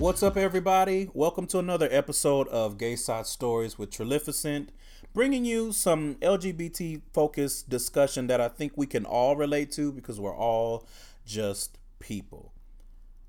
What's 0.00 0.22
up, 0.22 0.38
everybody? 0.38 1.10
Welcome 1.12 1.46
to 1.48 1.58
another 1.58 1.86
episode 1.90 2.48
of 2.48 2.78
Gay 2.78 2.96
Side 2.96 3.26
Stories 3.26 3.78
with 3.78 3.90
Trilificent, 3.90 4.70
bringing 5.12 5.44
you 5.44 5.72
some 5.72 6.14
LGBT 6.22 7.02
focused 7.12 7.68
discussion 7.68 8.26
that 8.28 8.40
I 8.40 8.48
think 8.48 8.72
we 8.76 8.86
can 8.86 9.04
all 9.04 9.36
relate 9.36 9.70
to 9.72 9.92
because 9.92 10.18
we're 10.18 10.34
all 10.34 10.86
just 11.26 11.76
people. 11.98 12.54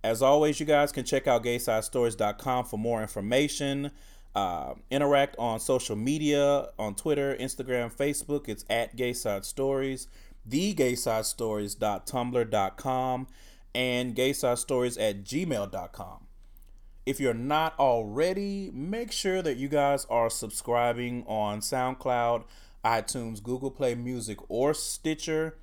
As 0.01 0.21
always, 0.21 0.61
you 0.61 0.65
guys 0.65 0.93
can 0.93 1.03
check 1.03 1.27
out 1.27 1.43
gaysidestories.com 1.43 2.63
for 2.63 2.79
more 2.79 3.01
information. 3.01 3.91
Uh, 4.33 4.75
interact 4.89 5.35
on 5.37 5.59
social 5.59 5.97
media 5.97 6.69
on 6.79 6.95
Twitter, 6.95 7.35
Instagram, 7.35 7.93
Facebook. 7.93 8.47
It's 8.47 8.63
at 8.69 8.95
Gayside 8.95 9.43
Stories, 9.43 10.07
thegaysidestories.tumblr.com, 10.49 13.27
and 13.75 14.15
gaysidestories 14.15 15.09
at 15.09 15.25
gmail.com. 15.25 16.20
If 17.05 17.19
you're 17.19 17.33
not 17.33 17.77
already, 17.79 18.69
make 18.73 19.11
sure 19.11 19.41
that 19.41 19.57
you 19.57 19.67
guys 19.67 20.05
are 20.09 20.29
subscribing 20.29 21.23
on 21.27 21.61
SoundCloud, 21.61 22.43
iTunes, 22.85 23.41
Google 23.41 23.71
Play 23.71 23.95
Music, 23.95 24.37
or 24.49 24.73
Stitcher. 24.73 25.57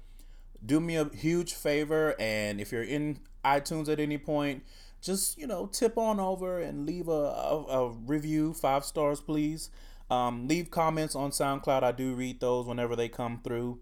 Do 0.64 0.80
me 0.80 0.96
a 0.96 1.08
huge 1.08 1.54
favor, 1.54 2.16
and 2.18 2.60
if 2.60 2.72
you're 2.72 2.82
in 2.82 3.20
iTunes 3.44 3.88
at 3.88 4.00
any 4.00 4.18
point, 4.18 4.64
just 5.00 5.38
you 5.38 5.46
know 5.46 5.66
tip 5.66 5.96
on 5.96 6.18
over 6.18 6.58
and 6.58 6.84
leave 6.84 7.06
a, 7.06 7.12
a, 7.12 7.64
a 7.66 7.90
review, 7.90 8.52
five 8.52 8.84
stars, 8.84 9.20
please. 9.20 9.70
Um, 10.10 10.48
leave 10.48 10.70
comments 10.70 11.14
on 11.14 11.30
SoundCloud. 11.30 11.84
I 11.84 11.92
do 11.92 12.14
read 12.14 12.40
those 12.40 12.66
whenever 12.66 12.96
they 12.96 13.08
come 13.08 13.40
through. 13.44 13.78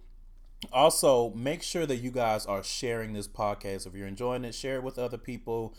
Also, 0.72 1.30
make 1.34 1.62
sure 1.62 1.86
that 1.86 1.96
you 1.96 2.10
guys 2.10 2.44
are 2.46 2.62
sharing 2.62 3.12
this 3.12 3.28
podcast. 3.28 3.86
If 3.86 3.94
you're 3.94 4.08
enjoying 4.08 4.44
it, 4.44 4.54
share 4.54 4.76
it 4.76 4.82
with 4.82 4.98
other 4.98 5.18
people 5.18 5.74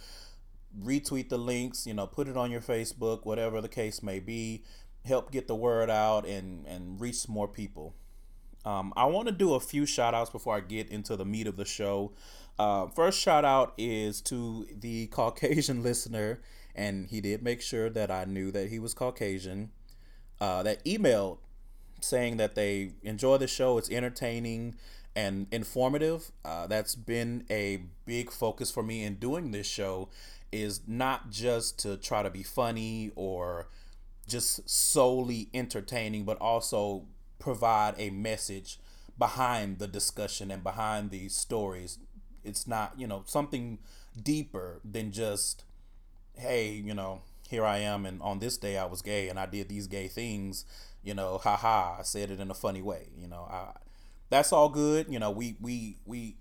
retweet 0.84 1.30
the 1.30 1.38
links, 1.38 1.88
you 1.88 1.94
know, 1.94 2.08
put 2.08 2.28
it 2.28 2.38
on 2.38 2.52
your 2.52 2.62
Facebook, 2.62 3.26
whatever 3.26 3.62
the 3.62 3.70
case 3.70 4.04
may 4.04 4.20
be. 4.20 4.64
Help 5.06 5.32
get 5.32 5.48
the 5.48 5.56
word 5.56 5.90
out 5.90 6.26
and 6.26 6.66
and 6.68 7.00
reach 7.00 7.28
more 7.30 7.48
people. 7.48 7.96
Um, 8.66 8.92
I 8.98 9.06
want 9.06 9.28
to 9.28 9.34
do 9.34 9.54
a 9.54 9.60
few 9.62 9.86
shout 9.86 10.14
outs 10.14 10.30
before 10.30 10.56
I 10.56 10.60
get 10.60 10.90
into 10.90 11.16
the 11.16 11.24
meat 11.24 11.48
of 11.48 11.56
the 11.56 11.64
show. 11.64 12.12
Uh, 12.60 12.88
first 12.88 13.20
shout 13.20 13.46
out 13.46 13.74
is 13.78 14.22
to 14.24 14.68
the 14.78 15.08
Caucasian 15.12 15.84
listener, 15.84 16.42
and 16.76 17.08
he 17.08 17.22
did 17.22 17.42
make 17.42 17.62
sure 17.62 17.90
that 17.90 18.12
I 18.12 18.26
knew 18.26 18.52
that 18.52 18.70
he 18.70 18.80
was 18.80 18.94
Caucasian. 18.94 19.72
Uh, 20.42 20.64
that 20.64 20.84
emailed 20.84 21.38
saying 22.02 22.38
that 22.38 22.56
they 22.56 22.92
enjoy 23.04 23.38
the 23.38 23.48
show, 23.48 23.78
it's 23.78 23.90
entertaining 23.90 24.76
and 25.16 25.48
informative. 25.52 26.32
Uh, 26.46 26.68
that's 26.68 26.94
been 26.94 27.44
a 27.50 27.84
big 28.06 28.32
focus 28.32 28.70
for 28.70 28.84
me 28.84 29.04
in 29.04 29.16
doing 29.16 29.52
this 29.52 29.66
show 29.66 30.10
is 30.52 30.82
not 30.88 31.30
just 31.30 31.80
to 31.80 31.98
try 31.98 32.24
to 32.24 32.30
be 32.30 32.44
funny 32.44 33.12
or 33.16 33.68
just 34.28 34.70
solely 34.70 35.50
entertaining, 35.54 36.24
but 36.24 36.40
also 36.40 37.06
provide 37.40 37.96
a 37.98 38.10
message 38.10 38.80
behind 39.18 39.80
the 39.80 39.88
discussion 39.88 40.52
and 40.52 40.64
behind 40.64 41.12
these 41.12 41.36
stories. 41.36 42.00
It's 42.44 42.68
not, 42.68 42.94
you 42.98 43.08
know, 43.08 43.24
something 43.26 43.80
deeper 44.22 44.80
than 44.84 45.12
just, 45.12 45.64
hey, 46.36 46.72
you 46.72 46.94
know, 46.94 47.22
here 47.50 47.66
I 47.66 47.80
am, 47.80 48.06
and 48.06 48.22
on 48.22 48.40
this 48.40 48.58
day 48.58 48.78
I 48.78 48.86
was 48.86 49.02
gay 49.02 49.30
and 49.30 49.40
I 49.40 49.46
did 49.46 49.70
these 49.70 49.88
gay 49.88 50.08
things, 50.08 50.66
you 51.04 51.14
know, 51.14 51.38
haha, 51.38 51.98
I 52.00 52.04
said 52.04 52.30
it 52.32 52.40
in 52.40 52.52
a 52.52 52.54
funny 52.54 52.82
way, 52.82 53.08
you 53.18 53.28
know, 53.28 53.48
I, 53.50 53.72
that's 54.30 54.52
all 54.52 54.70
good. 54.70 55.08
You 55.10 55.20
know, 55.20 55.32
we, 55.32 55.56
we, 55.62 55.98
we, 56.06 56.36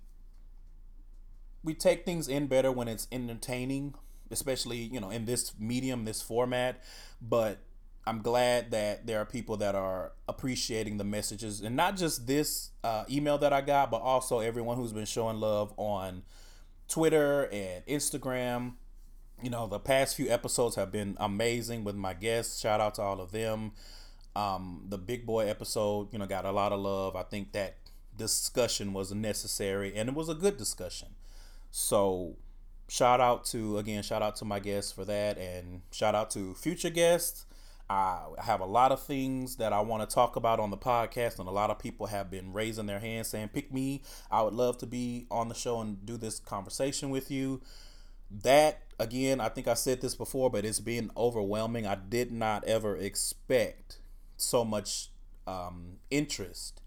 we 1.67 1.73
take 1.73 2.05
things 2.05 2.29
in 2.29 2.47
better 2.47 2.71
when 2.71 2.87
it's 2.87 3.09
entertaining, 3.11 3.93
especially 4.31 4.77
you 4.77 5.01
know 5.01 5.09
in 5.09 5.25
this 5.25 5.51
medium, 5.59 6.05
this 6.05 6.21
format. 6.21 6.81
But 7.21 7.59
I'm 8.05 8.21
glad 8.21 8.71
that 8.71 9.05
there 9.05 9.19
are 9.19 9.25
people 9.25 9.57
that 9.57 9.75
are 9.75 10.13
appreciating 10.29 10.97
the 10.97 11.03
messages, 11.03 11.59
and 11.59 11.75
not 11.75 11.97
just 11.97 12.25
this 12.25 12.69
uh, 12.85 13.03
email 13.11 13.37
that 13.39 13.51
I 13.51 13.59
got, 13.59 13.91
but 13.91 13.97
also 13.97 14.39
everyone 14.39 14.77
who's 14.77 14.93
been 14.93 15.05
showing 15.05 15.41
love 15.41 15.73
on 15.75 16.23
Twitter 16.87 17.49
and 17.51 17.85
Instagram. 17.85 18.75
You 19.43 19.49
know, 19.49 19.67
the 19.67 19.77
past 19.77 20.15
few 20.15 20.29
episodes 20.29 20.77
have 20.77 20.89
been 20.89 21.17
amazing 21.19 21.83
with 21.83 21.95
my 21.97 22.13
guests. 22.13 22.61
Shout 22.61 22.79
out 22.79 22.95
to 22.95 23.01
all 23.01 23.19
of 23.19 23.31
them. 23.31 23.73
Um, 24.37 24.85
the 24.87 24.97
big 24.97 25.25
boy 25.25 25.47
episode, 25.47 26.13
you 26.13 26.19
know, 26.19 26.27
got 26.27 26.45
a 26.45 26.51
lot 26.51 26.71
of 26.71 26.79
love. 26.79 27.17
I 27.17 27.23
think 27.23 27.51
that 27.51 27.75
discussion 28.17 28.93
was 28.93 29.13
necessary 29.13 29.95
and 29.95 30.09
it 30.09 30.15
was 30.15 30.29
a 30.29 30.33
good 30.33 30.57
discussion. 30.57 31.09
So 31.71 32.35
shout 32.89 33.19
out 33.19 33.45
to 33.45 33.77
again, 33.77 34.03
shout 34.03 34.21
out 34.21 34.35
to 34.37 34.45
my 34.45 34.59
guests 34.59 34.91
for 34.91 35.05
that, 35.05 35.37
and 35.37 35.81
shout 35.91 36.15
out 36.15 36.29
to 36.31 36.53
future 36.55 36.89
guests. 36.89 37.45
I 37.89 38.25
have 38.39 38.59
a 38.59 38.65
lot 38.65 38.91
of 38.91 39.01
things 39.01 39.55
that 39.57 39.71
I 39.71 39.79
want 39.79 40.07
to 40.07 40.13
talk 40.13 40.35
about 40.35 40.59
on 40.59 40.71
the 40.71 40.77
podcast, 40.77 41.39
and 41.39 41.47
a 41.47 41.51
lot 41.51 41.69
of 41.69 41.79
people 41.79 42.07
have 42.07 42.29
been 42.29 42.51
raising 42.51 42.85
their 42.85 42.99
hands 42.99 43.29
saying, 43.29 43.49
Pick 43.49 43.73
me. 43.73 44.03
I 44.29 44.41
would 44.41 44.53
love 44.53 44.77
to 44.79 44.85
be 44.85 45.25
on 45.31 45.47
the 45.47 45.55
show 45.55 45.79
and 45.79 46.05
do 46.05 46.17
this 46.17 46.39
conversation 46.39 47.09
with 47.09 47.31
you. 47.31 47.61
That, 48.29 48.81
again, 48.99 49.39
I 49.39 49.47
think 49.47 49.69
I 49.69 49.73
said 49.73 50.01
this 50.01 50.15
before, 50.15 50.49
but 50.49 50.65
it's 50.65 50.81
been 50.81 51.11
overwhelming. 51.15 51.87
I 51.87 51.95
did 51.95 52.29
not 52.29 52.65
ever 52.65 52.97
expect 52.97 53.99
so 54.35 54.65
much 54.65 55.09
um, 55.47 55.99
interest 56.11 56.81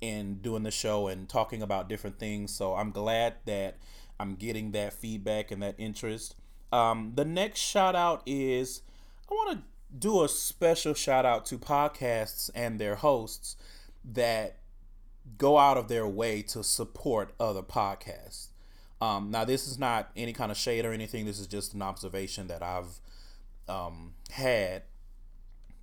in 0.00 0.36
doing 0.36 0.62
the 0.62 0.70
show 0.70 1.08
and 1.08 1.28
talking 1.28 1.60
about 1.60 1.88
different 1.88 2.20
things. 2.20 2.54
So 2.54 2.76
I'm 2.76 2.92
glad 2.92 3.34
that 3.46 3.78
I'm 4.18 4.34
getting 4.34 4.72
that 4.72 4.92
feedback 4.92 5.50
and 5.50 5.62
that 5.62 5.74
interest. 5.78 6.34
Um, 6.72 7.12
the 7.14 7.24
next 7.24 7.60
shout 7.60 7.94
out 7.94 8.22
is 8.26 8.82
I 9.30 9.34
want 9.34 9.58
to 9.58 9.64
do 9.96 10.24
a 10.24 10.28
special 10.28 10.94
shout 10.94 11.24
out 11.24 11.46
to 11.46 11.58
podcasts 11.58 12.50
and 12.54 12.78
their 12.78 12.96
hosts 12.96 13.56
that 14.04 14.58
go 15.38 15.58
out 15.58 15.76
of 15.76 15.88
their 15.88 16.06
way 16.06 16.42
to 16.42 16.62
support 16.62 17.32
other 17.40 17.62
podcasts. 17.62 18.48
Um, 19.00 19.30
now, 19.30 19.44
this 19.44 19.68
is 19.68 19.78
not 19.78 20.10
any 20.16 20.32
kind 20.32 20.50
of 20.50 20.56
shade 20.56 20.84
or 20.84 20.92
anything. 20.92 21.26
This 21.26 21.38
is 21.38 21.46
just 21.46 21.74
an 21.74 21.82
observation 21.82 22.46
that 22.46 22.62
I've 22.62 23.00
um, 23.68 24.14
had. 24.30 24.82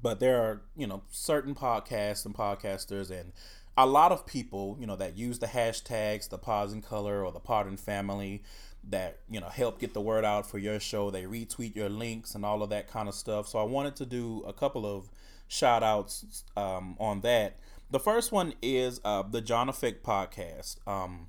But 0.01 0.19
there 0.19 0.41
are, 0.41 0.61
you 0.75 0.87
know, 0.87 1.03
certain 1.11 1.55
podcasts 1.55 2.25
and 2.25 2.35
podcasters 2.35 3.09
and 3.11 3.31
a 3.77 3.85
lot 3.85 4.11
of 4.11 4.25
people, 4.25 4.77
you 4.79 4.85
know, 4.85 4.95
that 4.95 5.17
use 5.17 5.39
the 5.39 5.47
hashtags, 5.47 6.29
the 6.29 6.37
Pods 6.37 6.73
in 6.73 6.81
Color 6.81 7.23
or 7.25 7.31
the 7.31 7.39
Pod 7.39 7.67
in 7.67 7.77
Family, 7.77 8.43
that 8.89 9.19
you 9.29 9.39
know 9.39 9.47
help 9.47 9.79
get 9.79 9.93
the 9.93 10.01
word 10.01 10.25
out 10.25 10.49
for 10.49 10.57
your 10.57 10.79
show. 10.79 11.09
They 11.09 11.23
retweet 11.23 11.75
your 11.75 11.89
links 11.89 12.35
and 12.35 12.45
all 12.45 12.61
of 12.61 12.69
that 12.69 12.87
kind 12.87 13.07
of 13.07 13.15
stuff. 13.15 13.47
So 13.47 13.59
I 13.59 13.63
wanted 13.63 13.95
to 13.97 14.05
do 14.05 14.43
a 14.45 14.53
couple 14.53 14.85
of 14.85 15.09
shout 15.47 15.83
outs 15.83 16.43
um, 16.57 16.95
on 16.99 17.21
that. 17.21 17.57
The 17.89 17.99
first 17.99 18.31
one 18.31 18.53
is 18.61 18.99
uh, 19.05 19.23
the 19.23 19.41
John 19.41 19.69
Effect 19.69 20.03
podcast. 20.03 20.85
Um, 20.87 21.27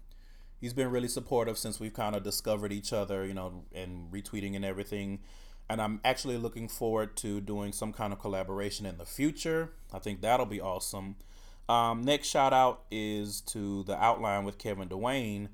he's 0.61 0.73
been 0.73 0.91
really 0.91 1.09
supportive 1.09 1.59
since 1.59 1.79
we've 1.79 1.93
kind 1.93 2.17
of 2.17 2.23
discovered 2.23 2.73
each 2.73 2.93
other, 2.93 3.27
you 3.27 3.35
know, 3.35 3.65
and 3.75 4.11
retweeting 4.11 4.57
and 4.57 4.65
everything. 4.65 5.21
And 5.69 5.81
I'm 5.81 6.01
actually 6.05 6.37
looking 6.37 6.69
forward 6.69 7.17
to 7.19 7.41
doing 7.41 7.73
some 7.73 7.93
kind 7.93 8.13
of 8.13 8.19
collaboration 8.19 8.87
in 8.87 8.99
the 8.99 9.05
future. 9.07 9.73
I 9.93 9.99
think 9.99 10.21
that'll 10.21 10.47
be 10.47 10.61
awesome. 10.61 11.17
Um, 11.69 12.03
next 12.05 12.29
shout 12.29 12.53
out 12.53 12.83
is 12.91 13.41
to 13.43 13.85
the 13.85 13.97
outline 13.97 14.45
with 14.45 14.59
Kevin 14.59 14.89
Dwayne. 14.89 15.49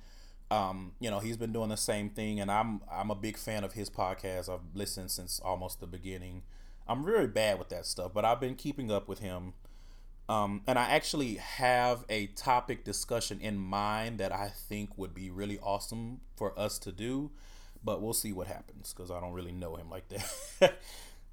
Um, 0.51 0.93
you 0.99 1.11
know, 1.11 1.21
he's 1.21 1.37
been 1.37 1.53
doing 1.53 1.69
the 1.69 1.77
same 1.77 2.11
thing, 2.11 2.41
and 2.41 2.51
I'm 2.51 2.81
I'm 2.91 3.11
a 3.11 3.15
big 3.15 3.37
fan 3.37 3.63
of 3.63 3.75
his 3.75 3.89
podcast. 3.89 4.53
I've 4.53 4.75
listened 4.75 5.11
since 5.11 5.41
almost 5.45 5.81
the 5.81 5.87
beginning. 5.87 6.43
I'm 6.89 7.05
really 7.05 7.29
bad 7.29 7.59
with 7.59 7.69
that 7.69 7.87
stuff, 7.87 8.13
but 8.13 8.25
I've 8.25 8.41
been 8.41 8.57
keeping 8.57 8.91
up 8.91 9.09
with 9.09 9.21
him. 9.21 9.53
Um, 10.29 10.63
and 10.67 10.79
I 10.79 10.91
actually 10.91 11.35
have 11.37 12.05
a 12.09 12.29
topic 12.29 12.85
discussion 12.85 13.41
in 13.41 13.59
mind 13.59 14.19
that 14.19 14.33
I 14.33 14.49
think 14.49 14.97
would 14.97 15.13
be 15.13 15.29
really 15.29 15.59
awesome 15.59 16.21
for 16.37 16.57
us 16.59 16.79
to 16.81 16.93
do, 16.93 17.31
but 17.83 18.01
we'll 18.01 18.13
see 18.13 18.33
what 18.33 18.47
happens 18.47 18.93
because 18.95 19.11
I 19.11 19.21
don't 19.21 19.33
really 19.33 19.53
know 19.53 19.75
him 19.75 19.91
like 19.91 20.05
that. 20.61 20.79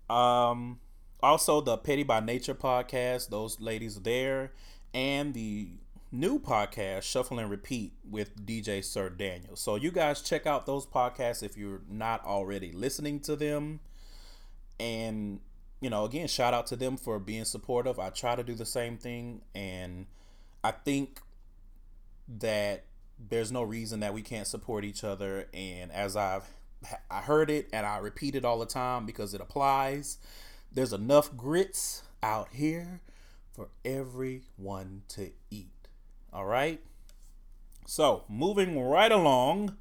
um, 0.14 0.80
also, 1.22 1.62
the 1.62 1.78
Petty 1.78 2.04
by 2.04 2.20
Nature 2.20 2.56
podcast, 2.56 3.30
those 3.30 3.60
ladies 3.60 4.02
there, 4.02 4.52
and 4.98 5.36
the 5.36 5.68
new 6.12 6.40
podcast, 6.40 7.04
Shuffle 7.04 7.38
and 7.38 7.52
Repeat, 7.52 7.94
with 8.10 8.48
DJ 8.48 8.84
Sir 8.84 9.10
Daniel. 9.10 9.56
So, 9.56 9.76
you 9.76 9.92
guys 9.92 10.24
check 10.24 10.48
out 10.48 10.66
those 10.66 10.88
podcasts 10.88 11.44
if 11.44 11.56
you're 11.56 11.82
not 11.88 12.26
already 12.26 12.72
listening 12.72 13.20
to 13.22 13.36
them. 13.36 13.80
And, 14.80 15.40
you 15.82 15.92
know, 15.92 16.04
again, 16.06 16.28
shout 16.28 16.56
out 16.56 16.66
to 16.68 16.76
them 16.76 16.98
for 16.98 17.20
being 17.20 17.46
supportive. 17.46 18.00
I 18.00 18.10
try 18.10 18.36
to 18.36 18.44
do 18.44 18.56
the 18.56 18.66
same 18.66 18.98
thing. 18.98 19.42
And 19.54 20.08
I 20.64 20.72
think 20.72 21.22
that 22.40 22.86
there's 23.20 23.52
no 23.52 23.62
reason 23.62 24.00
that 24.00 24.16
we 24.16 24.24
can't 24.24 24.48
support 24.48 24.84
each 24.84 25.04
other. 25.04 25.48
And 25.54 25.92
as 25.92 26.16
I've 26.16 26.50
I 27.12 27.22
heard 27.22 27.52
it 27.52 27.70
and 27.72 27.86
I 27.86 27.98
repeat 27.98 28.34
it 28.36 28.46
all 28.46 28.58
the 28.58 28.66
time 28.66 29.06
because 29.06 29.34
it 29.34 29.42
applies 29.42 30.18
there's 30.72 30.94
enough 30.94 31.36
grits 31.36 32.04
out 32.22 32.50
here 32.52 33.02
for 33.58 33.70
everyone 33.84 35.02
to 35.08 35.32
eat. 35.50 35.88
All 36.32 36.46
right? 36.46 36.80
So, 37.88 38.24
moving 38.30 38.80
right 38.80 39.12
along, 39.12 39.78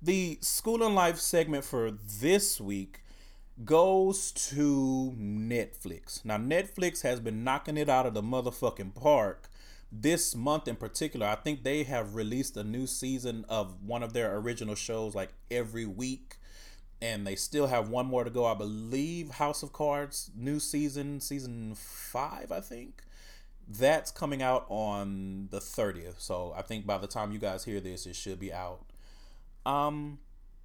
the 0.00 0.38
school 0.40 0.80
and 0.84 0.94
life 0.94 1.18
segment 1.18 1.64
for 1.64 1.90
this 1.90 2.60
week 2.60 3.02
goes 3.64 4.30
to 4.30 5.12
Netflix. 5.18 6.24
Now, 6.24 6.36
Netflix 6.36 7.02
has 7.02 7.18
been 7.18 7.42
knocking 7.42 7.76
it 7.76 7.88
out 7.88 8.06
of 8.06 8.14
the 8.14 8.22
motherfucking 8.22 8.94
park 8.94 9.48
this 9.90 10.36
month 10.36 10.68
in 10.68 10.76
particular. 10.76 11.26
I 11.26 11.34
think 11.34 11.64
they 11.64 11.82
have 11.82 12.14
released 12.14 12.56
a 12.56 12.62
new 12.62 12.86
season 12.86 13.44
of 13.48 13.82
one 13.82 14.04
of 14.04 14.12
their 14.12 14.36
original 14.36 14.76
shows 14.76 15.16
like 15.16 15.30
every 15.50 15.86
week. 15.86 16.36
And 17.02 17.26
they 17.26 17.34
still 17.34 17.66
have 17.66 17.88
one 17.88 18.06
more 18.06 18.22
to 18.22 18.30
go. 18.30 18.46
I 18.46 18.54
believe 18.54 19.30
House 19.30 19.64
of 19.64 19.72
Cards, 19.72 20.30
new 20.36 20.60
season, 20.60 21.20
season 21.20 21.74
five, 21.74 22.52
I 22.52 22.60
think. 22.60 23.02
That's 23.68 24.10
coming 24.10 24.42
out 24.42 24.64
on 24.68 25.48
the 25.50 25.58
30th. 25.58 26.20
So 26.20 26.54
I 26.56 26.62
think 26.62 26.86
by 26.86 26.98
the 26.98 27.06
time 27.06 27.32
you 27.32 27.38
guys 27.38 27.64
hear 27.64 27.80
this, 27.80 28.06
it 28.06 28.14
should 28.14 28.38
be 28.38 28.52
out. 28.52 28.80
Um, 29.64 30.18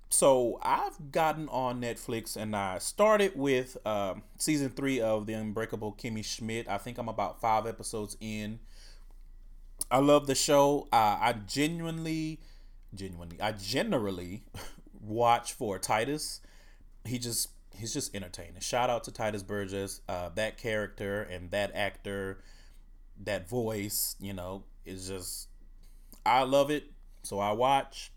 so 0.09 0.59
I've 0.61 1.11
gotten 1.11 1.47
on 1.49 1.81
Netflix 1.81 2.35
and 2.35 2.55
I 2.55 2.79
started 2.79 3.31
with 3.35 3.77
uh, 3.85 4.15
season 4.37 4.69
three 4.69 4.99
of 4.99 5.25
The 5.25 5.33
Unbreakable 5.33 5.93
Kimmy 5.93 6.23
Schmidt. 6.23 6.67
I 6.67 6.77
think 6.77 6.97
I'm 6.97 7.09
about 7.09 7.39
five 7.39 7.65
episodes 7.65 8.17
in. 8.19 8.59
I 9.89 9.99
love 9.99 10.27
the 10.27 10.35
show. 10.35 10.87
Uh, 10.91 11.17
I 11.19 11.35
genuinely, 11.47 12.39
genuinely, 12.93 13.41
I 13.41 13.53
generally 13.53 14.43
watch 15.01 15.53
for 15.53 15.79
Titus. 15.79 16.41
He 17.05 17.17
just 17.17 17.49
he's 17.75 17.93
just 17.93 18.13
entertaining. 18.13 18.59
Shout 18.59 18.89
out 18.89 19.03
to 19.05 19.11
Tituss 19.11 19.45
Burgess. 19.45 20.01
Uh, 20.07 20.29
that 20.35 20.57
character 20.57 21.23
and 21.23 21.51
that 21.51 21.71
actor, 21.73 22.43
that 23.25 23.49
voice, 23.49 24.15
you 24.19 24.33
know, 24.33 24.63
is 24.85 25.07
just 25.07 25.47
I 26.25 26.43
love 26.43 26.69
it. 26.69 26.85
So 27.23 27.39
I 27.39 27.51
watch. 27.51 28.11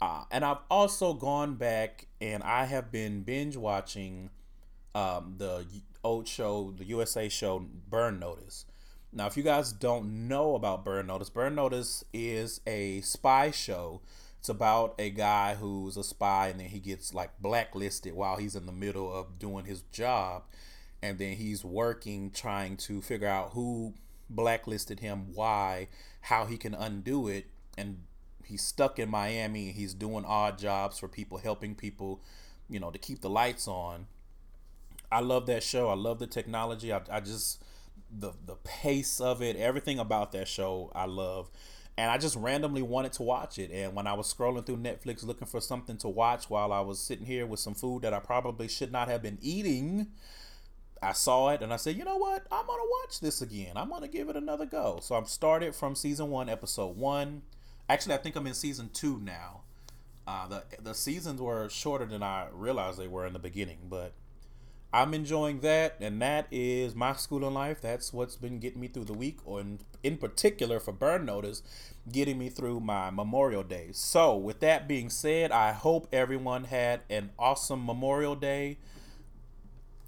Uh, 0.00 0.24
and 0.30 0.44
I've 0.44 0.58
also 0.70 1.14
gone 1.14 1.54
back 1.54 2.08
and 2.20 2.42
I 2.42 2.64
have 2.64 2.90
been 2.90 3.22
binge 3.22 3.56
watching 3.56 4.30
um, 4.94 5.34
the 5.38 5.64
old 6.02 6.28
show, 6.28 6.74
the 6.76 6.84
USA 6.84 7.28
show 7.28 7.64
Burn 7.88 8.18
Notice. 8.18 8.66
Now, 9.12 9.26
if 9.26 9.36
you 9.36 9.42
guys 9.42 9.72
don't 9.72 10.28
know 10.28 10.56
about 10.56 10.84
Burn 10.84 11.06
Notice, 11.06 11.30
Burn 11.30 11.54
Notice 11.54 12.04
is 12.12 12.60
a 12.66 13.00
spy 13.02 13.50
show. 13.50 14.02
It's 14.40 14.48
about 14.48 14.94
a 14.98 15.08
guy 15.08 15.54
who's 15.54 15.96
a 15.96 16.04
spy 16.04 16.48
and 16.48 16.60
then 16.60 16.68
he 16.68 16.80
gets 16.80 17.14
like 17.14 17.40
blacklisted 17.40 18.12
while 18.14 18.36
he's 18.36 18.56
in 18.56 18.66
the 18.66 18.72
middle 18.72 19.10
of 19.12 19.38
doing 19.38 19.64
his 19.64 19.82
job. 19.92 20.42
And 21.00 21.18
then 21.18 21.36
he's 21.36 21.64
working 21.64 22.30
trying 22.30 22.76
to 22.78 23.00
figure 23.00 23.28
out 23.28 23.50
who 23.52 23.94
blacklisted 24.34 25.00
him, 25.00 25.34
why, 25.34 25.88
how 26.22 26.46
he 26.46 26.56
can 26.56 26.74
undo 26.74 27.28
it, 27.28 27.46
and 27.76 28.02
he's 28.44 28.62
stuck 28.62 28.98
in 28.98 29.08
Miami. 29.08 29.72
He's 29.72 29.94
doing 29.94 30.24
odd 30.24 30.58
jobs 30.58 30.98
for 30.98 31.08
people, 31.08 31.38
helping 31.38 31.74
people, 31.74 32.20
you 32.68 32.80
know, 32.80 32.90
to 32.90 32.98
keep 32.98 33.20
the 33.20 33.30
lights 33.30 33.68
on. 33.68 34.06
I 35.10 35.20
love 35.20 35.46
that 35.46 35.62
show. 35.62 35.88
I 35.88 35.94
love 35.94 36.18
the 36.18 36.26
technology. 36.26 36.92
I, 36.92 37.00
I 37.10 37.20
just 37.20 37.62
the 38.10 38.32
the 38.46 38.56
pace 38.56 39.20
of 39.20 39.42
it, 39.42 39.56
everything 39.56 39.98
about 39.98 40.32
that 40.32 40.48
show, 40.48 40.90
I 40.94 41.06
love. 41.06 41.50
And 41.96 42.10
I 42.10 42.18
just 42.18 42.34
randomly 42.34 42.82
wanted 42.82 43.12
to 43.14 43.22
watch 43.22 43.56
it. 43.56 43.70
And 43.70 43.94
when 43.94 44.08
I 44.08 44.14
was 44.14 44.32
scrolling 44.32 44.66
through 44.66 44.78
Netflix 44.78 45.24
looking 45.24 45.46
for 45.46 45.60
something 45.60 45.96
to 45.98 46.08
watch 46.08 46.50
while 46.50 46.72
I 46.72 46.80
was 46.80 46.98
sitting 46.98 47.24
here 47.24 47.46
with 47.46 47.60
some 47.60 47.74
food 47.74 48.02
that 48.02 48.12
I 48.12 48.18
probably 48.18 48.66
should 48.66 48.90
not 48.90 49.06
have 49.06 49.22
been 49.22 49.38
eating, 49.40 50.08
I 51.04 51.12
saw 51.12 51.50
it 51.50 51.62
and 51.62 51.72
I 51.72 51.76
said, 51.76 51.96
you 51.96 52.04
know 52.04 52.16
what? 52.16 52.46
I'm 52.50 52.66
gonna 52.66 52.82
watch 53.02 53.20
this 53.20 53.42
again. 53.42 53.72
I'm 53.76 53.90
gonna 53.90 54.08
give 54.08 54.28
it 54.28 54.36
another 54.36 54.66
go. 54.66 54.98
So 55.02 55.14
I'm 55.14 55.26
started 55.26 55.74
from 55.74 55.94
season 55.94 56.30
one, 56.30 56.48
episode 56.48 56.96
one. 56.96 57.42
Actually, 57.88 58.14
I 58.14 58.18
think 58.18 58.36
I'm 58.36 58.46
in 58.46 58.54
season 58.54 58.90
two 58.92 59.20
now. 59.20 59.60
Uh, 60.26 60.48
the 60.48 60.64
the 60.82 60.94
seasons 60.94 61.40
were 61.40 61.68
shorter 61.68 62.06
than 62.06 62.22
I 62.22 62.46
realized 62.52 62.98
they 62.98 63.08
were 63.08 63.26
in 63.26 63.34
the 63.34 63.38
beginning, 63.38 63.78
but 63.90 64.14
I'm 64.94 65.12
enjoying 65.12 65.58
that, 65.60 65.96
and 66.00 66.22
that 66.22 66.46
is 66.52 66.94
my 66.94 67.14
school 67.14 67.44
in 67.44 67.52
life. 67.52 67.80
That's 67.80 68.12
what's 68.12 68.36
been 68.36 68.60
getting 68.60 68.80
me 68.80 68.86
through 68.86 69.06
the 69.06 69.12
week, 69.12 69.40
or 69.44 69.60
in, 69.60 69.80
in 70.04 70.18
particular 70.18 70.78
for 70.78 70.92
Burn 70.92 71.26
Notice, 71.26 71.64
getting 72.12 72.38
me 72.38 72.48
through 72.48 72.78
my 72.78 73.10
Memorial 73.10 73.64
Day. 73.64 73.88
So, 73.90 74.36
with 74.36 74.60
that 74.60 74.86
being 74.86 75.10
said, 75.10 75.50
I 75.50 75.72
hope 75.72 76.06
everyone 76.12 76.64
had 76.64 77.00
an 77.10 77.30
awesome 77.40 77.84
Memorial 77.84 78.36
Day. 78.36 78.78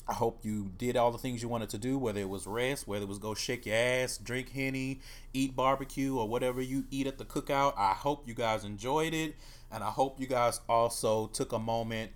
I 0.08 0.12
hope 0.12 0.44
you 0.44 0.70
did 0.79 0.97
all 0.97 1.11
the 1.11 1.19
things 1.19 1.43
you 1.43 1.49
wanted 1.49 1.69
to 1.70 1.79
do, 1.79 1.99
whether 1.99 2.20
it 2.20 2.29
was 2.29 2.47
rest, 2.47 2.87
whether 2.87 3.05
it 3.05 3.08
was 3.08 3.19
go 3.19 3.35
shake 3.35 3.67
your 3.67 3.75
ass, 3.75 4.19
drink 4.19 4.53
henny, 4.53 5.00
eat 5.32 5.56
barbecue, 5.56 6.17
or 6.17 6.29
whatever 6.29 6.62
you 6.62 6.85
eat 6.91 7.08
at 7.08 7.19
the 7.19 7.25
cookout. 7.25 7.75
I 7.76 7.93
hope 7.93 8.26
you 8.29 8.35
guys 8.35 8.64
enjoyed 8.64 9.14
it, 9.14 9.35
and 9.70 9.82
I 9.82 9.91
hope 9.91 10.20
you 10.20 10.29
guys 10.29 10.61
also 10.69 11.26
took 11.29 11.53
a 11.53 11.58
moment 11.58 12.12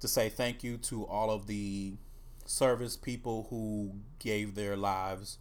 to 0.00 0.08
say 0.08 0.30
thank 0.30 0.64
you 0.64 0.78
to 0.78 1.04
all 1.04 1.30
of 1.30 1.46
the 1.46 1.94
service 2.46 2.96
people 2.96 3.46
who 3.50 3.92
gave 4.18 4.54
their 4.54 4.76
lives 4.76 5.38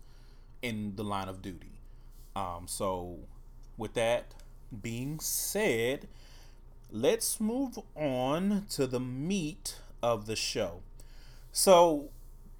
in 0.61 0.95
the 0.95 1.03
line 1.03 1.29
of 1.29 1.41
duty. 1.41 1.79
Um, 2.35 2.65
so, 2.67 3.19
with 3.77 3.93
that 3.93 4.33
being 4.81 5.19
said, 5.19 6.07
let's 6.91 7.39
move 7.39 7.79
on 7.95 8.65
to 8.71 8.87
the 8.87 8.99
meat 8.99 9.77
of 10.01 10.25
the 10.25 10.35
show. 10.35 10.81
So 11.53 12.09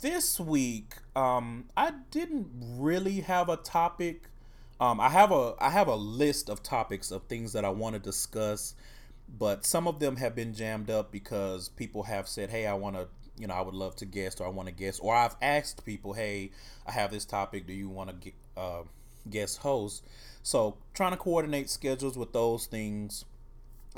this 0.02 0.40
week, 0.40 0.94
um, 1.16 1.66
I 1.76 1.94
didn't 2.12 2.48
really 2.78 3.22
have 3.22 3.50
a 3.50 3.58
topic. 3.58 4.30
Um, 4.80 5.00
I 5.00 5.10
have 5.10 5.32
a 5.32 5.56
I 5.60 5.72
have 5.72 5.88
a 5.88 5.96
list 5.96 6.48
of 6.50 6.62
topics 6.62 7.10
of 7.12 7.24
things 7.24 7.54
that 7.54 7.66
I 7.66 7.70
want 7.70 7.96
to 7.96 8.00
discuss, 8.00 8.76
but 9.40 9.66
some 9.66 9.88
of 9.88 10.00
them 10.00 10.18
have 10.18 10.36
been 10.36 10.54
jammed 10.54 10.92
up 10.92 11.12
because 11.12 11.70
people 11.70 12.04
have 12.04 12.28
said, 12.28 12.50
"Hey, 12.52 12.68
I 12.68 12.74
want 12.76 12.96
to." 12.96 13.08
You 13.36 13.48
know, 13.48 13.56
I 13.56 13.62
would 13.62 13.74
love 13.74 13.96
to 13.96 14.06
guest, 14.06 14.40
or 14.40 14.46
I 14.46 14.50
want 14.52 14.68
to 14.68 14.74
guest, 14.76 15.00
or 15.02 15.16
I've 15.16 15.36
asked 15.42 15.86
people, 15.86 16.14
"Hey, 16.14 16.52
I 16.86 16.92
have 16.92 17.10
this 17.12 17.26
topic. 17.26 17.66
Do 17.66 17.74
you 17.74 17.90
want 17.90 18.12
to 18.12 18.16
get 18.16 18.36
uh, 18.56 18.84
guest 19.28 19.58
host?" 19.60 20.04
So, 20.44 20.78
trying 20.94 21.12
to 21.12 21.18
coordinate 21.18 21.72
schedules 21.72 22.16
with 22.16 22.32
those 22.32 22.68
things 22.68 23.26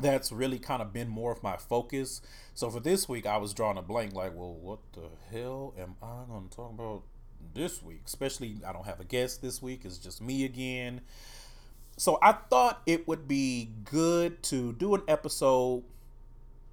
that's 0.01 0.31
really 0.31 0.59
kind 0.59 0.81
of 0.81 0.91
been 0.91 1.07
more 1.07 1.31
of 1.31 1.41
my 1.41 1.57
focus. 1.57 2.21
So 2.53 2.69
for 2.69 2.79
this 2.79 3.07
week, 3.07 3.25
I 3.25 3.37
was 3.37 3.53
drawing 3.53 3.77
a 3.77 3.81
blank, 3.81 4.13
like, 4.13 4.35
well, 4.35 4.53
what 4.53 4.79
the 4.93 5.09
hell 5.31 5.73
am 5.79 5.95
I 6.01 6.23
going 6.27 6.49
to 6.49 6.55
talk 6.55 6.71
about 6.71 7.03
this 7.53 7.81
week? 7.81 8.01
Especially, 8.05 8.57
I 8.65 8.73
don't 8.73 8.85
have 8.85 8.99
a 8.99 9.05
guest 9.05 9.41
this 9.41 9.61
week, 9.61 9.81
it's 9.85 9.97
just 9.97 10.21
me 10.21 10.43
again. 10.43 11.01
So 11.97 12.19
I 12.21 12.33
thought 12.33 12.81
it 12.85 13.07
would 13.07 13.25
be 13.27 13.69
good 13.85 14.43
to 14.43 14.73
do 14.73 14.95
an 14.95 15.03
episode, 15.07 15.83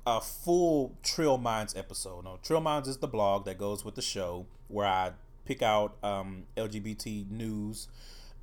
a 0.04 0.20
full 0.20 0.98
Trill 1.04 1.38
Minds 1.38 1.76
episode. 1.76 2.24
Now, 2.24 2.40
Trill 2.42 2.60
Minds 2.60 2.88
is 2.88 2.96
the 2.96 3.06
blog 3.06 3.44
that 3.44 3.56
goes 3.56 3.84
with 3.84 3.94
the 3.94 4.02
show 4.02 4.46
where 4.66 4.86
I 4.86 5.12
pick 5.44 5.62
out 5.62 5.96
um, 6.02 6.44
LGBT 6.56 7.30
news 7.30 7.86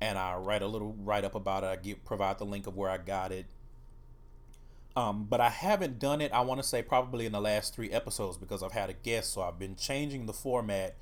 and 0.00 0.18
I 0.18 0.36
write 0.36 0.62
a 0.62 0.66
little 0.66 0.96
write 1.00 1.24
up 1.24 1.34
about 1.34 1.64
it. 1.64 1.66
I 1.66 1.76
give 1.76 2.02
provide 2.06 2.38
the 2.38 2.46
link 2.46 2.66
of 2.66 2.76
where 2.76 2.88
I 2.88 2.96
got 2.96 3.30
it 3.30 3.44
um, 4.96 5.26
but 5.28 5.40
I 5.40 5.50
haven't 5.50 5.98
done 5.98 6.20
it, 6.20 6.32
I 6.32 6.40
want 6.40 6.60
to 6.60 6.66
say 6.66 6.82
probably 6.82 7.26
in 7.26 7.32
the 7.32 7.40
last 7.40 7.74
three 7.74 7.90
episodes 7.90 8.36
because 8.36 8.62
I've 8.62 8.72
had 8.72 8.90
a 8.90 8.94
guest. 8.94 9.32
So 9.32 9.42
I've 9.42 9.58
been 9.58 9.76
changing 9.76 10.26
the 10.26 10.32
format 10.32 10.96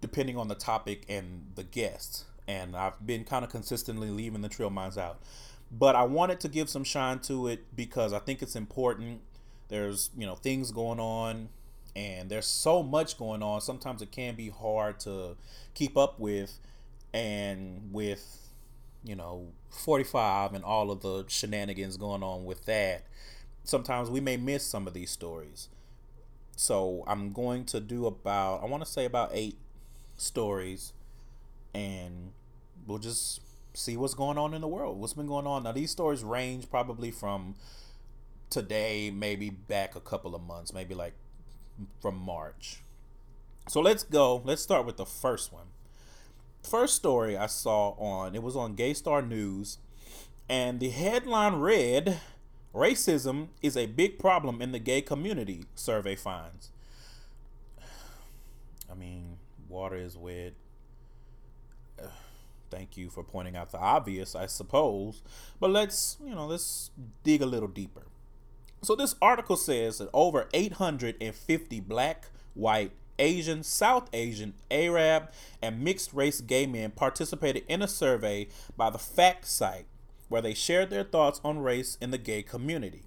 depending 0.00 0.36
on 0.36 0.48
the 0.48 0.54
topic 0.54 1.04
and 1.08 1.46
the 1.54 1.62
guest. 1.62 2.24
And 2.46 2.76
I've 2.76 3.04
been 3.06 3.24
kind 3.24 3.44
of 3.44 3.50
consistently 3.50 4.10
leaving 4.10 4.42
the 4.42 4.48
Trill 4.48 4.70
Minds 4.70 4.98
out. 4.98 5.22
But 5.70 5.94
I 5.94 6.02
wanted 6.02 6.40
to 6.40 6.48
give 6.48 6.68
some 6.68 6.84
shine 6.84 7.20
to 7.20 7.46
it 7.46 7.74
because 7.76 8.12
I 8.12 8.18
think 8.18 8.42
it's 8.42 8.56
important. 8.56 9.20
There's, 9.68 10.10
you 10.16 10.26
know, 10.26 10.34
things 10.34 10.72
going 10.72 10.98
on 10.98 11.48
and 11.94 12.28
there's 12.28 12.46
so 12.46 12.82
much 12.82 13.16
going 13.16 13.42
on. 13.42 13.60
Sometimes 13.60 14.02
it 14.02 14.10
can 14.10 14.34
be 14.34 14.48
hard 14.48 15.00
to 15.00 15.36
keep 15.74 15.96
up 15.96 16.18
with. 16.18 16.58
And 17.12 17.90
with 17.92 18.39
you 19.04 19.16
know 19.16 19.48
45 19.70 20.52
and 20.54 20.64
all 20.64 20.90
of 20.90 21.00
the 21.00 21.24
shenanigans 21.28 21.96
going 21.96 22.22
on 22.22 22.44
with 22.44 22.66
that 22.66 23.04
sometimes 23.64 24.10
we 24.10 24.20
may 24.20 24.36
miss 24.36 24.64
some 24.64 24.86
of 24.86 24.94
these 24.94 25.10
stories. 25.10 25.68
So 26.56 27.04
i'm 27.06 27.32
going 27.32 27.64
to 27.66 27.80
do 27.80 28.06
about 28.06 28.62
i 28.62 28.66
want 28.66 28.84
to 28.84 28.90
say 28.90 29.06
about 29.06 29.30
eight 29.32 29.56
stories 30.16 30.92
and 31.74 32.32
we'll 32.86 32.98
just 32.98 33.40
see 33.72 33.96
what's 33.96 34.14
going 34.14 34.36
on 34.36 34.52
in 34.52 34.60
the 34.60 34.68
world 34.68 34.98
what's 34.98 35.14
been 35.14 35.26
going 35.26 35.46
on. 35.46 35.62
Now 35.62 35.72
these 35.72 35.90
stories 35.90 36.22
range 36.22 36.68
probably 36.68 37.10
from 37.10 37.54
today 38.50 39.10
maybe 39.10 39.48
back 39.48 39.94
a 39.96 40.00
couple 40.00 40.34
of 40.34 40.42
months 40.42 40.74
maybe 40.74 40.94
like 40.94 41.14
from 42.00 42.16
march. 42.16 42.82
So 43.68 43.80
let's 43.80 44.02
go 44.02 44.42
let's 44.44 44.60
start 44.60 44.84
with 44.84 44.98
the 44.98 45.06
first 45.06 45.52
one 45.52 45.68
first 46.62 46.94
story 46.94 47.36
I 47.36 47.46
saw 47.46 47.90
on 47.90 48.34
it 48.34 48.42
was 48.42 48.56
on 48.56 48.74
Gay 48.74 48.94
Star 48.94 49.22
News, 49.22 49.78
and 50.48 50.80
the 50.80 50.90
headline 50.90 51.54
read, 51.56 52.20
"Racism 52.74 53.48
is 53.62 53.76
a 53.76 53.86
big 53.86 54.18
problem 54.18 54.62
in 54.62 54.72
the 54.72 54.78
gay 54.78 55.02
community." 55.02 55.64
Survey 55.74 56.16
finds. 56.16 56.70
I 58.90 58.94
mean, 58.94 59.38
water 59.68 59.96
is 59.96 60.16
wet. 60.16 60.54
thank 62.70 62.96
you 62.96 63.10
for 63.10 63.22
pointing 63.22 63.56
out 63.56 63.72
the 63.72 63.78
obvious, 63.78 64.34
I 64.34 64.46
suppose. 64.46 65.22
But 65.58 65.70
let's, 65.70 66.16
you 66.24 66.34
know, 66.34 66.46
let's 66.46 66.90
dig 67.22 67.42
a 67.42 67.46
little 67.46 67.68
deeper. 67.68 68.06
So 68.82 68.94
this 68.96 69.14
article 69.20 69.56
says 69.56 69.98
that 69.98 70.08
over 70.12 70.48
850 70.54 71.80
black, 71.80 72.26
white, 72.54 72.92
Asian, 73.20 73.62
South 73.62 74.08
Asian, 74.12 74.54
Arab, 74.70 75.30
and 75.62 75.84
mixed 75.84 76.12
race 76.12 76.40
gay 76.40 76.66
men 76.66 76.90
participated 76.90 77.62
in 77.68 77.82
a 77.82 77.88
survey 77.88 78.48
by 78.76 78.90
the 78.90 78.98
Fact 78.98 79.46
site 79.46 79.86
where 80.28 80.42
they 80.42 80.54
shared 80.54 80.90
their 80.90 81.04
thoughts 81.04 81.40
on 81.44 81.58
race 81.58 81.98
in 82.00 82.10
the 82.10 82.18
gay 82.18 82.42
community. 82.42 83.04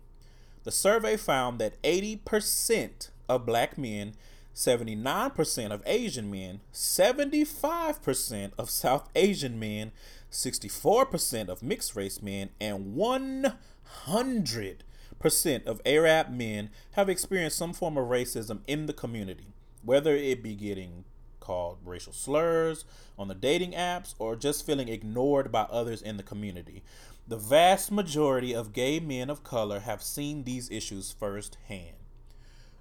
The 0.64 0.72
survey 0.72 1.18
found 1.18 1.60
that 1.60 1.82
80% 1.82 3.10
of 3.28 3.46
black 3.46 3.78
men, 3.78 4.14
79% 4.56 5.72
of 5.72 5.82
Asian 5.86 6.30
men, 6.30 6.62
75% 6.74 8.52
of 8.58 8.70
South 8.70 9.10
Asian 9.16 9.60
men, 9.60 9.92
64% 10.32 11.50
of 11.50 11.64
mixed 11.64 11.96
race 11.96 12.22
men, 12.22 12.50
and 12.62 12.96
100% 12.96 15.66
of 15.66 15.82
Arab 15.86 16.30
men 16.30 16.70
have 16.92 17.10
experienced 17.10 17.58
some 17.58 17.74
form 17.74 17.98
of 17.98 18.08
racism 18.08 18.60
in 18.68 18.86
the 18.86 18.94
community, 18.94 19.48
whether 19.84 20.16
it 20.16 20.42
be 20.42 20.56
getting 20.56 21.06
called 21.40 21.78
racial 21.84 22.14
slurs 22.14 22.86
on 23.20 23.28
the 23.28 23.36
dating 23.36 23.74
apps 23.74 24.16
or 24.18 24.36
just 24.36 24.66
feeling 24.66 24.88
ignored 24.88 25.52
by 25.52 25.64
others 25.64 26.02
in 26.02 26.18
the 26.18 26.24
community. 26.24 26.84
The 27.28 27.38
vast 27.38 27.92
majority 27.92 28.54
of 28.54 28.74
gay 28.74 29.00
men 29.00 29.30
of 29.30 29.44
color 29.44 29.82
have 29.82 30.02
seen 30.02 30.44
these 30.44 30.72
issues 30.72 31.12
firsthand. 31.12 31.96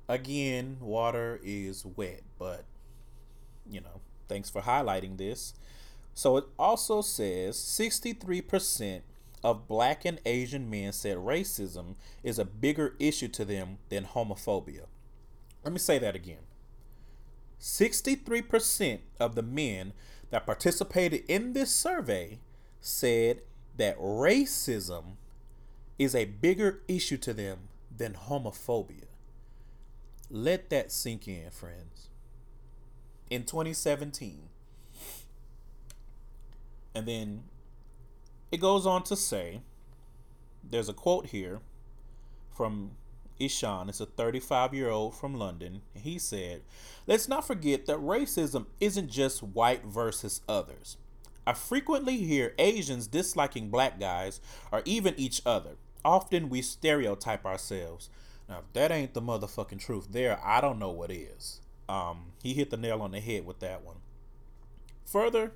Again, 0.09 0.79
water 0.81 1.41
is 1.43 1.85
wet, 1.85 2.23
but 2.39 2.65
you 3.69 3.81
know, 3.81 4.01
thanks 4.29 4.51
for 4.51 4.63
highlighting 4.63 5.17
this. 5.17 5.55
So 6.15 6.37
it 6.37 6.45
also 6.59 7.01
says 7.01 7.57
63% 7.57 9.03
of 9.43 9.67
black 9.67 10.05
and 10.05 10.21
Asian 10.25 10.71
men 10.71 10.93
said 10.93 11.17
racism 11.17 11.97
is 12.23 12.39
a 12.39 12.45
bigger 12.45 12.95
issue 12.99 13.29
to 13.29 13.45
them 13.45 13.79
than 13.89 14.05
homophobia. 14.05 14.87
Let 15.65 15.73
me 15.73 15.79
say 15.79 15.99
that 15.99 16.15
again. 16.15 16.39
63% 17.63 18.99
of 19.21 19.37
the 19.37 19.43
men 19.43 19.93
that 20.31 20.45
participated 20.45 21.23
in 21.29 21.53
this 21.53 21.73
survey 21.73 22.41
said 22.81 23.43
that 23.77 23.97
racism 23.99 25.17
is 25.97 26.15
a 26.15 26.25
bigger 26.25 26.81
issue 26.89 27.17
to 27.19 27.33
them 27.33 27.69
than 27.97 28.15
homophobia. 28.15 29.05
Let 30.29 30.71
that 30.71 30.91
sink 30.91 31.29
in, 31.29 31.51
friends. 31.51 32.09
In 33.31 33.45
2017, 33.45 34.49
and 36.95 37.07
then 37.07 37.45
it 38.51 38.61
goes 38.61 38.87
on 38.87 39.05
to 39.05 39.17
say 39.17 39.63
there's 40.69 40.89
a 40.89 40.93
quote 40.93 41.27
here 41.27 41.61
from 42.55 42.91
Ishan. 43.39 43.89
is 43.89 44.01
a 44.01 44.07
35 44.07 44.75
year 44.75 44.89
old 44.91 45.15
from 45.15 45.39
London. 45.39 45.83
He 45.95 46.19
said, 46.19 46.63
Let's 47.07 47.29
not 47.29 47.47
forget 47.47 47.87
that 47.87 47.99
racism 47.99 48.67
isn't 48.81 49.11
just 49.11 49.43
white 49.43 49.85
versus 49.85 50.41
others. 50.49 50.97
I 51.47 51.55
frequently 51.55 52.19
hear 52.19 52.55
Asians 52.59 53.07
disliking 53.07 53.69
black 53.69 53.99
guys 53.99 54.41
or 54.71 54.83
even 54.85 55.15
each 55.17 55.43
other. 55.45 55.73
Often 56.05 56.49
we 56.49 56.63
stereotype 56.63 57.45
ourselves. 57.45 58.09
Now, 58.49 58.59
if 58.59 58.73
that 58.75 58.91
ain't 58.91 59.15
the 59.15 59.23
motherfucking 59.23 59.81
truth 59.81 60.09
there, 60.11 60.41
I 60.45 60.61
don't 60.61 60.79
know 60.79 60.91
what 60.91 61.11
is. 61.11 61.61
Um, 61.89 62.33
he 62.43 62.55
hit 62.55 62.71
the 62.71 62.77
nail 62.77 63.03
on 63.03 63.13
the 63.13 63.21
head 63.21 63.45
with 63.47 63.61
that 63.61 63.85
one. 63.85 63.97
Further 65.05 65.53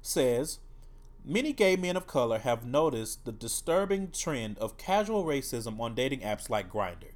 says, 0.00 0.58
Many 1.30 1.52
gay 1.52 1.76
men 1.76 1.94
of 1.94 2.06
color 2.06 2.38
have 2.38 2.64
noticed 2.64 3.26
the 3.26 3.32
disturbing 3.32 4.12
trend 4.12 4.56
of 4.60 4.78
casual 4.78 5.26
racism 5.26 5.78
on 5.78 5.94
dating 5.94 6.20
apps 6.20 6.48
like 6.48 6.72
Grindr. 6.72 7.12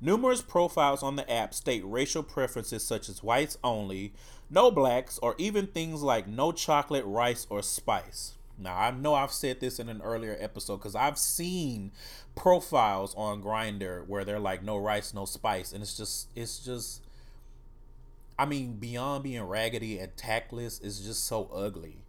Numerous 0.00 0.40
profiles 0.40 1.02
on 1.02 1.16
the 1.16 1.28
app 1.28 1.52
state 1.52 1.82
racial 1.84 2.22
preferences 2.22 2.84
such 2.84 3.08
as 3.08 3.24
whites 3.24 3.58
only, 3.64 4.12
no 4.48 4.70
blacks, 4.70 5.18
or 5.18 5.34
even 5.36 5.66
things 5.66 6.00
like 6.00 6.28
no 6.28 6.52
chocolate, 6.52 7.04
rice, 7.04 7.44
or 7.50 7.60
spice. 7.60 8.34
Now, 8.56 8.78
I 8.78 8.92
know 8.92 9.14
I've 9.14 9.32
said 9.32 9.58
this 9.58 9.80
in 9.80 9.88
an 9.88 10.00
earlier 10.00 10.36
episode 10.38 10.76
because 10.76 10.94
I've 10.94 11.18
seen 11.18 11.90
profiles 12.36 13.16
on 13.16 13.42
Grindr 13.42 14.06
where 14.06 14.24
they're 14.24 14.38
like 14.38 14.62
no 14.62 14.76
rice, 14.76 15.12
no 15.12 15.24
spice, 15.24 15.72
and 15.72 15.82
it's 15.82 15.96
just, 15.96 16.28
it's 16.36 16.60
just, 16.60 17.02
I 18.38 18.46
mean, 18.46 18.74
beyond 18.74 19.24
being 19.24 19.42
raggedy 19.42 19.98
and 19.98 20.16
tactless, 20.16 20.80
it's 20.84 21.00
just 21.00 21.24
so 21.24 21.50
ugly. 21.52 22.05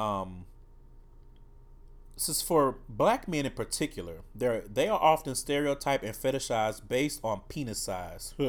Um, 0.00 0.46
this 2.14 2.28
is 2.28 2.42
for 2.42 2.78
black 2.88 3.28
men 3.28 3.46
in 3.46 3.52
particular. 3.52 4.20
They're 4.34 4.62
they 4.62 4.88
are 4.88 5.00
often 5.00 5.34
stereotyped 5.34 6.04
and 6.04 6.14
fetishized 6.14 6.88
based 6.88 7.20
on 7.22 7.42
penis 7.48 7.78
size. 7.78 8.34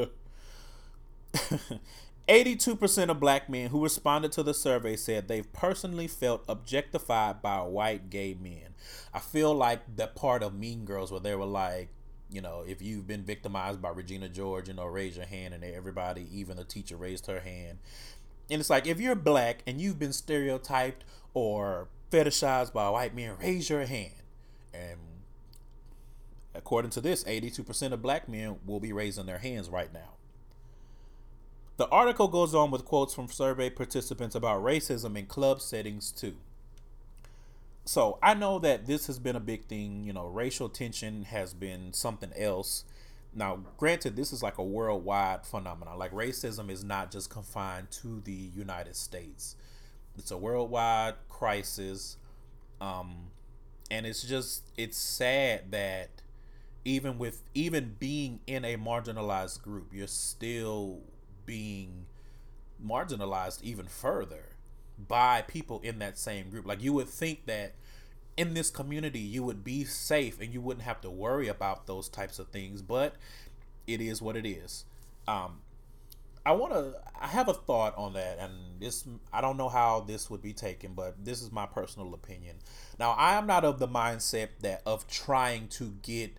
82% 2.28 3.08
of 3.08 3.18
black 3.20 3.48
men 3.48 3.70
who 3.70 3.82
responded 3.82 4.30
to 4.32 4.42
the 4.42 4.54
survey 4.54 4.96
said 4.96 5.26
they've 5.26 5.52
personally 5.52 6.06
felt 6.06 6.44
objectified 6.48 7.42
by 7.42 7.60
white 7.62 8.10
gay 8.10 8.34
men. 8.40 8.74
I 9.12 9.18
feel 9.18 9.54
like 9.54 9.96
that 9.96 10.14
part 10.14 10.42
of 10.42 10.54
Mean 10.54 10.84
Girls 10.84 11.10
where 11.10 11.20
they 11.20 11.34
were 11.34 11.44
like, 11.44 11.88
you 12.30 12.40
know, 12.40 12.64
if 12.66 12.80
you've 12.80 13.06
been 13.06 13.22
victimized 13.22 13.82
by 13.82 13.90
Regina 13.90 14.28
George, 14.28 14.68
you 14.68 14.74
know, 14.74 14.86
raise 14.86 15.16
your 15.16 15.26
hand, 15.26 15.52
and 15.52 15.64
everybody, 15.64 16.26
even 16.32 16.56
the 16.56 16.64
teacher, 16.64 16.96
raised 16.96 17.26
her 17.26 17.40
hand. 17.40 17.78
And 18.50 18.60
it's 18.60 18.70
like 18.70 18.86
if 18.86 19.00
you're 19.00 19.14
black 19.14 19.62
and 19.66 19.80
you've 19.80 19.98
been 19.98 20.12
stereotyped 20.12 21.04
or 21.34 21.88
fetishized 22.10 22.72
by 22.72 22.88
white 22.90 23.14
men, 23.14 23.36
raise 23.40 23.70
your 23.70 23.86
hand. 23.86 24.12
And 24.74 24.98
according 26.54 26.90
to 26.92 27.00
this, 27.00 27.24
82% 27.24 27.92
of 27.92 28.02
black 28.02 28.28
men 28.28 28.56
will 28.66 28.80
be 28.80 28.92
raising 28.92 29.26
their 29.26 29.38
hands 29.38 29.70
right 29.70 29.92
now. 29.92 30.14
The 31.78 31.88
article 31.88 32.28
goes 32.28 32.54
on 32.54 32.70
with 32.70 32.84
quotes 32.84 33.14
from 33.14 33.28
survey 33.28 33.70
participants 33.70 34.34
about 34.34 34.62
racism 34.62 35.18
in 35.18 35.26
club 35.26 35.60
settings 35.60 36.12
too. 36.12 36.36
So 37.84 38.18
I 38.22 38.34
know 38.34 38.58
that 38.60 38.86
this 38.86 39.06
has 39.06 39.18
been 39.18 39.34
a 39.34 39.40
big 39.40 39.64
thing. 39.64 40.04
You 40.04 40.12
know, 40.12 40.26
racial 40.26 40.68
tension 40.68 41.24
has 41.24 41.54
been 41.54 41.92
something 41.92 42.30
else. 42.36 42.84
Now, 43.34 43.60
granted, 43.78 44.14
this 44.14 44.32
is 44.32 44.42
like 44.42 44.58
a 44.58 44.62
worldwide 44.62 45.46
phenomenon. 45.46 45.98
Like 45.98 46.12
racism 46.12 46.70
is 46.70 46.84
not 46.84 47.10
just 47.10 47.30
confined 47.30 47.90
to 48.02 48.20
the 48.20 48.50
United 48.54 48.94
States 48.94 49.56
it's 50.18 50.30
a 50.30 50.36
worldwide 50.38 51.14
crisis 51.28 52.16
um 52.80 53.28
and 53.90 54.06
it's 54.06 54.22
just 54.22 54.70
it's 54.76 54.96
sad 54.96 55.70
that 55.72 56.22
even 56.84 57.18
with 57.18 57.42
even 57.54 57.96
being 57.98 58.40
in 58.46 58.64
a 58.64 58.76
marginalized 58.76 59.62
group 59.62 59.88
you're 59.92 60.06
still 60.06 61.00
being 61.46 62.06
marginalized 62.84 63.62
even 63.62 63.86
further 63.86 64.50
by 65.08 65.42
people 65.42 65.80
in 65.82 65.98
that 65.98 66.18
same 66.18 66.50
group. 66.50 66.66
Like 66.66 66.82
you 66.82 66.92
would 66.92 67.08
think 67.08 67.46
that 67.46 67.74
in 68.36 68.54
this 68.54 68.70
community 68.70 69.20
you 69.20 69.42
would 69.44 69.64
be 69.64 69.84
safe 69.84 70.40
and 70.40 70.52
you 70.52 70.60
wouldn't 70.60 70.84
have 70.84 71.00
to 71.02 71.10
worry 71.10 71.48
about 71.48 71.86
those 71.86 72.08
types 72.08 72.38
of 72.38 72.48
things 72.48 72.82
but 72.82 73.16
it 73.86 74.00
is 74.00 74.22
what 74.22 74.36
it 74.36 74.46
is. 74.46 74.84
Um 75.28 75.61
I 76.44 76.52
want 76.52 76.72
to. 76.72 76.94
I 77.20 77.28
have 77.28 77.48
a 77.48 77.54
thought 77.54 77.96
on 77.96 78.14
that, 78.14 78.38
and 78.40 78.52
this 78.80 79.06
I 79.32 79.40
don't 79.40 79.56
know 79.56 79.68
how 79.68 80.00
this 80.00 80.28
would 80.28 80.42
be 80.42 80.52
taken, 80.52 80.94
but 80.94 81.24
this 81.24 81.40
is 81.40 81.52
my 81.52 81.66
personal 81.66 82.14
opinion. 82.14 82.56
Now, 82.98 83.12
I 83.12 83.34
am 83.34 83.46
not 83.46 83.64
of 83.64 83.78
the 83.78 83.86
mindset 83.86 84.48
that 84.60 84.82
of 84.84 85.06
trying 85.06 85.68
to 85.68 85.94
get 86.02 86.32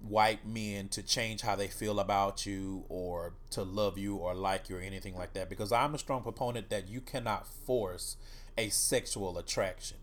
white 0.00 0.46
men 0.46 0.88
to 0.88 1.02
change 1.02 1.42
how 1.42 1.56
they 1.56 1.68
feel 1.68 2.00
about 2.00 2.46
you 2.46 2.84
or 2.88 3.34
to 3.50 3.62
love 3.62 3.98
you 3.98 4.16
or 4.16 4.34
like 4.34 4.68
you 4.68 4.76
or 4.76 4.80
anything 4.80 5.14
like 5.14 5.34
that 5.34 5.48
because 5.50 5.72
I'm 5.72 5.94
a 5.94 5.98
strong 5.98 6.22
proponent 6.22 6.70
that 6.70 6.88
you 6.88 7.00
cannot 7.00 7.46
force 7.46 8.16
a 8.56 8.70
sexual 8.70 9.36
attraction. 9.38 9.98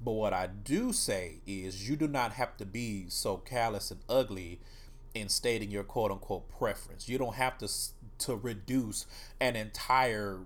But 0.00 0.12
what 0.12 0.32
I 0.32 0.46
do 0.46 0.92
say 0.92 1.40
is 1.46 1.88
you 1.88 1.96
do 1.96 2.08
not 2.08 2.32
have 2.32 2.56
to 2.58 2.64
be 2.64 3.06
so 3.08 3.36
callous 3.36 3.90
and 3.90 4.00
ugly 4.08 4.60
in 5.14 5.28
stating 5.28 5.70
your 5.70 5.84
quote 5.84 6.10
unquote 6.10 6.48
preference. 6.48 7.08
You 7.08 7.18
don't 7.18 7.34
have 7.34 7.58
to 7.58 7.68
to 8.20 8.36
reduce 8.36 9.06
an 9.40 9.56
entire 9.56 10.40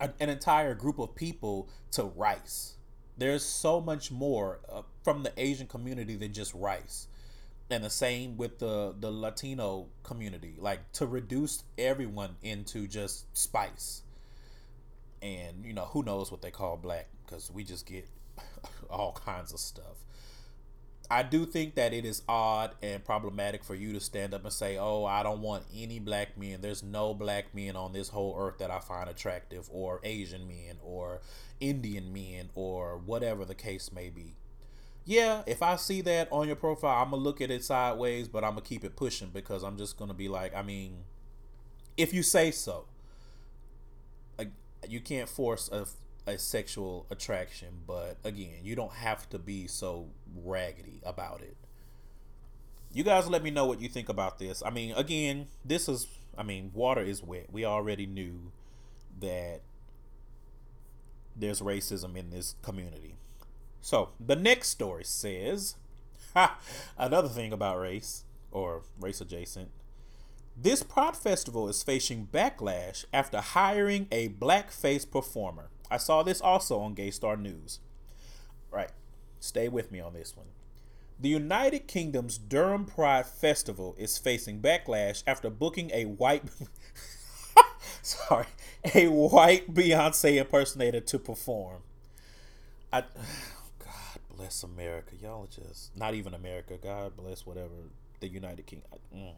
an 0.00 0.30
entire 0.30 0.74
group 0.74 0.98
of 0.98 1.14
people 1.14 1.68
to 1.92 2.02
rice. 2.04 2.74
There's 3.16 3.44
so 3.44 3.80
much 3.80 4.10
more 4.10 4.58
uh, 4.68 4.82
from 5.04 5.22
the 5.22 5.32
Asian 5.36 5.66
community 5.66 6.16
than 6.16 6.32
just 6.32 6.52
rice. 6.54 7.06
And 7.70 7.84
the 7.84 7.90
same 7.90 8.36
with 8.36 8.58
the 8.58 8.94
the 8.98 9.10
Latino 9.10 9.86
community, 10.02 10.56
like 10.58 10.92
to 10.92 11.06
reduce 11.06 11.64
everyone 11.78 12.36
into 12.42 12.86
just 12.86 13.24
spice. 13.36 14.02
And 15.22 15.64
you 15.64 15.72
know, 15.72 15.86
who 15.86 16.02
knows 16.02 16.30
what 16.30 16.42
they 16.42 16.50
call 16.50 16.76
black 16.76 17.08
because 17.24 17.50
we 17.50 17.64
just 17.64 17.86
get 17.86 18.06
all 18.90 19.12
kinds 19.12 19.52
of 19.52 19.60
stuff. 19.60 20.04
I 21.10 21.22
do 21.22 21.44
think 21.44 21.74
that 21.74 21.92
it 21.92 22.04
is 22.04 22.22
odd 22.28 22.74
and 22.82 23.04
problematic 23.04 23.64
for 23.64 23.74
you 23.74 23.92
to 23.92 24.00
stand 24.00 24.32
up 24.34 24.44
and 24.44 24.52
say, 24.52 24.78
"Oh, 24.78 25.04
I 25.04 25.22
don't 25.22 25.42
want 25.42 25.64
any 25.74 25.98
black 25.98 26.38
men. 26.38 26.60
There's 26.60 26.82
no 26.82 27.14
black 27.14 27.54
men 27.54 27.76
on 27.76 27.92
this 27.92 28.08
whole 28.08 28.34
earth 28.38 28.58
that 28.58 28.70
I 28.70 28.80
find 28.80 29.10
attractive, 29.10 29.68
or 29.70 30.00
Asian 30.04 30.48
men, 30.48 30.78
or 30.82 31.20
Indian 31.60 32.12
men, 32.12 32.50
or 32.54 32.98
whatever 32.98 33.44
the 33.44 33.54
case 33.54 33.92
may 33.92 34.08
be." 34.08 34.36
yeah, 35.04 35.42
if 35.46 35.62
I 35.62 35.76
see 35.76 36.00
that 36.02 36.28
on 36.30 36.46
your 36.46 36.56
profile, 36.56 37.02
I'm 37.02 37.10
gonna 37.10 37.22
look 37.22 37.40
at 37.40 37.50
it 37.50 37.64
sideways, 37.64 38.28
but 38.28 38.44
I'm 38.44 38.50
gonna 38.52 38.62
keep 38.62 38.84
it 38.84 38.96
pushing 38.96 39.30
because 39.32 39.62
I'm 39.62 39.76
just 39.76 39.96
gonna 39.98 40.14
be 40.14 40.28
like, 40.28 40.54
I 40.54 40.62
mean, 40.62 41.04
if 41.96 42.14
you 42.14 42.22
say 42.22 42.50
so, 42.50 42.86
like 44.38 44.50
you 44.88 45.00
can't 45.00 45.28
force 45.28 45.68
a 45.72 45.86
a 46.26 46.38
sexual 46.38 47.06
attraction, 47.10 47.68
but 47.86 48.16
again, 48.24 48.60
you 48.62 48.76
don't 48.76 48.92
have 48.92 49.28
to 49.30 49.38
be 49.38 49.66
so 49.66 50.08
raggedy 50.44 51.00
about 51.04 51.40
it. 51.40 51.56
You 52.92 53.04
guys 53.04 53.28
let 53.28 53.42
me 53.42 53.50
know 53.50 53.66
what 53.66 53.80
you 53.80 53.88
think 53.88 54.08
about 54.08 54.38
this. 54.38 54.62
I 54.64 54.70
mean, 54.70 54.92
again, 54.92 55.46
this 55.64 55.88
is 55.88 56.06
I 56.36 56.42
mean, 56.42 56.70
water 56.74 57.02
is 57.02 57.22
wet. 57.22 57.46
We 57.52 57.64
already 57.64 58.06
knew 58.06 58.52
that 59.20 59.60
there's 61.36 61.60
racism 61.60 62.16
in 62.16 62.30
this 62.30 62.54
community. 62.62 63.16
So, 63.80 64.10
the 64.24 64.36
next 64.36 64.68
story 64.68 65.04
says 65.04 65.76
ha, 66.34 66.58
another 66.98 67.28
thing 67.28 67.52
about 67.52 67.80
race 67.80 68.24
or 68.50 68.82
race 69.00 69.20
adjacent. 69.20 69.70
This 70.56 70.82
Pride 70.82 71.16
Festival 71.16 71.68
is 71.68 71.82
facing 71.82 72.28
backlash 72.30 73.04
after 73.12 73.40
hiring 73.40 74.06
a 74.12 74.28
blackface 74.28 75.10
performer. 75.10 75.68
I 75.92 75.98
saw 75.98 76.22
this 76.22 76.40
also 76.40 76.80
on 76.80 76.94
Gay 76.94 77.10
Star 77.10 77.36
News. 77.36 77.78
Right. 78.70 78.90
Stay 79.40 79.68
with 79.68 79.92
me 79.92 80.00
on 80.00 80.14
this 80.14 80.34
one. 80.36 80.46
The 81.20 81.28
United 81.28 81.86
Kingdom's 81.86 82.38
Durham 82.38 82.86
Pride 82.86 83.26
Festival 83.26 83.94
is 83.98 84.16
facing 84.16 84.60
backlash 84.60 85.22
after 85.26 85.50
booking 85.50 85.90
a 85.92 86.06
white 86.06 86.44
sorry, 88.02 88.46
a 88.94 89.08
white 89.08 89.72
Beyonce 89.74 90.40
impersonator 90.40 91.00
to 91.00 91.18
perform. 91.18 91.82
I 92.92 93.00
God 93.78 94.18
bless 94.34 94.62
America. 94.62 95.14
Y'all 95.20 95.44
are 95.44 95.46
just 95.46 95.96
not 95.96 96.14
even 96.14 96.32
America. 96.32 96.78
God 96.82 97.16
bless 97.16 97.44
whatever 97.46 97.74
the 98.20 98.28
United 98.28 98.66
Kingdom. 98.66 98.88
Mm. 99.14 99.34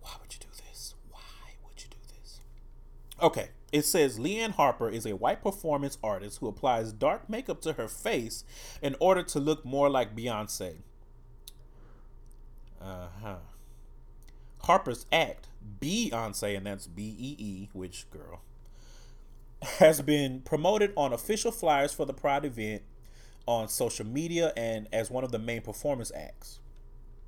Why 0.00 0.10
would 0.22 0.32
you 0.32 0.40
do 0.40 0.48
this? 0.68 0.94
Why 1.10 1.20
would 1.64 1.82
you 1.82 1.88
do 1.90 1.96
this? 2.08 2.40
Okay, 3.20 3.48
it 3.72 3.82
says 3.82 4.18
Leanne 4.18 4.52
Harper 4.52 4.88
is 4.88 5.06
a 5.06 5.16
white 5.16 5.42
performance 5.42 5.98
artist 6.02 6.38
who 6.38 6.48
applies 6.48 6.92
dark 6.92 7.28
makeup 7.28 7.60
to 7.62 7.74
her 7.74 7.88
face 7.88 8.44
in 8.80 8.94
order 9.00 9.22
to 9.24 9.40
look 9.40 9.64
more 9.64 9.90
like 9.90 10.16
Beyonce. 10.16 10.76
Uh 12.80 13.08
huh. 13.22 13.36
Harper's 14.62 15.06
act, 15.12 15.48
Beeyonce, 15.80 16.56
and 16.56 16.66
that's 16.66 16.86
B 16.86 17.16
E 17.18 17.36
E, 17.38 17.68
which 17.72 18.06
girl, 18.10 18.40
has 19.78 20.00
been 20.00 20.40
promoted 20.40 20.92
on 20.96 21.12
official 21.12 21.50
flyers 21.50 21.92
for 21.92 22.04
the 22.04 22.14
Pride 22.14 22.44
event 22.44 22.82
on 23.46 23.68
social 23.68 24.06
media 24.06 24.52
and 24.56 24.88
as 24.92 25.10
one 25.10 25.24
of 25.24 25.32
the 25.32 25.38
main 25.38 25.62
performance 25.62 26.12
acts. 26.14 26.58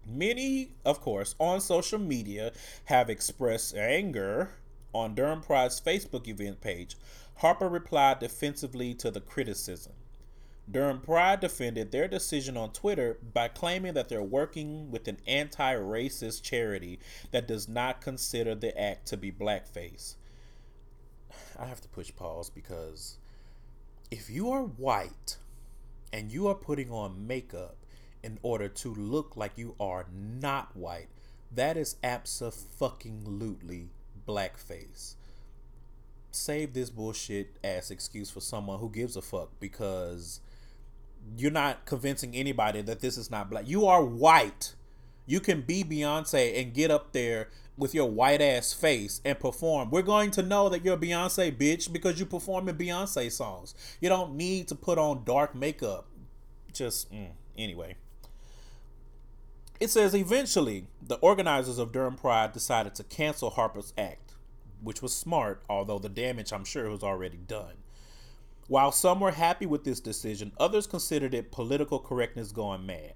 Many, 0.06 0.70
of 0.84 1.00
course, 1.00 1.34
on 1.38 1.60
social 1.60 1.98
media 1.98 2.52
have 2.86 3.10
expressed 3.10 3.76
anger 3.76 4.50
on 4.94 5.14
Durham 5.14 5.40
Pride's 5.40 5.80
Facebook 5.80 6.26
event 6.28 6.60
page, 6.60 6.96
Harper 7.36 7.68
replied 7.68 8.18
defensively 8.18 8.94
to 8.94 9.10
the 9.10 9.20
criticism. 9.20 9.92
Durham 10.70 11.00
Pride 11.00 11.40
defended 11.40 11.92
their 11.92 12.08
decision 12.08 12.56
on 12.56 12.72
Twitter 12.72 13.16
by 13.32 13.48
claiming 13.48 13.94
that 13.94 14.08
they're 14.08 14.22
working 14.22 14.90
with 14.90 15.08
an 15.08 15.18
anti 15.26 15.74
racist 15.74 16.42
charity 16.42 16.98
that 17.30 17.48
does 17.48 17.68
not 17.68 18.02
consider 18.02 18.54
the 18.54 18.78
act 18.78 19.06
to 19.06 19.16
be 19.16 19.32
blackface. 19.32 20.16
I 21.58 21.66
have 21.66 21.80
to 21.80 21.88
push 21.88 22.14
pause 22.14 22.50
because 22.50 23.16
if 24.10 24.28
you 24.28 24.50
are 24.50 24.62
white 24.62 25.38
and 26.12 26.30
you 26.30 26.48
are 26.48 26.54
putting 26.54 26.90
on 26.90 27.26
makeup 27.26 27.76
in 28.22 28.38
order 28.42 28.68
to 28.68 28.94
look 28.94 29.36
like 29.36 29.52
you 29.56 29.74
are 29.80 30.06
not 30.12 30.76
white, 30.76 31.08
that 31.50 31.76
is 31.78 31.96
absolutely 32.02 33.88
blackface. 34.28 35.14
Save 36.30 36.74
this 36.74 36.90
bullshit 36.90 37.56
ass 37.64 37.90
excuse 37.90 38.30
for 38.30 38.40
someone 38.40 38.78
who 38.78 38.90
gives 38.90 39.16
a 39.16 39.22
fuck 39.22 39.50
because 39.58 40.40
you're 41.36 41.50
not 41.50 41.86
convincing 41.86 42.34
anybody 42.34 42.82
that 42.82 43.00
this 43.00 43.16
is 43.16 43.30
not 43.30 43.50
black. 43.50 43.68
You 43.68 43.86
are 43.86 44.04
white. 44.04 44.74
You 45.26 45.40
can 45.40 45.62
be 45.62 45.82
Beyonce 45.84 46.60
and 46.60 46.72
get 46.72 46.90
up 46.90 47.12
there 47.12 47.48
with 47.76 47.94
your 47.94 48.10
white 48.10 48.42
ass 48.42 48.72
face 48.72 49.20
and 49.24 49.38
perform. 49.38 49.90
We're 49.90 50.02
going 50.02 50.30
to 50.32 50.42
know 50.42 50.68
that 50.68 50.84
you're 50.84 50.96
Beyonce, 50.96 51.56
bitch, 51.56 51.92
because 51.92 52.18
you 52.18 52.26
perform 52.26 52.68
in 52.68 52.76
Beyonce 52.76 53.30
songs. 53.30 53.74
You 54.00 54.08
don't 54.08 54.34
need 54.34 54.68
to 54.68 54.74
put 54.74 54.98
on 54.98 55.24
dark 55.24 55.54
makeup. 55.54 56.06
Just, 56.72 57.12
mm, 57.12 57.28
anyway. 57.56 57.96
It 59.80 59.90
says 59.90 60.14
eventually, 60.14 60.86
the 61.00 61.16
organizers 61.16 61.78
of 61.78 61.92
Durham 61.92 62.16
Pride 62.16 62.52
decided 62.52 62.94
to 62.96 63.04
cancel 63.04 63.50
Harper's 63.50 63.92
act, 63.96 64.32
which 64.82 65.02
was 65.02 65.14
smart, 65.14 65.62
although 65.68 66.00
the 66.00 66.08
damage 66.08 66.52
I'm 66.52 66.64
sure 66.64 66.90
was 66.90 67.04
already 67.04 67.36
done. 67.36 67.74
While 68.66 68.92
some 68.92 69.20
were 69.20 69.30
happy 69.30 69.66
with 69.66 69.84
this 69.84 70.00
decision, 70.00 70.52
others 70.58 70.86
considered 70.86 71.32
it 71.32 71.52
political 71.52 72.00
correctness 72.00 72.52
going 72.52 72.86
mad. 72.86 73.14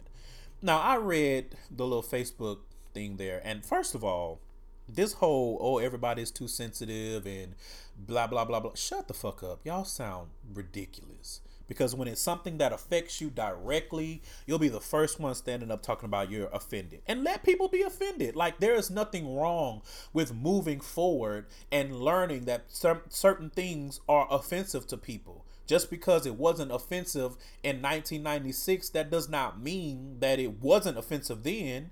Now, 0.63 0.79
I 0.79 0.97
read 0.97 1.57
the 1.71 1.85
little 1.85 2.03
Facebook 2.03 2.59
thing 2.95 3.17
there, 3.17 3.43
and 3.45 3.65
first 3.65 3.95
of 3.95 4.05
all, 4.05 4.41
this 4.89 5.15
whole 5.15 5.59
oh 5.61 5.79
everybody's 5.79 6.31
too 6.31 6.49
sensitive 6.49 7.27
and 7.27 7.55
blah 7.97 8.27
blah 8.27 8.45
blah 8.45 8.61
blah 8.61 8.73
shut 8.75 9.09
the 9.09 9.15
fuck 9.15 9.43
up 9.43 9.61
y'all 9.65 9.85
sound 9.85 10.29
ridiculous 10.53 11.41
because 11.73 11.95
when 11.95 12.07
it's 12.07 12.21
something 12.21 12.59
that 12.59 12.71
affects 12.71 13.19
you 13.19 13.31
directly, 13.31 14.21
you'll 14.47 14.59
be 14.59 14.69
the 14.69 14.79
first 14.79 15.19
one 15.19 15.35
standing 15.35 15.71
up 15.71 15.83
talking 15.83 16.05
about 16.05 16.31
you're 16.31 16.51
offended. 16.53 17.01
And 17.07 17.25
let 17.25 17.45
people 17.45 17.67
be 17.67 17.81
offended. 17.81 18.37
Like 18.37 18.61
there 18.61 18.75
is 18.75 18.91
nothing 18.91 19.35
wrong 19.35 19.81
with 20.13 20.35
moving 20.35 20.81
forward 20.81 21.47
and 21.71 21.97
learning 21.97 22.45
that 22.45 22.65
certain 23.09 23.49
things 23.49 24.01
are 24.07 24.29
offensive 24.31 24.87
to 24.89 24.99
people. 24.99 25.47
Just 25.67 25.89
because 25.89 26.27
it 26.27 26.35
wasn't 26.35 26.73
offensive 26.73 27.39
in 27.63 27.81
1996, 27.81 28.91
that 28.91 29.11
does 29.11 29.31
not 29.31 29.59
mean 29.59 30.19
that 30.21 30.39
it 30.39 30.61
wasn't 30.61 30.99
offensive 30.99 31.43
then 31.43 31.91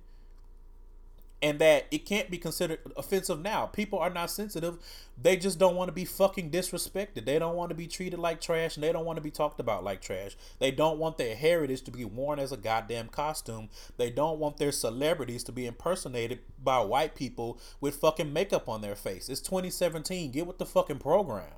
and 1.42 1.58
that 1.58 1.86
it 1.90 2.04
can't 2.04 2.30
be 2.30 2.38
considered 2.38 2.80
offensive 2.96 3.40
now. 3.40 3.66
People 3.66 3.98
are 3.98 4.10
not 4.10 4.30
sensitive. 4.30 4.78
They 5.20 5.36
just 5.36 5.58
don't 5.58 5.74
want 5.74 5.88
to 5.88 5.92
be 5.92 6.04
fucking 6.04 6.50
disrespected. 6.50 7.24
They 7.24 7.38
don't 7.38 7.56
want 7.56 7.70
to 7.70 7.74
be 7.74 7.86
treated 7.86 8.18
like 8.18 8.40
trash 8.40 8.76
and 8.76 8.84
they 8.84 8.92
don't 8.92 9.06
want 9.06 9.16
to 9.16 9.22
be 9.22 9.30
talked 9.30 9.58
about 9.58 9.82
like 9.82 10.02
trash. 10.02 10.36
They 10.58 10.70
don't 10.70 10.98
want 10.98 11.16
their 11.16 11.34
heritage 11.34 11.82
to 11.82 11.90
be 11.90 12.04
worn 12.04 12.38
as 12.38 12.52
a 12.52 12.58
goddamn 12.58 13.08
costume. 13.08 13.70
They 13.96 14.10
don't 14.10 14.38
want 14.38 14.58
their 14.58 14.72
celebrities 14.72 15.42
to 15.44 15.52
be 15.52 15.66
impersonated 15.66 16.40
by 16.62 16.80
white 16.80 17.14
people 17.14 17.58
with 17.80 17.96
fucking 17.96 18.32
makeup 18.32 18.68
on 18.68 18.82
their 18.82 18.96
face. 18.96 19.28
It's 19.28 19.40
2017. 19.40 20.32
Get 20.32 20.46
with 20.46 20.58
the 20.58 20.66
fucking 20.66 20.98
program. 20.98 21.52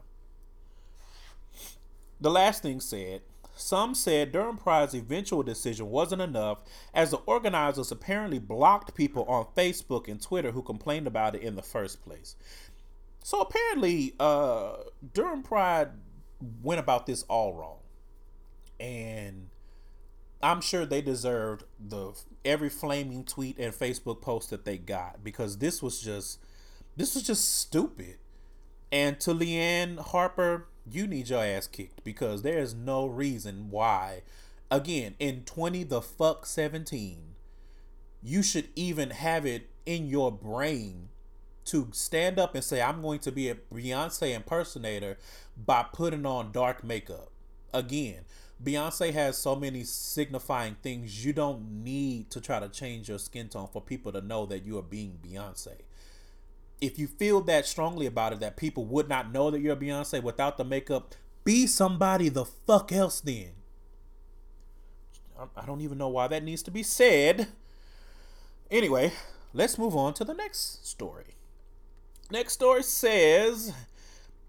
The 2.21 2.31
last 2.31 2.63
thing 2.63 2.81
said 2.81 3.23
some 3.55 3.95
said 3.95 4.33
Durham 4.33 4.57
Pride's 4.57 4.95
eventual 4.95 5.43
decision 5.43 5.91
wasn't 5.91 6.23
enough, 6.23 6.63
as 6.95 7.11
the 7.11 7.19
organizers 7.19 7.93
apparently 7.93 8.39
blocked 8.39 8.95
people 8.95 9.25
on 9.25 9.47
Facebook 9.57 10.09
and 10.09 10.21
Twitter 10.21 10.53
who 10.53 10.63
complained 10.63 11.07
about 11.07 11.35
it 11.35 11.43
in 11.43 11.57
the 11.57 11.63
first 11.63 12.03
place. 12.03 12.37
So 13.23 13.41
apparently, 13.41 14.15
uh, 14.19 14.75
Durham 15.13 15.43
Pride 15.43 15.91
went 16.63 16.81
about 16.81 17.07
this 17.07 17.23
all 17.25 17.55
wrong, 17.55 17.79
and 18.81 19.49
I'm 20.43 20.61
sure 20.61 20.85
they 20.85 21.03
deserved 21.03 21.65
the 21.79 22.13
every 22.45 22.69
flaming 22.69 23.25
tweet 23.25 23.59
and 23.59 23.73
Facebook 23.73 24.21
post 24.21 24.51
that 24.51 24.65
they 24.65 24.77
got 24.77 25.23
because 25.23 25.59
this 25.59 25.81
was 25.81 26.01
just 26.01 26.41
this 26.97 27.15
was 27.15 27.23
just 27.23 27.57
stupid. 27.59 28.17
And 28.91 29.19
to 29.21 29.33
Leanne 29.33 29.99
Harper, 29.99 30.67
you 30.91 31.07
need 31.07 31.29
your 31.29 31.45
ass 31.45 31.67
kicked 31.67 32.05
because 32.05 32.43
there 32.43 32.59
is 32.59 32.75
no 32.75 33.07
reason 33.07 33.69
why. 33.71 34.23
Again 34.71 35.15
in 35.19 35.45
20 35.45 35.85
the 35.85 36.01
fuck 36.01 36.47
17 36.47 37.19
you 38.23 38.43
should 38.43 38.69
even 38.77 39.11
have 39.11 39.45
it 39.45 39.69
in 39.85 40.09
your 40.09 40.31
brain 40.31 41.09
to 41.65 41.89
stand 41.93 42.39
up 42.39 42.55
and 42.55 42.65
say 42.65 42.81
i'm 42.81 43.03
going 43.03 43.19
to 43.19 43.33
be 43.33 43.49
a 43.49 43.55
beyonce 43.55 44.35
impersonator 44.35 45.19
by 45.57 45.85
putting 45.93 46.25
on 46.25 46.53
dark 46.53 46.83
makeup. 46.83 47.31
Again 47.75 48.25
beyonce 48.63 49.13
has 49.13 49.37
so 49.37 49.55
many 49.57 49.85
signifying 49.85 50.77
things. 50.83 51.25
You 51.25 51.33
don't 51.33 51.85
need 51.85 52.31
to 52.31 52.41
try 52.41 52.61
to 52.61 52.69
change 52.69 53.09
your 53.09 53.19
skin 53.19 53.49
tone 53.49 53.69
for 53.73 53.83
people 53.83 54.13
to 54.13 54.21
know 54.21 54.47
that 54.47 54.65
you 54.65 54.79
are 54.79 54.83
being 54.83 55.19
beyonce 55.23 55.83
if 56.83 56.99
you 56.99 57.07
feel 57.07 57.41
that 57.43 57.65
strongly 57.65 58.07
about 58.07 58.33
it 58.33 58.41
that 58.41 58.57
people 58.57 58.85
would 58.85 59.09
not 59.09 59.33
know 59.33 59.51
that 59.51 59.61
you're 59.61 59.77
Beyonce 59.77 60.23
without 60.23 60.59
the 60.59 60.65
makeup, 60.65 61.15
be 61.45 61.67
somebody 61.67 62.29
the 62.29 62.45
fuck 62.45 62.93
else 62.93 63.21
then. 63.21 63.51
I 65.57 65.65
don't 65.65 65.81
even 65.81 65.99
know 65.99 66.09
why 66.09 66.29
that 66.29 66.43
needs 66.43 66.63
to 66.65 66.71
be 66.71 66.83
said. 66.83 67.49
Anyway, 68.71 69.13
let's 69.53 69.79
move 69.79 69.97
on 69.97 70.13
to 70.15 70.25
the 70.25 70.35
next 70.35 70.87
story. 70.87 71.37
Next 72.31 72.55
story 72.55 72.83
says 72.83 73.73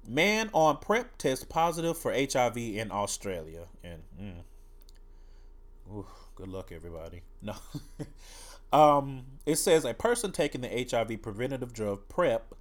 man 0.08 0.50
on 0.54 0.78
PrEP 0.78 1.17
test 1.17 1.50
positive 1.50 1.98
for 1.98 2.13
HIV 2.13 2.58
in 2.58 2.91
Australia. 2.91 3.67
And 3.84 4.02
mm, 4.19 4.43
Ooh, 5.91 6.08
good 6.36 6.48
luck, 6.48 6.72
everybody. 6.72 7.22
No. 7.41 7.56
um, 8.74 9.26
it 9.46 9.58
says 9.58 9.86
a 9.86 9.94
person 9.94 10.32
taking 10.32 10.62
the 10.62 10.88
HIV 10.90 11.22
preventative 11.22 11.74
drug 11.74 12.10
PrEP 12.10 12.56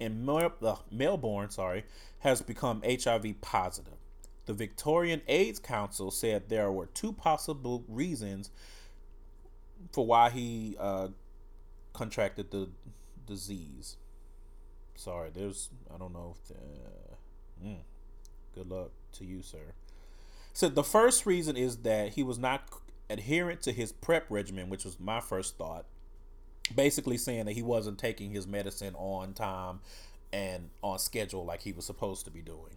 in 0.00 0.28
uh, 0.28 0.76
Melbourne, 0.90 1.50
sorry, 1.50 1.84
has 2.20 2.40
become 2.40 2.82
HIV 2.82 3.40
positive. 3.40 3.94
The 4.46 4.54
Victorian 4.54 5.20
AIDS 5.28 5.58
Council 5.58 6.10
said 6.10 6.48
there 6.48 6.72
were 6.72 6.86
two 6.86 7.12
possible 7.12 7.84
reasons 7.86 8.50
for 9.92 10.06
why 10.06 10.30
he 10.30 10.74
uh, 10.80 11.08
contracted 11.92 12.50
the 12.50 12.70
disease. 13.26 13.96
Sorry, 14.94 15.30
there's 15.32 15.68
I 15.94 15.98
don't 15.98 16.14
know 16.14 16.34
if 16.40 16.48
the, 16.48 17.66
mm, 17.66 17.76
good 18.54 18.70
luck 18.70 18.90
to 19.12 19.24
you, 19.26 19.42
sir. 19.42 19.74
So 20.54 20.68
the 20.68 20.82
first 20.82 21.26
reason 21.26 21.56
is 21.56 21.78
that 21.78 22.14
he 22.14 22.22
was 22.22 22.38
not 22.38 22.62
adherent 23.10 23.62
to 23.62 23.72
his 23.72 23.92
PrEP 23.92 24.26
regimen, 24.30 24.68
which 24.68 24.84
was 24.84 24.98
my 25.00 25.20
first 25.20 25.56
thought. 25.56 25.86
Basically 26.74 27.16
saying 27.16 27.46
that 27.46 27.52
he 27.52 27.62
wasn't 27.62 27.98
taking 27.98 28.30
his 28.30 28.46
medicine 28.46 28.94
on 28.96 29.32
time 29.32 29.80
and 30.32 30.70
on 30.82 30.98
schedule 30.98 31.44
like 31.44 31.62
he 31.62 31.72
was 31.72 31.86
supposed 31.86 32.24
to 32.26 32.30
be 32.30 32.42
doing. 32.42 32.76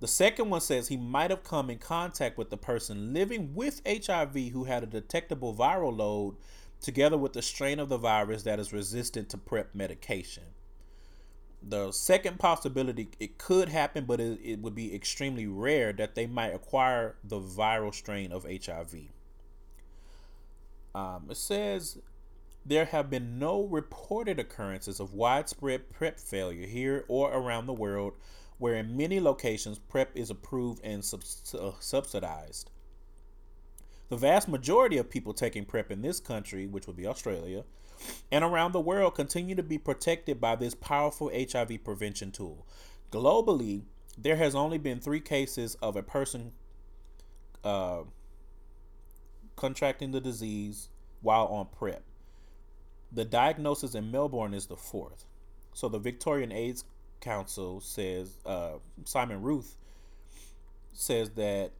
The 0.00 0.06
second 0.06 0.50
one 0.50 0.60
says 0.60 0.86
he 0.86 0.96
might 0.96 1.30
have 1.30 1.42
come 1.42 1.70
in 1.70 1.78
contact 1.78 2.38
with 2.38 2.50
the 2.50 2.56
person 2.56 3.12
living 3.12 3.54
with 3.54 3.82
HIV 3.84 4.34
who 4.52 4.64
had 4.64 4.84
a 4.84 4.86
detectable 4.86 5.54
viral 5.54 5.96
load 5.96 6.36
together 6.80 7.18
with 7.18 7.32
the 7.32 7.42
strain 7.42 7.80
of 7.80 7.88
the 7.88 7.96
virus 7.96 8.44
that 8.44 8.60
is 8.60 8.72
resistant 8.72 9.28
to 9.30 9.38
PrEP 9.38 9.74
medication. 9.74 10.44
The 11.62 11.90
second 11.92 12.38
possibility, 12.38 13.08
it 13.18 13.36
could 13.38 13.68
happen, 13.68 14.04
but 14.04 14.20
it, 14.20 14.38
it 14.42 14.60
would 14.60 14.74
be 14.74 14.94
extremely 14.94 15.46
rare 15.46 15.92
that 15.92 16.14
they 16.14 16.26
might 16.26 16.54
acquire 16.54 17.16
the 17.24 17.40
viral 17.40 17.92
strain 17.92 18.32
of 18.32 18.44
HIV. 18.44 18.94
Um, 20.94 21.26
it 21.30 21.36
says 21.36 21.98
there 22.64 22.86
have 22.86 23.10
been 23.10 23.38
no 23.38 23.62
reported 23.62 24.38
occurrences 24.38 25.00
of 25.00 25.14
widespread 25.14 25.88
PrEP 25.90 26.20
failure 26.20 26.66
here 26.66 27.04
or 27.08 27.32
around 27.32 27.66
the 27.66 27.72
world, 27.72 28.14
where 28.58 28.74
in 28.74 28.96
many 28.96 29.20
locations 29.20 29.78
PrEP 29.78 30.10
is 30.14 30.30
approved 30.30 30.80
and 30.84 31.02
uh, 31.02 31.70
subsidized. 31.80 32.70
The 34.08 34.16
vast 34.16 34.48
majority 34.48 34.96
of 34.96 35.10
people 35.10 35.34
taking 35.34 35.64
PrEP 35.64 35.90
in 35.90 36.02
this 36.02 36.20
country, 36.20 36.66
which 36.66 36.86
would 36.86 36.96
be 36.96 37.06
Australia, 37.06 37.64
and 38.30 38.44
around 38.44 38.72
the 38.72 38.80
world 38.80 39.14
continue 39.14 39.54
to 39.54 39.62
be 39.62 39.78
protected 39.78 40.40
by 40.40 40.56
this 40.56 40.74
powerful 40.74 41.30
HIV 41.34 41.84
prevention 41.84 42.30
tool. 42.30 42.66
Globally, 43.10 43.82
there 44.16 44.36
has 44.36 44.54
only 44.54 44.78
been 44.78 45.00
three 45.00 45.20
cases 45.20 45.76
of 45.76 45.96
a 45.96 46.02
person 46.02 46.52
uh, 47.64 48.00
contracting 49.56 50.12
the 50.12 50.20
disease 50.20 50.88
while 51.20 51.46
on 51.46 51.66
PrEP. 51.66 52.02
The 53.10 53.24
diagnosis 53.24 53.94
in 53.94 54.10
Melbourne 54.10 54.54
is 54.54 54.66
the 54.66 54.76
fourth. 54.76 55.24
So 55.72 55.88
the 55.88 55.98
Victorian 55.98 56.52
AIDS 56.52 56.84
Council 57.20 57.80
says, 57.80 58.38
uh, 58.44 58.74
Simon 59.04 59.42
Ruth 59.42 59.76
says 60.92 61.30
that 61.30 61.72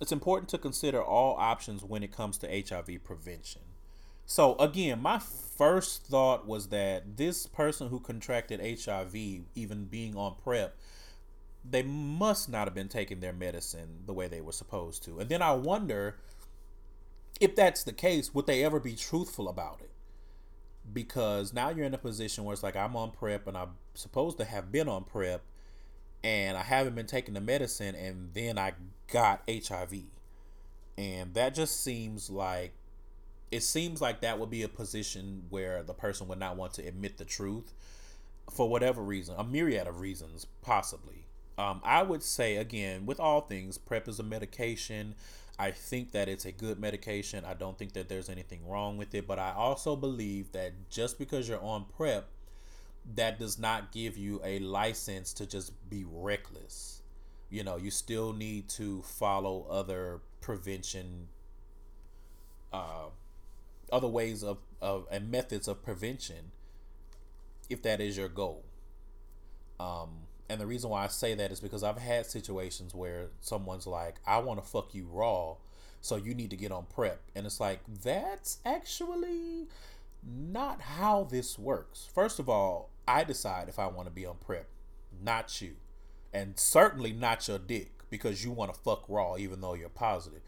it's 0.00 0.12
important 0.12 0.48
to 0.50 0.58
consider 0.58 1.02
all 1.02 1.36
options 1.36 1.84
when 1.84 2.02
it 2.02 2.12
comes 2.12 2.38
to 2.38 2.48
HIV 2.48 3.04
prevention. 3.04 3.62
So 4.30 4.56
again, 4.56 5.00
my 5.00 5.18
first 5.18 6.04
thought 6.04 6.46
was 6.46 6.68
that 6.68 7.16
this 7.16 7.46
person 7.46 7.88
who 7.88 7.98
contracted 7.98 8.60
HIV, 8.60 9.16
even 9.54 9.86
being 9.86 10.16
on 10.16 10.34
PrEP, 10.44 10.76
they 11.68 11.82
must 11.82 12.50
not 12.50 12.66
have 12.66 12.74
been 12.74 12.90
taking 12.90 13.20
their 13.20 13.32
medicine 13.32 14.00
the 14.04 14.12
way 14.12 14.28
they 14.28 14.42
were 14.42 14.52
supposed 14.52 15.02
to. 15.04 15.18
And 15.18 15.30
then 15.30 15.40
I 15.40 15.52
wonder 15.52 16.18
if 17.40 17.56
that's 17.56 17.82
the 17.82 17.92
case, 17.94 18.34
would 18.34 18.46
they 18.46 18.62
ever 18.62 18.78
be 18.78 18.94
truthful 18.94 19.48
about 19.48 19.80
it? 19.80 19.90
Because 20.92 21.54
now 21.54 21.70
you're 21.70 21.86
in 21.86 21.94
a 21.94 21.98
position 21.98 22.44
where 22.44 22.52
it's 22.52 22.62
like 22.62 22.76
I'm 22.76 22.96
on 22.96 23.12
PrEP 23.12 23.46
and 23.46 23.56
I'm 23.56 23.76
supposed 23.94 24.36
to 24.38 24.44
have 24.44 24.70
been 24.70 24.90
on 24.90 25.04
PrEP 25.04 25.40
and 26.22 26.58
I 26.58 26.62
haven't 26.64 26.94
been 26.94 27.06
taking 27.06 27.32
the 27.32 27.40
medicine 27.40 27.94
and 27.94 28.34
then 28.34 28.58
I 28.58 28.74
got 29.10 29.42
HIV. 29.48 29.94
And 30.98 31.32
that 31.32 31.54
just 31.54 31.82
seems 31.82 32.28
like 32.28 32.74
it 33.50 33.62
seems 33.62 34.00
like 34.00 34.20
that 34.20 34.38
would 34.38 34.50
be 34.50 34.62
a 34.62 34.68
position 34.68 35.44
where 35.50 35.82
the 35.82 35.94
person 35.94 36.28
would 36.28 36.38
not 36.38 36.56
want 36.56 36.74
to 36.74 36.86
admit 36.86 37.16
the 37.16 37.24
truth 37.24 37.72
for 38.50 38.68
whatever 38.68 39.02
reason, 39.02 39.34
a 39.38 39.44
myriad 39.44 39.86
of 39.86 40.00
reasons, 40.00 40.46
possibly. 40.62 41.26
Um, 41.56 41.80
I 41.84 42.02
would 42.02 42.22
say, 42.22 42.56
again, 42.56 43.04
with 43.04 43.18
all 43.18 43.40
things, 43.40 43.78
PrEP 43.78 44.08
is 44.08 44.20
a 44.20 44.22
medication. 44.22 45.14
I 45.58 45.72
think 45.72 46.12
that 46.12 46.28
it's 46.28 46.44
a 46.44 46.52
good 46.52 46.78
medication. 46.78 47.44
I 47.44 47.54
don't 47.54 47.76
think 47.76 47.94
that 47.94 48.08
there's 48.08 48.28
anything 48.28 48.66
wrong 48.66 48.96
with 48.96 49.14
it, 49.14 49.26
but 49.26 49.38
I 49.38 49.52
also 49.52 49.96
believe 49.96 50.52
that 50.52 50.72
just 50.88 51.18
because 51.18 51.48
you're 51.48 51.60
on 51.60 51.86
PrEP, 51.96 52.28
that 53.16 53.38
does 53.38 53.58
not 53.58 53.90
give 53.90 54.16
you 54.16 54.40
a 54.44 54.60
license 54.60 55.32
to 55.34 55.46
just 55.46 55.72
be 55.90 56.04
reckless. 56.08 57.02
You 57.50 57.64
know, 57.64 57.76
you 57.76 57.90
still 57.90 58.32
need 58.32 58.68
to 58.70 59.02
follow 59.02 59.66
other 59.68 60.20
prevention, 60.40 61.28
uh, 62.72 63.06
other 63.92 64.08
ways 64.08 64.42
of, 64.42 64.58
of 64.80 65.06
and 65.10 65.30
methods 65.30 65.68
of 65.68 65.82
prevention 65.82 66.52
if 67.68 67.82
that 67.82 68.00
is 68.00 68.16
your 68.16 68.28
goal. 68.28 68.64
Um, 69.78 70.10
and 70.48 70.60
the 70.60 70.66
reason 70.66 70.90
why 70.90 71.04
I 71.04 71.08
say 71.08 71.34
that 71.34 71.52
is 71.52 71.60
because 71.60 71.82
I've 71.82 71.98
had 71.98 72.26
situations 72.26 72.94
where 72.94 73.26
someone's 73.40 73.86
like, 73.86 74.16
I 74.26 74.38
want 74.38 74.62
to 74.62 74.68
fuck 74.68 74.94
you 74.94 75.06
raw, 75.10 75.56
so 76.00 76.16
you 76.16 76.34
need 76.34 76.50
to 76.50 76.56
get 76.56 76.72
on 76.72 76.86
PrEP. 76.86 77.20
And 77.34 77.44
it's 77.44 77.60
like, 77.60 77.80
that's 78.02 78.58
actually 78.64 79.68
not 80.26 80.80
how 80.80 81.24
this 81.24 81.58
works. 81.58 82.08
First 82.14 82.38
of 82.38 82.48
all, 82.48 82.90
I 83.06 83.24
decide 83.24 83.68
if 83.68 83.78
I 83.78 83.86
want 83.86 84.08
to 84.08 84.14
be 84.14 84.24
on 84.26 84.36
PrEP, 84.36 84.66
not 85.22 85.60
you. 85.60 85.76
And 86.32 86.58
certainly 86.58 87.12
not 87.12 87.46
your 87.48 87.58
dick 87.58 87.92
because 88.10 88.44
you 88.44 88.50
want 88.50 88.72
to 88.72 88.80
fuck 88.80 89.04
raw 89.08 89.36
even 89.36 89.60
though 89.60 89.74
you're 89.74 89.88
positive. 89.88 90.40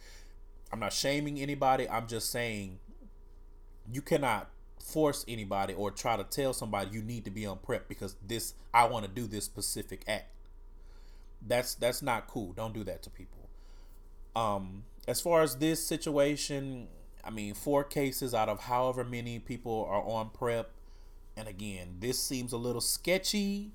I'm 0.73 0.81
not 0.81 0.93
shaming 0.93 1.41
anybody. 1.41 1.89
I'm 1.89 2.07
just 2.07 2.31
saying 2.31 2.79
you 3.93 4.03
cannot 4.03 4.51
force 4.79 5.25
anybody 5.29 5.75
or 5.75 5.91
try 5.91 6.17
to 6.17 6.25
tell 6.25 6.53
somebody 6.53 6.91
you 6.91 7.03
need 7.03 7.25
to 7.25 7.31
be 7.31 7.47
on 7.47 7.59
PrEP 7.59 7.89
because 7.89 8.17
this 8.27 8.55
I 8.73 8.87
want 8.87 9.05
to 9.05 9.11
do 9.11 9.27
this 9.27 9.45
specific 9.45 10.03
act. 10.09 10.33
That's 11.47 11.75
that's 11.75 12.03
not 12.03 12.29
cool. 12.29 12.53
Don't 12.53 12.75
do 12.75 12.85
that 12.85 13.03
to 13.05 13.11
people. 13.11 13.49
Um 14.35 14.85
as 15.09 15.21
far 15.21 15.43
as 15.43 15.57
this 15.57 15.85
situation, 15.85 16.89
I 17.25 17.31
mean, 17.31 17.55
four 17.55 17.85
cases 17.85 18.35
out 18.35 18.49
of 18.49 18.61
however 18.61 19.05
many 19.05 19.39
people 19.39 19.87
are 19.89 20.03
on 20.03 20.31
PrEP. 20.31 20.71
And 21.37 21.49
again, 21.49 21.97
this 22.01 22.19
seems 22.19 22.53
a 22.53 22.57
little 22.57 22.81
sketchy. 22.81 23.73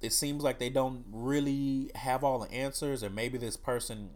It 0.00 0.12
seems 0.12 0.42
like 0.42 0.58
they 0.58 0.70
don't 0.70 1.04
really 1.12 1.90
have 1.94 2.24
all 2.24 2.38
the 2.38 2.52
answers, 2.52 3.02
and 3.02 3.14
maybe 3.14 3.38
this 3.38 3.56
person 3.56 4.10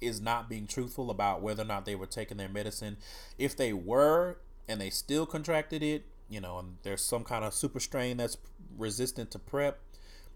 is 0.00 0.20
not 0.20 0.48
being 0.48 0.66
truthful 0.66 1.10
about 1.10 1.42
whether 1.42 1.62
or 1.62 1.66
not 1.66 1.86
they 1.86 1.94
were 1.94 2.06
taking 2.06 2.36
their 2.36 2.48
medicine. 2.48 2.96
If 3.38 3.56
they 3.56 3.72
were, 3.72 4.38
and 4.68 4.80
they 4.80 4.90
still 4.90 5.26
contracted 5.26 5.82
it, 5.82 6.04
you 6.28 6.40
know, 6.40 6.58
and 6.58 6.76
there's 6.82 7.02
some 7.02 7.24
kind 7.24 7.44
of 7.44 7.54
super 7.54 7.80
strain 7.80 8.16
that's 8.16 8.36
resistant 8.76 9.30
to 9.32 9.38
PrEP, 9.38 9.78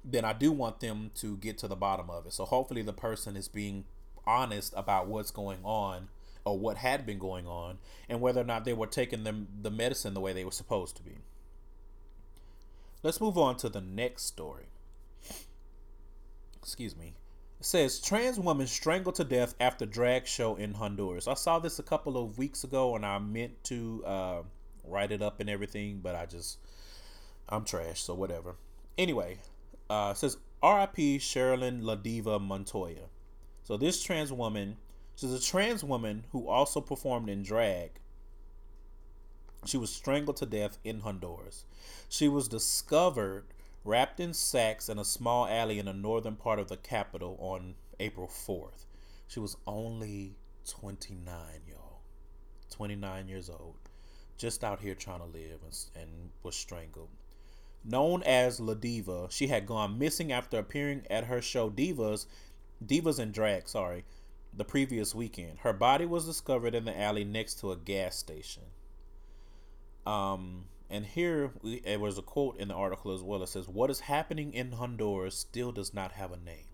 then 0.04 0.24
I 0.24 0.32
do 0.32 0.52
want 0.52 0.80
them 0.80 1.10
to 1.16 1.36
get 1.36 1.58
to 1.58 1.68
the 1.68 1.76
bottom 1.76 2.10
of 2.10 2.26
it. 2.26 2.32
So 2.32 2.44
hopefully 2.44 2.82
the 2.82 2.92
person 2.92 3.36
is 3.36 3.48
being 3.48 3.84
honest 4.26 4.74
about 4.76 5.06
what's 5.06 5.30
going 5.30 5.60
on 5.64 6.08
or 6.44 6.58
what 6.58 6.78
had 6.78 7.04
been 7.04 7.18
going 7.18 7.46
on 7.46 7.78
and 8.08 8.20
whether 8.20 8.40
or 8.40 8.44
not 8.44 8.64
they 8.64 8.72
were 8.72 8.86
taking 8.86 9.24
them 9.24 9.48
the 9.60 9.70
medicine 9.70 10.14
the 10.14 10.20
way 10.20 10.32
they 10.32 10.44
were 10.44 10.50
supposed 10.50 10.96
to 10.96 11.02
be. 11.02 11.18
Let's 13.02 13.20
move 13.20 13.38
on 13.38 13.56
to 13.58 13.68
the 13.68 13.80
next 13.80 14.24
story. 14.24 14.66
Excuse 16.60 16.96
me. 16.96 17.14
Says 17.60 18.00
trans 18.00 18.38
woman 18.38 18.68
strangled 18.68 19.16
to 19.16 19.24
death 19.24 19.54
after 19.58 19.84
drag 19.84 20.26
show 20.26 20.54
in 20.54 20.74
Honduras. 20.74 21.26
I 21.26 21.34
saw 21.34 21.58
this 21.58 21.80
a 21.80 21.82
couple 21.82 22.16
of 22.16 22.38
weeks 22.38 22.62
ago 22.62 22.94
and 22.94 23.04
I 23.04 23.18
meant 23.18 23.64
to 23.64 24.04
uh, 24.06 24.42
write 24.84 25.10
it 25.10 25.22
up 25.22 25.40
and 25.40 25.50
everything, 25.50 25.98
but 26.00 26.14
I 26.14 26.26
just 26.26 26.58
I'm 27.48 27.64
trash, 27.64 28.02
so 28.02 28.14
whatever. 28.14 28.56
Anyway, 28.96 29.38
uh, 29.90 30.14
says 30.14 30.36
R.I.P. 30.62 31.18
Sherilyn 31.18 31.82
Ladiva 31.82 32.40
Montoya. 32.40 33.08
So 33.64 33.76
this 33.76 34.02
trans 34.02 34.32
woman, 34.32 34.76
she's 35.16 35.32
a 35.32 35.40
trans 35.40 35.82
woman 35.82 36.26
who 36.30 36.48
also 36.48 36.80
performed 36.80 37.28
in 37.28 37.42
drag. 37.42 37.90
She 39.64 39.76
was 39.76 39.90
strangled 39.90 40.36
to 40.36 40.46
death 40.46 40.78
in 40.84 41.00
Honduras. 41.00 41.64
She 42.08 42.28
was 42.28 42.46
discovered 42.46 43.46
wrapped 43.88 44.20
in 44.20 44.35
sacks 44.35 44.90
in 44.90 44.98
a 44.98 45.05
small 45.05 45.46
alley 45.46 45.79
in 45.79 45.87
the 45.87 45.94
northern 45.94 46.37
part 46.37 46.59
of 46.59 46.68
the 46.68 46.77
capital 46.77 47.38
on 47.40 47.74
April 47.98 48.29
4th. 48.29 48.85
She 49.27 49.40
was 49.40 49.57
only 49.66 50.37
29, 50.66 51.24
y'all. 51.66 52.03
29 52.70 53.29
years 53.29 53.48
old. 53.48 53.77
Just 54.37 54.62
out 54.62 54.81
here 54.81 54.94
trying 54.94 55.20
to 55.20 55.24
live 55.24 55.61
and, 55.64 55.74
and 55.96 56.31
was 56.42 56.55
strangled. 56.55 57.09
Known 57.83 58.22
as 58.24 58.61
La 58.61 58.74
Diva, 58.74 59.29
she 59.31 59.46
had 59.46 59.66
gone 59.66 59.98
missing 59.98 60.33
after 60.33 60.59
appearing 60.59 61.07
at 61.09 61.24
her 61.24 61.40
show 61.40 61.70
Divas, 61.70 62.27
Divas 62.85 63.18
in 63.18 63.33
Drag, 63.33 63.66
sorry, 63.68 64.05
the 64.53 64.64
previous 64.64 65.14
weekend. 65.14 65.61
Her 65.61 65.72
body 65.72 66.05
was 66.05 66.27
discovered 66.27 66.74
in 66.74 66.85
the 66.85 67.01
alley 67.01 67.24
next 67.24 67.55
to 67.61 67.72
a 67.72 67.77
gas 67.77 68.16
station. 68.16 68.64
Um, 70.07 70.66
and 70.90 71.07
here 71.07 71.51
we, 71.62 71.81
there 71.81 71.98
was 71.98 72.18
a 72.18 72.22
quote 72.22 72.59
in 72.59 72.68
the 72.68 72.74
article 72.74 73.12
as 73.14 73.22
well. 73.22 73.42
It 73.42 73.48
says, 73.48 73.68
"What 73.68 73.90
is 73.90 74.01
happening 74.01 74.53
in 74.53 74.72
Honduras 74.72 75.37
still 75.37 75.72
does 75.72 75.92
not 75.94 76.12
have 76.12 76.33
a 76.33 76.37
name. 76.37 76.66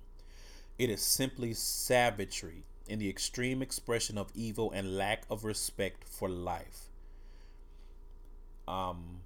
It 0.79 0.91
is 0.91 1.03
simply 1.03 1.55
savagery 1.55 2.65
in 2.87 2.99
the 2.99 3.09
extreme 3.09 3.63
expression 3.63 4.19
of 4.19 4.31
evil 4.35 4.71
and 4.73 4.97
lack 4.97 5.25
of 5.31 5.45
respect 5.45 6.05
for 6.05 6.29
life." 6.29 6.89
Um. 8.69 9.21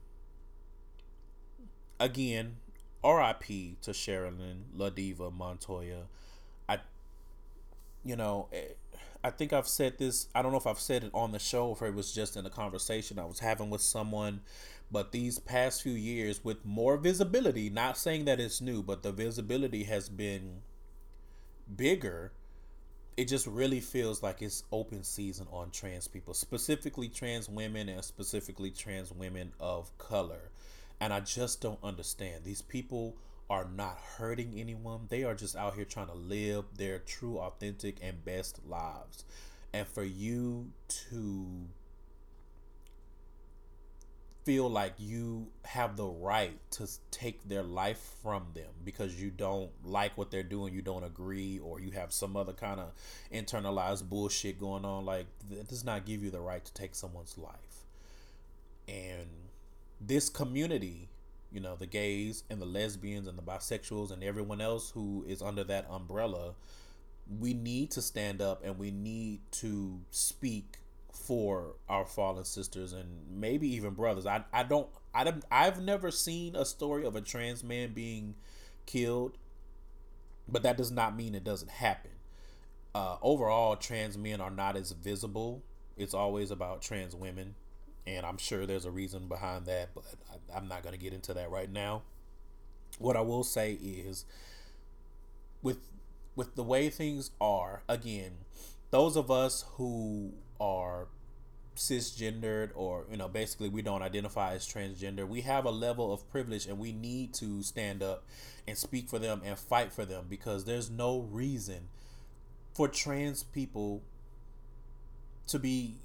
Again, 2.01 2.57
R.I.P. 3.03 3.77
to 3.83 3.91
Sherilyn 3.91 4.63
Ladiva 4.77 5.33
Montoya. 5.33 6.07
I, 6.69 6.79
you 8.05 8.17
know, 8.17 8.49
eh, 8.53 8.75
I 9.23 9.31
think 9.31 9.53
I've 9.53 9.69
said 9.69 9.99
this. 9.99 10.29
I 10.35 10.43
don't 10.43 10.53
know 10.53 10.59
if 10.59 10.67
I've 10.67 10.79
said 10.79 11.05
it 11.05 11.11
on 11.13 11.33
the 11.33 11.39
show 11.39 11.69
or 11.69 11.73
if 11.77 11.83
it 11.83 11.95
was 11.95 12.13
just 12.13 12.37
in 12.37 12.47
a 12.47 12.51
conversation 12.51 13.19
I 13.19 13.25
was 13.25 13.41
having 13.41 13.71
with 13.71 13.81
someone. 13.81 14.41
But 14.91 15.13
these 15.13 15.39
past 15.39 15.83
few 15.83 15.93
years, 15.93 16.43
with 16.43 16.65
more 16.65 16.97
visibility, 16.97 17.69
not 17.69 17.99
saying 17.99 18.25
that 18.25 18.41
it's 18.41 18.61
new, 18.61 18.83
but 18.83 19.03
the 19.03 19.13
visibility 19.13 19.85
has 19.85 20.09
been 20.09 20.63
bigger. 21.77 22.33
It 23.17 23.27
just 23.29 23.47
really 23.47 23.81
feels 23.81 24.23
like 24.23 24.41
it's 24.41 24.65
open 24.73 25.03
season 25.03 25.47
on 25.53 25.71
trans 25.71 26.09
people, 26.09 26.33
specifically 26.33 27.09
trans 27.09 27.49
women 27.49 27.89
and 27.89 28.03
specifically 28.03 28.71
trans 28.71 29.13
women 29.13 29.53
of 29.61 29.97
color. 29.99 30.51
And 31.01 31.13
I 31.13 31.21
just 31.21 31.61
don't 31.61 31.83
understand. 31.83 32.45
These 32.45 32.63
people 32.63 33.17
are 33.51 33.67
not 33.77 33.99
hurting 34.17 34.55
anyone. 34.57 35.07
They 35.09 35.25
are 35.25 35.35
just 35.35 35.57
out 35.57 35.75
here 35.75 35.85
trying 35.85 36.09
to 36.09 36.15
live 36.15 36.65
their 36.77 36.99
true, 36.99 37.39
authentic, 37.39 37.99
and 38.03 38.25
best 38.25 38.61
lives. 38.67 39.25
And 39.73 39.87
for 39.87 40.05
you 40.05 40.71
to 41.11 41.69
feel 44.49 44.71
like 44.71 44.95
you 44.97 45.47
have 45.63 45.95
the 45.99 46.07
right 46.07 46.59
to 46.71 46.89
take 47.11 47.47
their 47.51 47.63
life 47.63 48.01
from 48.23 48.47
them 48.55 48.71
because 48.83 49.21
you 49.21 49.29
don't 49.29 49.69
like 49.85 50.17
what 50.17 50.31
they're 50.31 50.43
doing, 50.43 50.73
you 50.73 50.81
don't 50.81 51.05
agree, 51.05 51.59
or 51.59 51.81
you 51.81 51.91
have 51.91 52.11
some 52.15 52.35
other 52.35 52.55
kind 52.55 52.81
of 52.81 52.91
internalized 53.31 54.09
bullshit 54.09 54.59
going 54.59 54.87
on, 54.87 55.05
like 55.05 55.27
that 55.51 55.69
does 55.69 55.85
not 55.85 56.07
give 56.07 56.23
you 56.23 56.31
the 56.31 56.41
right 56.41 56.65
to 56.65 56.73
take 56.73 56.95
someone's 56.95 57.37
life. 57.37 57.85
And 58.89 59.29
this 60.01 60.31
community, 60.31 61.11
you 61.53 61.61
know, 61.61 61.77
the 61.77 61.85
gays 61.85 62.43
and 62.49 62.59
the 62.59 62.65
lesbians 62.65 63.29
and 63.29 63.37
the 63.37 63.43
bisexuals 63.43 64.11
and 64.11 64.25
everyone 64.25 64.63
else 64.63 64.93
who 64.93 65.27
is 65.29 65.43
under 65.43 65.65
that 65.65 65.87
umbrella, 65.91 66.55
we 67.39 67.53
need 67.53 67.91
to 67.91 68.01
stand 68.01 68.41
up 68.41 68.65
and 68.65 68.79
we 68.79 68.93
need 68.93 69.41
to 69.51 70.01
speak 70.11 70.79
for 71.13 71.75
our 71.89 72.05
fallen 72.05 72.45
sisters 72.45 72.93
and 72.93 73.09
maybe 73.31 73.69
even 73.75 73.95
brothers. 73.95 74.27
I 74.27 74.45
I 74.53 74.63
don't 74.63 74.89
I 75.15 75.25
don't 75.25 75.45
I've 75.51 75.81
never 75.81 76.11
seen 76.11 76.57
a 76.57 76.65
story 76.65 77.05
of 77.05 77.17
a 77.17 77.21
trans 77.21 77.65
man 77.65 77.93
being 77.93 78.35
killed, 78.87 79.39
but 80.49 80.63
that 80.63 80.77
does 80.77 80.91
not 80.91 81.17
mean 81.17 81.35
it 81.35 81.45
doesn't 81.45 81.71
happen. 81.71 82.13
Uh, 82.95 83.17
overall, 83.23 83.77
trans 83.77 84.17
men 84.17 84.41
are 84.41 84.51
not 84.51 84.77
as 84.77 84.93
visible. 84.93 85.63
It's 85.97 86.15
always 86.15 86.51
about 86.51 86.83
trans 86.83 87.15
women 87.15 87.55
and 88.09 88.25
I'm 88.25 88.39
sure 88.39 88.65
there's 88.65 88.87
a 88.87 88.91
reason 88.91 89.29
behind 89.29 89.67
that, 89.67 89.91
but 89.95 90.05
I, 90.31 90.57
I'm 90.57 90.67
not 90.67 90.83
going 90.83 90.95
to 90.95 90.99
get 90.99 91.13
into 91.13 91.35
that 91.35 91.51
right 91.51 91.71
now. 91.71 92.03
What 92.99 93.17
I 93.17 93.21
will 93.21 93.45
say 93.45 93.73
is, 93.73 94.25
with 95.63 95.79
with 96.35 96.55
the 96.55 96.63
way 96.63 96.89
things 96.89 97.31
are, 97.41 97.83
again, 97.89 98.39
those 98.91 99.17
of 99.17 99.31
us 99.31 99.65
who 99.73 100.33
are 100.61 101.07
cisgendered 101.77 102.71
or 102.75 103.05
you 103.09 103.17
know 103.17 103.29
basically 103.29 103.69
we 103.69 103.81
don't 103.81 104.03
identify 104.03 104.53
as 104.53 104.67
transgender 104.67 105.27
we 105.27 105.43
have 105.43 105.65
a 105.65 105.71
level 105.71 106.13
of 106.13 106.29
privilege 106.29 106.67
and 106.67 106.77
we 106.77 106.91
need 106.91 107.33
to 107.33 107.63
stand 107.63 108.03
up 108.03 108.25
and 108.67 108.77
speak 108.77 109.09
for 109.09 109.21
them 109.21 109.41
and 109.45 109.57
fight 109.57 109.93
for 109.93 110.05
them 110.05 110.27
because 110.29 110.65
there's 110.65 110.91
no 110.91 111.21
reason 111.21 111.89
for 112.73 112.89
trans 112.89 113.45
people 113.45 114.03
to 115.47 115.59
be 115.59 115.97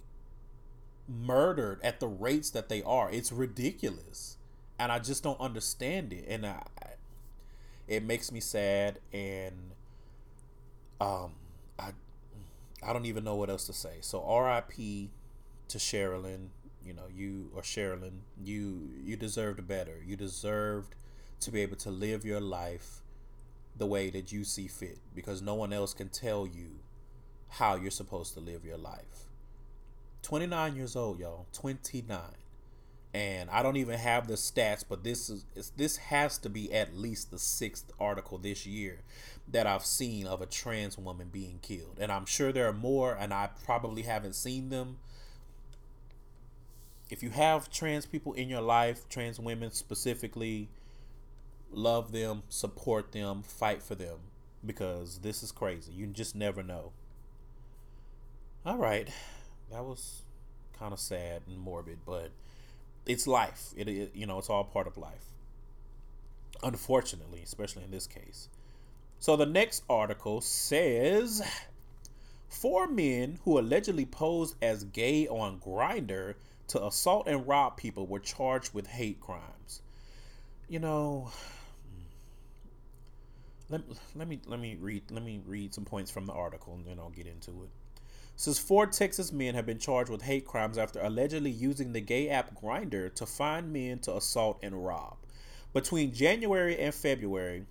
murdered 1.07 1.79
at 1.83 1.99
the 1.99 2.07
rates 2.07 2.49
that 2.51 2.69
they 2.69 2.81
are. 2.83 3.11
It's 3.11 3.31
ridiculous, 3.31 4.37
and 4.79 4.91
I 4.91 4.99
just 4.99 5.23
don't 5.23 5.39
understand 5.39 6.13
it, 6.13 6.25
and 6.27 6.45
I, 6.45 6.63
it 7.87 8.03
makes 8.03 8.31
me 8.31 8.39
sad, 8.39 8.99
and 9.11 9.71
um, 10.99 11.33
I 12.85 12.93
don't 12.93 13.05
even 13.05 13.23
know 13.23 13.35
what 13.35 13.49
else 13.49 13.65
to 13.67 13.73
say. 13.73 13.97
So 14.01 14.23
R.I.P. 14.23 15.11
to 15.69 15.77
Sherilyn. 15.77 16.47
You 16.83 16.93
know, 16.93 17.07
you 17.13 17.49
or 17.55 17.61
Sherilyn, 17.61 18.19
you 18.43 18.89
you 19.01 19.15
deserved 19.15 19.65
better. 19.67 20.01
You 20.05 20.17
deserved 20.17 20.95
to 21.39 21.51
be 21.51 21.61
able 21.61 21.77
to 21.77 21.89
live 21.89 22.25
your 22.25 22.41
life 22.41 23.01
the 23.75 23.85
way 23.85 24.09
that 24.09 24.31
you 24.31 24.43
see 24.43 24.67
fit, 24.67 24.99
because 25.15 25.41
no 25.41 25.55
one 25.55 25.73
else 25.73 25.93
can 25.93 26.09
tell 26.09 26.45
you 26.45 26.79
how 27.49 27.75
you're 27.75 27.91
supposed 27.91 28.33
to 28.33 28.39
live 28.39 28.65
your 28.65 28.77
life 28.77 29.27
29 30.23 30.75
years 30.75 30.95
old, 30.95 31.19
y'all. 31.19 31.47
29. 31.53 32.19
And 33.13 33.49
I 33.51 33.61
don't 33.61 33.77
even 33.77 33.99
have 33.99 34.27
the 34.27 34.33
stats, 34.33 34.83
but 34.87 35.03
this 35.03 35.29
is 35.29 35.45
this 35.77 35.97
has 35.97 36.39
to 36.39 36.49
be 36.49 36.73
at 36.73 36.97
least 36.97 37.29
the 37.29 37.37
sixth 37.37 37.91
article 37.99 38.39
this 38.39 38.65
year 38.65 39.01
that 39.47 39.67
I've 39.67 39.85
seen 39.85 40.25
of 40.25 40.41
a 40.41 40.47
trans 40.47 40.97
woman 40.97 41.29
being 41.31 41.59
killed. 41.61 41.97
And 41.99 42.11
I'm 42.11 42.25
sure 42.25 42.51
there 42.51 42.67
are 42.67 42.73
more, 42.73 43.13
and 43.13 43.31
I 43.31 43.49
probably 43.65 44.01
haven't 44.01 44.33
seen 44.33 44.69
them. 44.69 44.97
If 47.11 47.21
you 47.21 47.29
have 47.29 47.69
trans 47.69 48.07
people 48.07 48.33
in 48.33 48.49
your 48.49 48.61
life, 48.61 49.07
trans 49.09 49.39
women 49.39 49.71
specifically, 49.71 50.69
love 51.69 52.11
them, 52.11 52.41
support 52.49 53.11
them, 53.11 53.43
fight 53.43 53.83
for 53.83 53.93
them 53.93 54.17
because 54.65 55.19
this 55.19 55.43
is 55.43 55.51
crazy. 55.51 55.91
You 55.91 56.07
just 56.07 56.35
never 56.35 56.63
know. 56.63 56.93
All 58.65 58.77
right 58.77 59.09
that 59.73 59.83
was 59.83 60.21
kind 60.77 60.93
of 60.93 60.99
sad 60.99 61.41
and 61.47 61.57
morbid, 61.57 61.99
but 62.05 62.31
it's 63.05 63.27
life. 63.27 63.73
It, 63.75 63.87
it 63.87 64.11
you 64.15 64.25
know 64.25 64.39
it's 64.39 64.49
all 64.49 64.63
part 64.63 64.87
of 64.87 64.97
life. 64.97 65.25
Unfortunately, 66.61 67.41
especially 67.43 67.83
in 67.83 67.91
this 67.91 68.07
case. 68.07 68.47
So 69.19 69.35
the 69.35 69.45
next 69.45 69.83
article 69.89 70.41
says 70.41 71.41
four 72.49 72.87
men 72.87 73.39
who 73.43 73.59
allegedly 73.59 74.05
posed 74.05 74.55
as 74.61 74.83
gay 74.85 75.27
on 75.27 75.59
Grindr 75.59 76.35
to 76.67 76.85
assault 76.85 77.27
and 77.27 77.47
rob 77.47 77.77
people 77.77 78.07
were 78.07 78.19
charged 78.19 78.73
with 78.73 78.87
hate 78.87 79.19
crimes. 79.19 79.81
You 80.69 80.79
know, 80.79 81.31
let, 83.69 83.81
let 84.15 84.27
me 84.27 84.39
let 84.45 84.59
me 84.59 84.77
read 84.79 85.03
let 85.11 85.23
me 85.23 85.41
read 85.45 85.73
some 85.73 85.85
points 85.85 86.11
from 86.11 86.25
the 86.25 86.33
article 86.33 86.75
and 86.75 86.85
then 86.85 86.99
I'll 86.99 87.09
get 87.09 87.27
into 87.27 87.51
it. 87.63 87.69
Since 88.35 88.59
four 88.59 88.87
Texas 88.87 89.31
men 89.31 89.55
have 89.55 89.65
been 89.65 89.79
charged 89.79 90.09
with 90.09 90.23
hate 90.23 90.45
crimes 90.45 90.77
after 90.77 90.99
allegedly 90.99 91.51
using 91.51 91.93
the 91.93 92.01
gay 92.01 92.29
app 92.29 92.59
Grindr 92.59 93.13
to 93.15 93.25
find 93.25 93.71
men 93.71 93.99
to 93.99 94.15
assault 94.15 94.59
and 94.63 94.85
rob. 94.85 95.17
Between 95.71 96.13
January 96.13 96.77
and 96.77 96.93
February, 96.93 97.65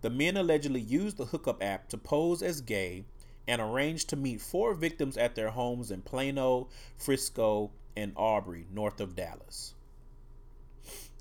the 0.00 0.10
men 0.10 0.36
allegedly 0.36 0.80
used 0.80 1.16
the 1.16 1.26
hookup 1.26 1.62
app 1.62 1.88
to 1.88 1.98
pose 1.98 2.42
as 2.42 2.60
gay 2.60 3.04
and 3.48 3.60
arranged 3.60 4.08
to 4.08 4.16
meet 4.16 4.40
four 4.40 4.74
victims 4.74 5.16
at 5.16 5.34
their 5.34 5.50
homes 5.50 5.90
in 5.90 6.02
Plano, 6.02 6.68
Frisco, 6.96 7.70
and 7.96 8.12
Aubrey, 8.16 8.66
north 8.72 9.00
of 9.00 9.16
Dallas. 9.16 9.74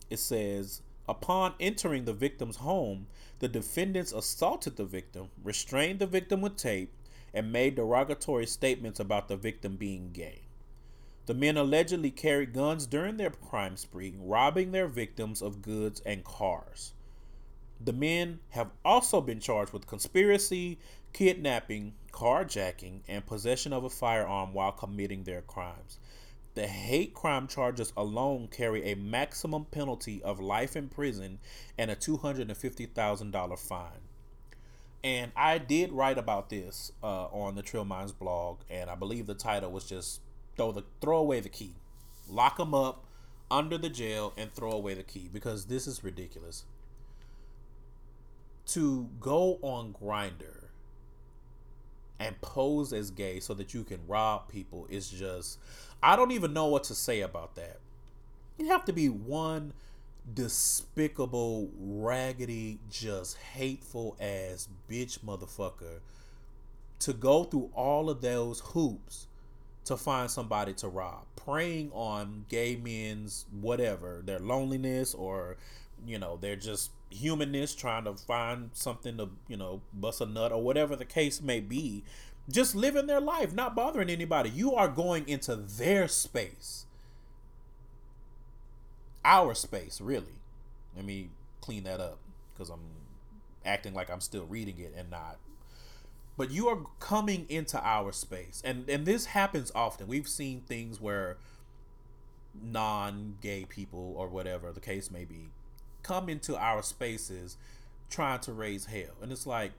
It 0.10 0.20
says, 0.20 0.82
upon 1.08 1.54
entering 1.60 2.06
the 2.06 2.14
victim's 2.14 2.58
home, 2.58 3.08
the 3.40 3.48
defendants 3.48 4.12
assaulted 4.12 4.76
the 4.76 4.86
victim, 4.86 5.30
restrained 5.44 6.00
the 6.00 6.08
victim 6.08 6.42
with 6.42 6.58
tape, 6.58 6.95
and 7.36 7.52
made 7.52 7.76
derogatory 7.76 8.48
statements 8.48 9.00
about 9.00 9.28
the 9.28 9.36
victim 9.36 9.76
being 9.76 10.12
gay. 10.14 10.42
The 11.26 11.34
men 11.34 11.58
allegedly 11.58 12.12
carried 12.12 12.54
guns 12.54 12.88
during 12.88 13.18
their 13.18 13.32
crime 13.32 13.78
spree, 13.78 14.16
robbing 14.18 14.72
their 14.72 14.88
victims 14.88 15.42
of 15.42 15.62
goods 15.62 16.02
and 16.06 16.24
cars. 16.24 16.94
The 17.84 17.94
men 17.94 18.40
have 18.52 18.72
also 18.86 19.20
been 19.20 19.40
charged 19.40 19.74
with 19.74 19.86
conspiracy, 19.86 20.80
kidnapping, 21.14 21.94
carjacking, 22.12 23.02
and 23.08 23.26
possession 23.26 23.74
of 23.74 23.84
a 23.84 23.90
firearm 23.90 24.54
while 24.54 24.72
committing 24.72 25.24
their 25.24 25.42
crimes. 25.42 26.00
The 26.54 26.68
hate 26.68 27.14
crime 27.14 27.48
charges 27.48 27.92
alone 27.98 28.48
carry 28.48 28.92
a 28.92 28.96
maximum 28.96 29.66
penalty 29.66 30.24
of 30.24 30.40
life 30.40 30.78
in 30.78 30.88
prison 30.88 31.40
and 31.78 31.92
a 31.92 31.98
$250,000 31.98 33.60
fine. 33.60 34.05
And 35.04 35.32
I 35.36 35.60
did 35.60 35.92
write 35.92 36.18
about 36.18 36.50
this 36.50 36.92
uh, 37.04 37.26
on 37.26 37.56
the 37.56 37.62
Trill 37.62 37.86
Minds 37.86 38.12
blog, 38.12 38.60
and 38.70 38.90
I 38.90 38.96
believe 38.96 39.28
the 39.28 39.36
title 39.36 39.72
was 39.72 39.86
just 39.86 40.22
throw 40.58 40.72
the 40.72 40.84
throw 41.02 41.18
away 41.18 41.40
the 41.40 41.50
key, 41.50 41.74
lock 42.30 42.58
them 42.58 42.74
up 42.74 43.06
under 43.52 43.78
the 43.78 43.90
jail, 43.90 44.34
and 44.36 44.52
throw 44.52 44.72
away 44.72 44.96
the 44.96 45.04
key 45.04 45.30
because 45.32 45.66
this 45.66 45.86
is 45.86 46.04
ridiculous. 46.04 46.66
To 48.68 49.10
go 49.20 49.60
on 49.62 49.94
Grindr 49.94 50.66
and 52.20 52.40
pose 52.42 52.94
as 52.94 53.12
gay 53.12 53.40
so 53.40 53.54
that 53.54 53.74
you 53.74 53.84
can 53.84 54.00
rob 54.08 54.48
people 54.50 54.88
is 54.90 55.10
just 55.10 55.60
I 56.02 56.16
don't 56.16 56.32
even 56.32 56.54
know 56.54 56.68
what 56.68 56.84
to 56.86 56.96
say 56.96 57.22
about 57.22 57.56
that. 57.56 57.78
You 58.58 58.68
have 58.68 58.86
to 58.86 58.94
be 58.94 59.10
one 59.10 59.74
despicable, 60.34 61.70
raggedy, 61.78 62.80
just 62.90 63.38
hateful 63.38 64.18
ass 64.20 64.68
bitch 64.90 65.20
motherfucker 65.20 66.00
to 67.00 67.14
go 67.14 67.44
through 67.44 67.70
all 67.76 68.10
of 68.10 68.22
those 68.22 68.62
hoops 68.74 69.28
to 69.84 69.96
find 69.96 70.32
somebody 70.32 70.74
to 70.74 70.88
rob, 70.88 71.26
preying 71.36 71.92
on 71.94 72.46
gay 72.50 72.76
men's 72.76 73.46
whatever, 73.52 74.22
their 74.26 74.40
loneliness 74.40 75.14
or 75.14 75.58
you 76.06 76.20
know, 76.20 76.38
they're 76.40 76.56
just 76.56 76.92
humanness 77.10 77.76
trying 77.76 78.04
to 78.06 78.14
find 78.14 78.70
something 78.74 79.18
to, 79.18 79.30
you 79.48 79.58
know, 79.58 79.82
bust 79.94 80.22
a 80.22 80.26
nut 80.26 80.52
or 80.52 80.62
whatever 80.62 80.96
the 80.96 81.06
case 81.06 81.42
may 81.42 81.60
be. 81.60 82.04
Just 82.50 82.76
living 82.76 83.08
their 83.08 83.22
life, 83.22 83.54
not 83.54 83.76
bothering 83.76 84.10
anybody. 84.10 84.50
You 84.50 84.76
are 84.76 84.88
going 84.88 85.28
into 85.28 85.56
their 85.56 86.08
space. 86.08 86.86
Our 89.26 89.56
space, 89.56 90.00
really. 90.00 90.40
Let 90.96 91.04
me 91.04 91.30
clean 91.60 91.84
that 91.84 92.00
up 92.00 92.20
because 92.54 92.70
I'm 92.70 92.80
acting 93.66 93.94
like 93.94 94.10
I'm 94.10 94.22
still 94.22 94.46
reading 94.46 94.78
it 94.80 94.94
and 94.96 95.10
not. 95.10 95.38
But 96.38 96.52
you 96.52 96.68
are 96.68 96.80
coming 97.00 97.46
into 97.50 97.80
our 97.84 98.12
space. 98.12 98.62
And 98.64 98.88
and 98.90 99.06
this 99.06 99.26
happens 99.26 99.72
often. 99.74 100.08
We've 100.08 100.28
seen 100.28 100.62
things 100.62 101.02
where 101.02 101.38
non-gay 102.62 103.66
people 103.68 104.14
or 104.16 104.30
whatever 104.30 104.72
the 104.72 104.80
case 104.80 105.12
may 105.12 105.26
be 105.26 105.50
come 106.04 106.30
into 106.30 106.56
our 106.56 106.82
spaces 106.84 107.58
trying 108.10 108.40
to 108.40 108.54
raise 108.54 108.86
hell. 108.86 109.16
And 109.22 109.32
it's 109.32 109.48
like 109.48 109.72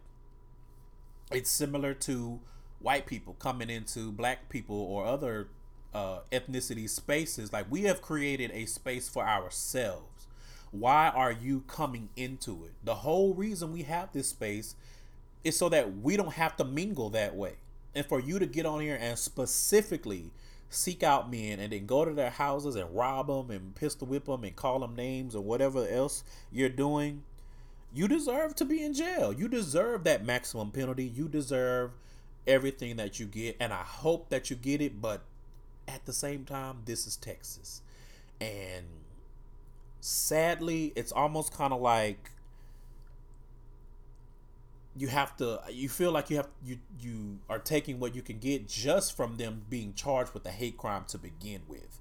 it's 1.30 1.50
similar 1.50 1.94
to 1.94 2.40
white 2.80 3.06
people 3.06 3.34
coming 3.38 3.70
into 3.70 4.10
black 4.12 4.48
people 4.48 4.76
or 4.76 5.06
other 5.06 5.48
uh, 5.96 6.20
ethnicity 6.30 6.88
spaces. 6.88 7.52
Like 7.52 7.66
we 7.70 7.84
have 7.84 8.02
created 8.02 8.50
a 8.52 8.66
space 8.66 9.08
for 9.08 9.26
ourselves. 9.26 10.26
Why 10.70 11.08
are 11.08 11.32
you 11.32 11.62
coming 11.66 12.10
into 12.16 12.66
it? 12.66 12.72
The 12.84 12.96
whole 12.96 13.32
reason 13.32 13.72
we 13.72 13.82
have 13.84 14.12
this 14.12 14.28
space 14.28 14.74
is 15.42 15.56
so 15.56 15.70
that 15.70 15.98
we 15.98 16.18
don't 16.18 16.34
have 16.34 16.54
to 16.56 16.64
mingle 16.64 17.08
that 17.10 17.34
way. 17.34 17.54
And 17.94 18.04
for 18.04 18.20
you 18.20 18.38
to 18.38 18.44
get 18.44 18.66
on 18.66 18.80
here 18.80 18.98
and 19.00 19.18
specifically 19.18 20.32
seek 20.68 21.02
out 21.02 21.30
men 21.30 21.60
and 21.60 21.72
then 21.72 21.86
go 21.86 22.04
to 22.04 22.12
their 22.12 22.28
houses 22.28 22.76
and 22.76 22.94
rob 22.94 23.28
them 23.28 23.50
and 23.50 23.74
pistol 23.74 24.06
whip 24.06 24.26
them 24.26 24.44
and 24.44 24.54
call 24.54 24.80
them 24.80 24.94
names 24.94 25.34
or 25.34 25.42
whatever 25.42 25.88
else 25.88 26.24
you're 26.52 26.68
doing, 26.68 27.22
you 27.94 28.06
deserve 28.06 28.54
to 28.56 28.66
be 28.66 28.84
in 28.84 28.92
jail. 28.92 29.32
You 29.32 29.48
deserve 29.48 30.04
that 30.04 30.26
maximum 30.26 30.72
penalty. 30.72 31.04
You 31.04 31.26
deserve 31.26 31.92
everything 32.46 32.96
that 32.96 33.18
you 33.18 33.24
get. 33.24 33.56
And 33.58 33.72
I 33.72 33.82
hope 33.82 34.28
that 34.28 34.50
you 34.50 34.56
get 34.56 34.82
it. 34.82 35.00
But 35.00 35.22
at 35.88 36.04
the 36.06 36.12
same 36.12 36.44
time, 36.44 36.78
this 36.84 37.06
is 37.06 37.16
Texas. 37.16 37.82
And 38.40 38.86
sadly, 40.00 40.92
it's 40.96 41.12
almost 41.12 41.52
kind 41.52 41.72
of 41.72 41.80
like 41.80 42.30
you 44.96 45.08
have 45.08 45.36
to 45.36 45.60
you 45.70 45.88
feel 45.88 46.10
like 46.10 46.30
you 46.30 46.36
have 46.36 46.48
you 46.64 46.78
you 46.98 47.38
are 47.50 47.58
taking 47.58 48.00
what 48.00 48.14
you 48.14 48.22
can 48.22 48.38
get 48.38 48.66
just 48.66 49.14
from 49.14 49.36
them 49.36 49.62
being 49.68 49.92
charged 49.94 50.32
with 50.32 50.44
a 50.46 50.50
hate 50.50 50.78
crime 50.78 51.04
to 51.06 51.18
begin 51.18 51.60
with 51.68 52.00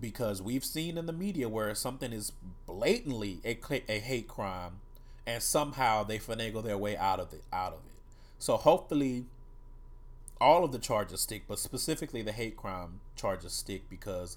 because 0.00 0.40
we've 0.40 0.64
seen 0.64 0.96
in 0.96 1.06
the 1.06 1.12
media 1.12 1.48
where 1.48 1.74
something 1.74 2.12
is 2.12 2.32
blatantly 2.66 3.40
a, 3.44 3.58
a 3.88 3.98
hate 3.98 4.28
crime 4.28 4.80
and 5.26 5.42
somehow 5.42 6.02
they 6.02 6.18
finagle 6.18 6.62
their 6.64 6.78
way 6.78 6.96
out 6.96 7.20
of 7.20 7.32
it 7.34 7.42
out 7.52 7.72
of 7.72 7.80
it 7.86 8.00
so 8.38 8.56
hopefully 8.56 9.26
all 10.40 10.64
of 10.64 10.72
the 10.72 10.78
charges 10.78 11.20
stick 11.20 11.44
but 11.48 11.58
specifically 11.58 12.22
the 12.22 12.32
hate 12.32 12.56
crime 12.56 13.00
charges 13.14 13.52
stick 13.52 13.88
because 13.88 14.36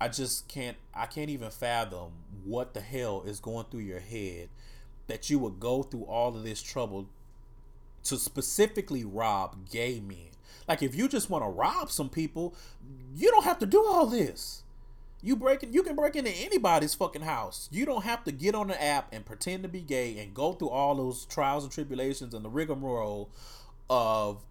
i 0.00 0.08
just 0.08 0.46
can't 0.48 0.76
i 0.94 1.06
can't 1.06 1.30
even 1.30 1.50
fathom 1.50 2.12
what 2.44 2.74
the 2.74 2.80
hell 2.80 3.22
is 3.26 3.40
going 3.40 3.66
through 3.70 3.80
your 3.80 4.00
head 4.00 4.48
that 5.06 5.28
you 5.28 5.38
would 5.38 5.60
go 5.60 5.82
through 5.82 6.04
all 6.04 6.36
of 6.36 6.42
this 6.42 6.62
trouble 6.62 7.08
to 8.04 8.16
specifically 8.16 9.04
rob 9.04 9.68
gay 9.70 10.00
men. 10.00 10.30
Like 10.68 10.82
if 10.82 10.94
you 10.94 11.08
just 11.08 11.30
want 11.30 11.44
to 11.44 11.48
rob 11.48 11.90
some 11.90 12.08
people, 12.08 12.54
you 13.14 13.30
don't 13.30 13.44
have 13.44 13.58
to 13.60 13.66
do 13.66 13.84
all 13.84 14.06
this. 14.06 14.62
You 15.24 15.36
break 15.36 15.62
in—you 15.62 15.84
can 15.84 15.94
break 15.94 16.16
into 16.16 16.32
anybody's 16.32 16.94
fucking 16.94 17.22
house. 17.22 17.68
You 17.70 17.86
don't 17.86 18.02
have 18.02 18.24
to 18.24 18.32
get 18.32 18.56
on 18.56 18.68
the 18.68 18.82
app 18.82 19.12
and 19.12 19.24
pretend 19.24 19.62
to 19.62 19.68
be 19.68 19.80
gay 19.80 20.18
and 20.18 20.34
go 20.34 20.52
through 20.52 20.70
all 20.70 20.96
those 20.96 21.26
trials 21.26 21.62
and 21.62 21.72
tribulations 21.72 22.34
and 22.34 22.44
the 22.44 22.50
rigmarole 22.50 23.30
of 23.88 24.42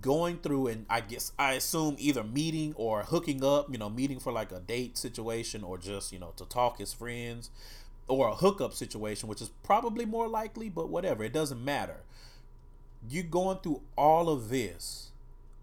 going 0.00 0.38
through 0.38 0.68
and 0.68 0.86
I 0.88 1.00
guess 1.00 1.32
I 1.38 1.54
assume 1.54 1.96
either 1.98 2.24
meeting 2.24 2.74
or 2.76 3.02
hooking 3.02 3.44
up, 3.44 3.70
you 3.70 3.78
know, 3.78 3.90
meeting 3.90 4.18
for 4.18 4.32
like 4.32 4.52
a 4.52 4.60
date 4.60 4.96
situation 4.96 5.62
or 5.62 5.78
just, 5.78 6.12
you 6.12 6.18
know, 6.18 6.32
to 6.36 6.44
talk 6.44 6.80
as 6.80 6.92
friends 6.92 7.50
or 8.08 8.28
a 8.28 8.34
hookup 8.34 8.72
situation, 8.72 9.28
which 9.28 9.40
is 9.42 9.50
probably 9.62 10.04
more 10.04 10.28
likely, 10.28 10.68
but 10.68 10.88
whatever, 10.88 11.24
it 11.24 11.32
doesn't 11.32 11.62
matter. 11.62 12.02
You 13.08 13.22
going 13.22 13.58
through 13.58 13.82
all 13.96 14.28
of 14.28 14.48
this 14.48 15.10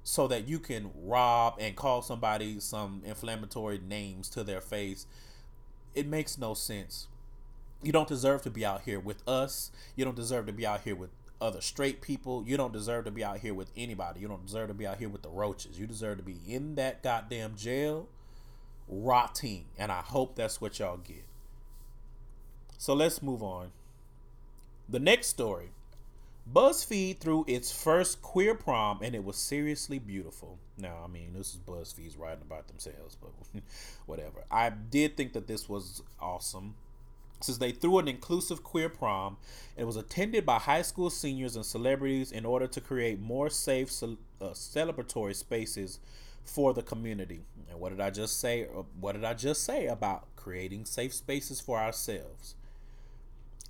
so 0.04 0.28
that 0.28 0.48
you 0.48 0.60
can 0.60 0.92
rob 1.04 1.56
and 1.60 1.76
call 1.76 2.02
somebody 2.02 2.60
some 2.60 3.02
inflammatory 3.06 3.80
names 3.80 4.30
to 4.30 4.44
their 4.44 4.62
face. 4.62 5.06
It 5.94 6.08
makes 6.08 6.38
no 6.38 6.54
sense. 6.54 7.08
You 7.84 7.92
don't 7.92 8.08
deserve 8.08 8.42
to 8.44 8.50
be 8.50 8.66
out 8.66 8.82
here 8.82 9.00
with 9.00 9.28
us. 9.28 9.72
You 9.96 10.06
don't 10.06 10.16
deserve 10.16 10.46
to 10.48 10.54
be 10.54 10.66
out 10.66 10.82
here 10.82 10.96
with 10.96 11.10
other 11.42 11.62
straight 11.62 12.02
people. 12.02 12.44
You 12.46 12.56
don't 12.56 12.72
deserve 12.72 13.06
to 13.06 13.12
be 13.12 13.24
out 13.24 13.40
here 13.40 13.54
with 13.54 13.72
anybody. 13.76 14.20
You 14.22 14.28
don't 14.28 14.46
deserve 14.46 14.70
to 14.70 14.74
be 14.74 14.88
out 14.88 14.98
here 14.98 15.10
with 15.10 15.24
the 15.24 15.30
roaches. 15.30 15.80
You 15.80 15.88
deserve 15.88 16.18
to 16.18 16.24
be 16.24 16.38
in 16.48 16.76
that 16.76 17.04
goddamn 17.04 17.56
jail 17.58 18.08
rotting. 18.88 19.66
And 19.78 19.92
I 19.92 20.02
hope 20.02 20.36
that's 20.36 20.62
what 20.62 20.80
y'all 20.80 20.98
get. 20.98 21.26
So 22.78 22.94
let's 22.94 23.22
move 23.22 23.44
on. 23.44 23.72
The 24.88 25.00
next 25.00 25.28
story 25.28 25.72
BuzzFeed 26.52 27.20
threw 27.20 27.46
its 27.48 27.72
first 27.72 28.22
queer 28.22 28.56
prom 28.56 29.00
and 29.02 29.16
it 29.16 29.24
was 29.24 29.38
seriously 29.38 30.00
beautiful. 30.00 30.58
Now, 30.78 30.98
I 31.04 31.08
mean, 31.08 31.34
this 31.34 31.54
is 31.54 31.58
BuzzFeed's 31.58 32.18
writing 32.18 32.42
about 32.42 32.68
themselves, 32.68 33.16
but 33.22 33.32
whatever. 34.06 34.44
I 34.50 34.70
did 34.70 35.16
think 35.16 35.34
that 35.34 35.48
this 35.48 35.70
was 35.70 36.02
awesome. 36.20 36.76
Since 37.42 37.58
they 37.58 37.72
threw 37.72 37.98
an 37.98 38.08
inclusive 38.08 38.64
queer 38.64 38.88
prom, 38.88 39.38
it 39.76 39.86
was 39.86 39.98
attended 39.98 40.46
by 40.46 40.60
high 40.60 40.84
school 40.84 41.10
seniors 41.10 41.56
and 41.56 41.66
celebrities 41.66 42.32
in 42.32 42.46
order 42.46 42.68
to 42.68 42.82
create 42.82 43.20
more 43.20 43.50
safe 43.50 43.92
uh, 44.04 44.16
celebratory 44.54 45.36
spaces 45.36 46.00
for 46.46 46.74
the 46.74 46.84
community. 46.84 47.42
And 47.70 47.80
what 47.80 47.90
did 47.90 48.02
I 48.02 48.10
just 48.10 48.40
say? 48.40 48.64
Uh, 48.64 48.84
what 49.00 49.14
did 49.14 49.24
I 49.24 49.34
just 49.34 49.64
say 49.64 49.88
about 49.88 50.28
creating 50.36 50.86
safe 50.86 51.14
spaces 51.14 51.60
for 51.60 51.80
ourselves? 51.80 52.56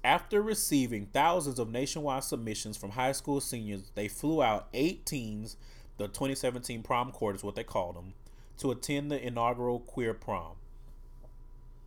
After 0.03 0.41
receiving 0.41 1.05
thousands 1.07 1.59
of 1.59 1.69
nationwide 1.69 2.23
submissions 2.23 2.75
from 2.75 2.91
high 2.91 3.11
school 3.11 3.39
seniors, 3.39 3.91
they 3.93 4.07
flew 4.07 4.41
out 4.41 4.67
eight 4.73 5.05
teens, 5.05 5.57
the 5.97 6.07
2017 6.07 6.81
prom 6.81 7.11
court 7.11 7.35
is 7.35 7.43
what 7.43 7.55
they 7.55 7.63
called 7.63 7.95
them, 7.95 8.13
to 8.57 8.71
attend 8.71 9.11
the 9.11 9.23
inaugural 9.23 9.79
queer 9.79 10.15
prom. 10.15 10.55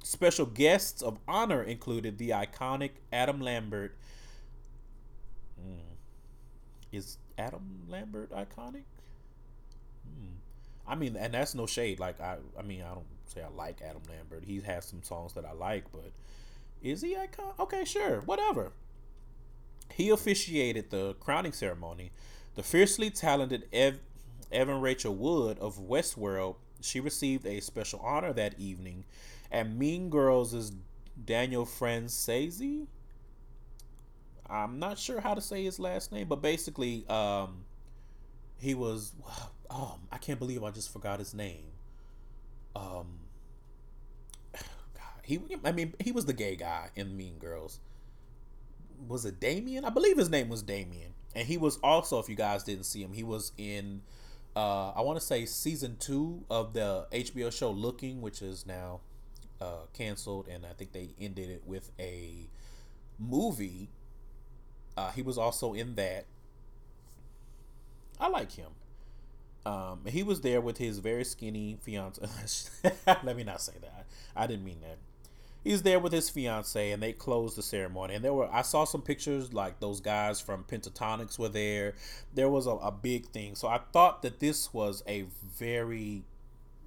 Special 0.04 0.44
guests 0.44 1.00
of 1.00 1.18
honor 1.26 1.62
included 1.62 2.18
the 2.18 2.28
iconic 2.28 2.90
Adam 3.10 3.40
Lambert. 3.40 3.96
Mm. 5.58 5.78
Is 6.92 7.16
Adam 7.38 7.86
Lambert 7.88 8.30
iconic? 8.30 8.82
Mm. 10.06 10.34
I 10.86 10.94
mean, 10.94 11.16
and 11.16 11.32
that's 11.32 11.54
no 11.54 11.64
shade. 11.64 12.00
Like 12.00 12.20
I, 12.20 12.36
I 12.58 12.60
mean, 12.60 12.82
I 12.82 12.92
don't 12.92 13.06
say 13.24 13.40
I 13.42 13.48
like 13.48 13.80
Adam 13.80 14.02
Lambert. 14.10 14.44
He 14.44 14.60
has 14.60 14.84
some 14.84 15.02
songs 15.02 15.32
that 15.32 15.46
I 15.46 15.52
like, 15.52 15.90
but 15.90 16.12
is 16.82 17.00
he 17.00 17.16
icon? 17.16 17.54
Okay, 17.58 17.86
sure, 17.86 18.20
whatever. 18.26 18.72
He 19.94 20.10
officiated 20.10 20.90
the 20.90 21.14
crowning 21.14 21.52
ceremony. 21.52 22.12
The 22.56 22.62
fiercely 22.62 23.08
talented 23.08 23.68
Ev- 23.72 24.00
Evan 24.52 24.82
Rachel 24.82 25.14
Wood 25.14 25.58
of 25.60 25.78
Westworld, 25.78 26.56
she 26.82 27.00
received 27.00 27.46
a 27.46 27.60
special 27.60 28.00
honor 28.00 28.34
that 28.34 28.60
evening. 28.60 29.04
And 29.54 29.78
Mean 29.78 30.10
Girls' 30.10 30.52
is 30.52 30.72
Daniel 31.24 31.64
Franzese. 31.64 32.88
I'm 34.50 34.80
not 34.80 34.98
sure 34.98 35.20
how 35.20 35.34
to 35.34 35.40
say 35.40 35.62
his 35.62 35.78
last 35.78 36.10
name, 36.10 36.26
but 36.26 36.42
basically, 36.42 37.06
um, 37.08 37.64
he 38.58 38.74
was. 38.74 39.12
Oh, 39.70 39.98
I 40.12 40.18
can't 40.18 40.40
believe 40.40 40.64
I 40.64 40.72
just 40.72 40.92
forgot 40.92 41.20
his 41.20 41.34
name. 41.34 41.66
Um, 42.74 43.20
he, 45.22 45.38
I 45.64 45.70
mean, 45.70 45.94
he 46.00 46.10
was 46.10 46.26
the 46.26 46.32
gay 46.32 46.56
guy 46.56 46.90
in 46.96 47.16
Mean 47.16 47.38
Girls. 47.38 47.78
Was 49.06 49.24
it 49.24 49.38
Damien? 49.38 49.84
I 49.84 49.90
believe 49.90 50.18
his 50.18 50.30
name 50.30 50.48
was 50.48 50.62
Damien, 50.62 51.14
and 51.36 51.46
he 51.46 51.58
was 51.58 51.78
also, 51.80 52.18
if 52.18 52.28
you 52.28 52.34
guys 52.34 52.64
didn't 52.64 52.86
see 52.86 53.04
him, 53.04 53.12
he 53.12 53.22
was 53.22 53.52
in. 53.56 54.02
Uh, 54.56 54.90
I 54.90 55.02
want 55.02 55.20
to 55.20 55.24
say 55.24 55.46
season 55.46 55.96
two 56.00 56.44
of 56.50 56.72
the 56.72 57.06
HBO 57.12 57.52
show 57.52 57.70
Looking, 57.70 58.20
which 58.20 58.42
is 58.42 58.66
now 58.66 58.98
uh, 59.60 59.86
canceled, 59.92 60.48
and 60.48 60.64
I 60.66 60.72
think 60.72 60.92
they 60.92 61.10
ended 61.20 61.50
it 61.50 61.62
with 61.66 61.90
a 61.98 62.48
movie. 63.18 63.88
Uh, 64.96 65.10
he 65.10 65.22
was 65.22 65.38
also 65.38 65.74
in 65.74 65.94
that. 65.96 66.26
I 68.20 68.28
like 68.28 68.52
him. 68.52 68.70
Um, 69.66 70.00
he 70.06 70.22
was 70.22 70.42
there 70.42 70.60
with 70.60 70.78
his 70.78 70.98
very 70.98 71.24
skinny 71.24 71.78
fiance. 71.80 72.20
Let 73.06 73.36
me 73.36 73.44
not 73.44 73.60
say 73.60 73.72
that. 73.80 74.06
I 74.36 74.46
didn't 74.46 74.64
mean 74.64 74.80
that. 74.82 74.98
He's 75.62 75.80
there 75.82 75.98
with 75.98 76.12
his 76.12 76.28
fiance, 76.28 76.90
and 76.92 77.02
they 77.02 77.14
closed 77.14 77.56
the 77.56 77.62
ceremony. 77.62 78.14
And 78.14 78.22
there 78.22 78.34
were 78.34 78.52
I 78.52 78.60
saw 78.60 78.84
some 78.84 79.00
pictures 79.00 79.54
like 79.54 79.80
those 79.80 80.00
guys 80.00 80.38
from 80.38 80.64
Pentatonix 80.64 81.38
were 81.38 81.48
there. 81.48 81.94
There 82.34 82.50
was 82.50 82.66
a, 82.66 82.72
a 82.72 82.92
big 82.92 83.28
thing. 83.28 83.54
So 83.54 83.68
I 83.68 83.80
thought 83.92 84.20
that 84.22 84.40
this 84.40 84.74
was 84.74 85.02
a 85.08 85.24
very 85.58 86.24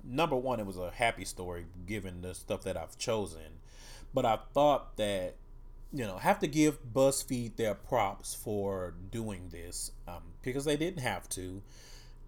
number 0.08 0.36
one. 0.36 0.60
It 0.60 0.66
was 0.66 0.78
a 0.78 0.92
happy 0.92 1.26
story 1.26 1.66
given 1.86 2.22
the 2.22 2.34
stuff 2.34 2.64
that 2.64 2.78
I've 2.78 2.98
chosen, 2.98 3.60
but 4.14 4.26
I 4.26 4.40
thought 4.54 4.98
that 4.98 5.36
you 5.94 6.06
know 6.06 6.18
have 6.18 6.40
to 6.40 6.48
give 6.48 6.80
BuzzFeed 6.94 7.56
their 7.56 7.74
props 7.74 8.36
for 8.36 8.94
doing 9.12 9.50
this 9.52 9.92
um, 10.08 10.24
because 10.42 10.66
they 10.66 10.78
didn't 10.78 11.02
have 11.02 11.30
to 11.30 11.62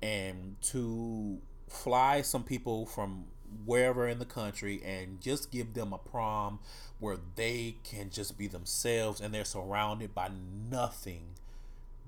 and 0.01 0.55
to 0.61 1.39
fly 1.67 2.21
some 2.21 2.43
people 2.43 2.86
from 2.86 3.25
wherever 3.65 4.07
in 4.07 4.19
the 4.19 4.25
country 4.25 4.82
and 4.86 5.19
just 5.21 5.51
give 5.51 5.73
them 5.73 5.91
a 5.91 5.97
prom 5.97 6.59
where 6.99 7.17
they 7.36 7.75
can 7.84 8.09
just 8.09 8.38
be 8.38 8.47
themselves 8.47 9.19
and 9.19 9.34
they're 9.34 9.45
surrounded 9.45 10.13
by 10.13 10.30
nothing 10.69 11.21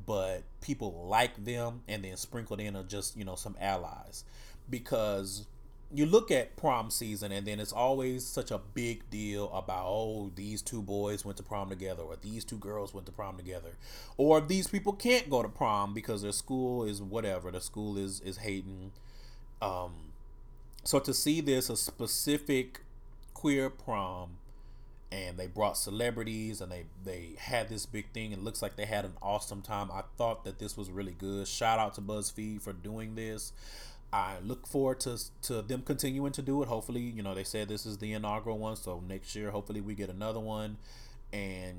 but 0.06 0.44
people 0.62 1.06
like 1.08 1.44
them 1.44 1.82
and 1.88 2.04
then 2.04 2.16
sprinkled 2.16 2.60
in 2.60 2.76
are 2.76 2.84
just 2.84 3.18
you 3.18 3.26
know 3.26 3.36
some 3.36 3.56
allies 3.60 4.24
because 4.70 5.46
you 5.94 6.06
look 6.06 6.32
at 6.32 6.56
prom 6.56 6.90
season 6.90 7.32
and 7.32 7.46
then 7.46 7.60
it's 7.60 7.74
always 7.74 8.26
such 8.26 8.52
a 8.52 8.60
big 8.74 9.10
deal 9.10 9.52
about 9.54 9.86
oh 9.86 10.32
these 10.36 10.62
two 10.62 10.82
boys 10.82 11.26
went 11.26 11.38
to 11.38 11.44
prom 11.44 11.70
together 11.70 12.04
or 12.04 12.16
these 12.16 12.46
two 12.46 12.58
girls 12.58 12.94
went 12.94 13.06
to 13.06 13.12
prom 13.12 13.38
together. 13.38 13.72
Or 14.18 14.40
these 14.40 14.68
people 14.68 14.94
can't 14.94 15.30
go 15.30 15.42
to 15.42 15.50
prom 15.50 15.94
because 15.94 16.22
their 16.22 16.32
school 16.32 16.84
is 16.84 17.02
whatever 17.02 17.52
the 17.52 17.62
school 17.62 17.98
is 17.98 18.22
is 18.22 18.38
hating. 18.38 18.92
Um 19.62 20.14
so 20.84 21.00
to 21.00 21.14
see 21.14 21.42
this 21.42 21.70
a 21.70 21.78
specific 21.78 22.82
queer 23.34 23.70
prom 23.70 24.38
and 25.12 25.38
they 25.38 25.48
brought 25.48 25.78
celebrities 25.78 26.62
and 26.62 26.72
they 26.72 26.86
they 27.04 27.32
had 27.38 27.68
this 27.68 27.86
big 27.86 28.10
thing 28.14 28.32
it 28.32 28.42
looks 28.42 28.62
like 28.62 28.78
they 28.78 28.86
had 28.86 29.04
an 29.04 29.14
awesome 29.22 29.62
time. 29.62 29.92
I 29.92 30.04
thought 30.18 30.46
that 30.46 30.60
this 30.60 30.78
was 30.78 30.90
really 30.90 31.16
good. 31.18 31.48
Shout 31.48 31.80
out 31.80 31.96
to 31.96 32.02
buzzfeed 32.02 32.62
for 32.62 32.72
doing 32.72 33.16
this 33.16 33.52
I 34.14 34.40
look 34.44 34.68
forward 34.68 35.00
to 35.02 35.18
to 35.44 35.62
them 35.62 35.84
continuing 35.84 36.34
to 36.34 36.42
do 36.42 36.62
it. 36.62 36.68
Hopefully, 36.68 37.02
you 37.02 37.24
know, 37.24 37.34
they 37.34 37.46
said 37.46 37.70
this 37.70 37.86
is 37.86 38.00
the 38.00 38.12
inaugural 38.12 38.58
one, 38.58 38.76
so 38.76 39.02
next 39.08 39.36
year, 39.36 39.52
hopefully, 39.52 39.82
we 39.82 39.96
get 39.96 40.10
another 40.10 40.40
one. 40.40 40.78
And 41.32 41.78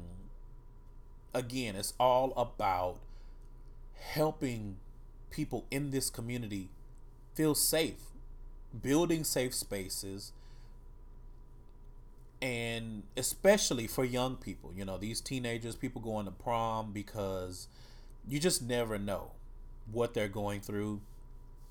again, 1.34 1.76
it's 1.76 1.92
all 2.00 2.32
about 2.36 3.00
helping 3.94 4.76
people 5.30 5.66
in 5.70 5.90
this 5.90 6.08
community 6.08 6.70
feel 7.34 7.54
safe, 7.54 8.00
building 8.80 9.24
safe 9.24 9.54
spaces, 9.54 10.32
and 12.40 13.02
especially 13.16 13.86
for 13.86 14.04
young 14.04 14.36
people. 14.36 14.72
You 14.74 14.86
know, 14.86 14.96
these 14.96 15.20
teenagers, 15.20 15.76
people 15.76 16.00
going 16.00 16.24
to 16.24 16.32
prom 16.32 16.92
because 16.92 17.68
you 18.26 18.38
just 18.38 18.62
never 18.62 18.98
know 18.98 19.32
what 19.90 20.14
they're 20.14 20.28
going 20.28 20.60
through 20.60 21.00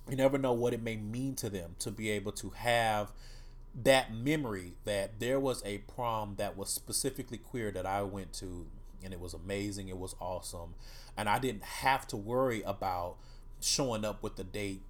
you 0.10 0.16
never 0.16 0.38
know 0.38 0.54
what 0.54 0.74
it 0.74 0.82
may 0.82 0.95
mean 0.97 1.36
to 1.36 1.49
them 1.49 1.76
to 1.80 1.91
be 1.91 2.10
able 2.10 2.32
to 2.34 2.49
have 2.52 3.12
that 3.74 4.14
memory 4.14 4.74
that 4.84 5.20
there 5.20 5.39
was 5.39 5.64
a 5.66 5.80
prom 5.80 6.36
that 6.38 6.58
was 6.58 6.70
specifically 6.70 7.38
queer 7.38 7.72
that 7.72 7.86
I 7.86 8.02
went 8.02 8.34
to 8.34 8.68
and 9.04 9.14
it 9.14 9.20
was 9.20 9.34
amazing 9.34 9.88
it 9.88 9.97
was 9.97 10.16
awesome 10.20 10.76
and 11.16 11.30
I 11.30 11.39
didn't 11.39 11.64
have 11.64 12.06
to 12.08 12.18
worry 12.18 12.62
about 12.64 13.16
showing 13.62 14.04
up 14.04 14.22
with 14.22 14.36
the 14.36 14.43
date 14.43 14.82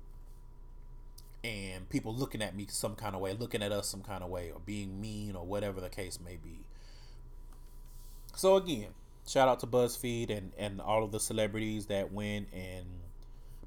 and 1.44 1.90
people 1.90 2.14
looking 2.14 2.42
at 2.42 2.56
me 2.56 2.66
some 2.70 2.96
kind 2.96 3.16
of 3.16 3.22
way 3.22 3.34
looking 3.34 3.62
at 3.62 3.72
us 3.72 3.88
some 3.88 4.02
kind 4.02 4.24
of 4.24 4.30
way 4.30 4.52
or 4.52 4.60
being 4.66 5.00
mean 5.00 5.36
or 5.36 5.46
whatever 5.46 5.82
the 5.82 5.90
case 5.90 6.20
may 6.24 6.38
be. 6.38 6.62
So 8.36 8.56
again 8.56 8.90
shout 9.28 9.48
out 9.48 9.60
to 9.60 9.68
BuzzFeed 9.68 10.36
and 10.36 10.52
and 10.58 10.82
all 10.82 11.04
of 11.04 11.12
the 11.12 11.20
celebrities 11.20 11.86
that 11.88 12.12
went 12.12 12.48
and 12.52 12.86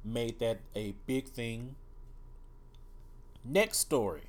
made 0.05 0.39
that 0.41 0.61
a 0.75 0.95
big 1.07 1.29
thing. 1.29 1.77
Next 3.45 3.79
story. 3.79 4.23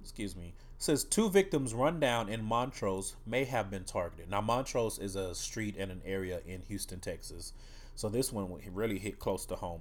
Excuse 0.00 0.36
me. 0.36 0.54
Says 0.78 1.02
two 1.04 1.30
victims 1.30 1.72
run 1.72 1.98
down 1.98 2.28
in 2.28 2.44
Montrose 2.44 3.16
may 3.26 3.44
have 3.44 3.70
been 3.70 3.84
targeted. 3.84 4.30
Now 4.30 4.40
Montrose 4.40 4.98
is 4.98 5.16
a 5.16 5.34
street 5.34 5.76
and 5.78 5.90
an 5.90 6.02
area 6.04 6.40
in 6.46 6.62
Houston, 6.68 7.00
Texas. 7.00 7.52
So 7.94 8.08
this 8.08 8.32
one 8.32 8.60
really 8.72 8.98
hit 8.98 9.18
close 9.18 9.46
to 9.46 9.56
home. 9.56 9.80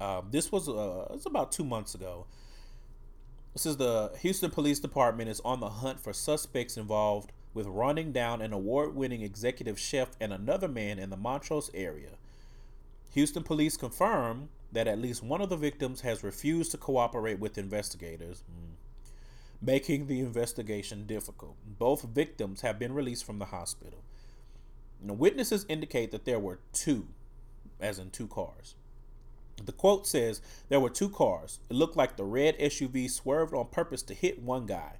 Uh, 0.00 0.22
this 0.30 0.52
was 0.52 0.68
uh, 0.68 1.06
it's 1.14 1.26
about 1.26 1.52
two 1.52 1.64
months 1.64 1.94
ago. 1.94 2.26
This 3.54 3.64
is 3.64 3.78
the 3.78 4.12
Houston 4.20 4.50
Police 4.50 4.78
Department 4.78 5.30
is 5.30 5.40
on 5.40 5.60
the 5.60 5.70
hunt 5.70 5.98
for 5.98 6.12
suspects 6.12 6.76
involved 6.76 7.32
with 7.54 7.66
running 7.66 8.12
down 8.12 8.42
an 8.42 8.52
award-winning 8.52 9.22
executive 9.22 9.78
chef 9.80 10.10
and 10.20 10.30
another 10.30 10.68
man 10.68 10.98
in 10.98 11.08
the 11.08 11.16
Montrose 11.16 11.70
area. 11.72 12.10
Houston 13.16 13.42
police 13.42 13.78
confirm 13.78 14.50
that 14.72 14.86
at 14.86 14.98
least 14.98 15.22
one 15.22 15.40
of 15.40 15.48
the 15.48 15.56
victims 15.56 16.02
has 16.02 16.22
refused 16.22 16.70
to 16.72 16.76
cooperate 16.76 17.38
with 17.38 17.56
investigators, 17.56 18.42
mm, 18.42 18.74
making 19.62 20.06
the 20.06 20.20
investigation 20.20 21.06
difficult. 21.06 21.56
Both 21.66 22.02
victims 22.02 22.60
have 22.60 22.78
been 22.78 22.92
released 22.92 23.24
from 23.24 23.38
the 23.38 23.46
hospital. 23.46 24.04
Now, 25.00 25.14
witnesses 25.14 25.64
indicate 25.66 26.10
that 26.10 26.26
there 26.26 26.38
were 26.38 26.58
two, 26.74 27.08
as 27.80 27.98
in 27.98 28.10
two 28.10 28.28
cars. 28.28 28.74
The 29.64 29.72
quote 29.72 30.06
says 30.06 30.42
there 30.68 30.78
were 30.78 30.90
two 30.90 31.08
cars. 31.08 31.60
It 31.70 31.74
looked 31.74 31.96
like 31.96 32.18
the 32.18 32.24
red 32.24 32.58
SUV 32.58 33.08
swerved 33.10 33.54
on 33.54 33.68
purpose 33.68 34.02
to 34.02 34.14
hit 34.14 34.42
one 34.42 34.66
guy. 34.66 34.98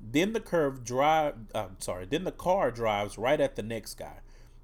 Then 0.00 0.32
the 0.32 0.40
curve 0.40 0.82
drive, 0.82 1.34
uh, 1.54 1.66
sorry, 1.78 2.06
then 2.06 2.24
the 2.24 2.32
car 2.32 2.70
drives 2.70 3.18
right 3.18 3.38
at 3.38 3.56
the 3.56 3.62
next 3.62 3.98
guy. 3.98 4.20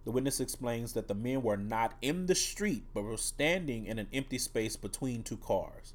The 0.06 0.12
witness 0.12 0.38
explains 0.38 0.92
that 0.92 1.08
the 1.08 1.16
men 1.16 1.42
were 1.42 1.56
not 1.56 1.94
in 2.00 2.26
the 2.26 2.36
street, 2.36 2.84
but 2.94 3.02
were 3.02 3.16
standing 3.16 3.86
in 3.86 3.98
an 3.98 4.06
empty 4.12 4.38
space 4.38 4.76
between 4.76 5.24
two 5.24 5.36
cars. 5.36 5.94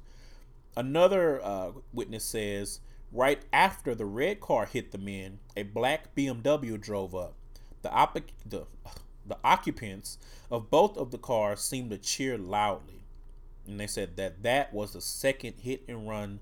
Another 0.76 1.42
uh, 1.42 1.70
witness 1.94 2.22
says, 2.22 2.80
right 3.10 3.42
after 3.54 3.94
the 3.94 4.04
red 4.04 4.38
car 4.38 4.66
hit 4.66 4.92
the 4.92 4.98
men, 4.98 5.38
a 5.56 5.62
black 5.62 6.14
BMW 6.14 6.78
drove 6.78 7.14
up. 7.14 7.32
The, 7.80 7.90
op- 7.90 8.18
the, 8.44 8.66
the 9.26 9.38
occupants 9.42 10.18
of 10.50 10.68
both 10.70 10.98
of 10.98 11.10
the 11.10 11.16
cars 11.16 11.60
seemed 11.60 11.88
to 11.88 11.96
cheer 11.96 12.36
loudly. 12.36 13.04
And 13.66 13.80
they 13.80 13.86
said 13.86 14.18
that 14.18 14.42
that 14.42 14.74
was 14.74 14.92
the 14.92 15.00
second 15.00 15.54
hit 15.62 15.84
and 15.88 16.06
run 16.06 16.40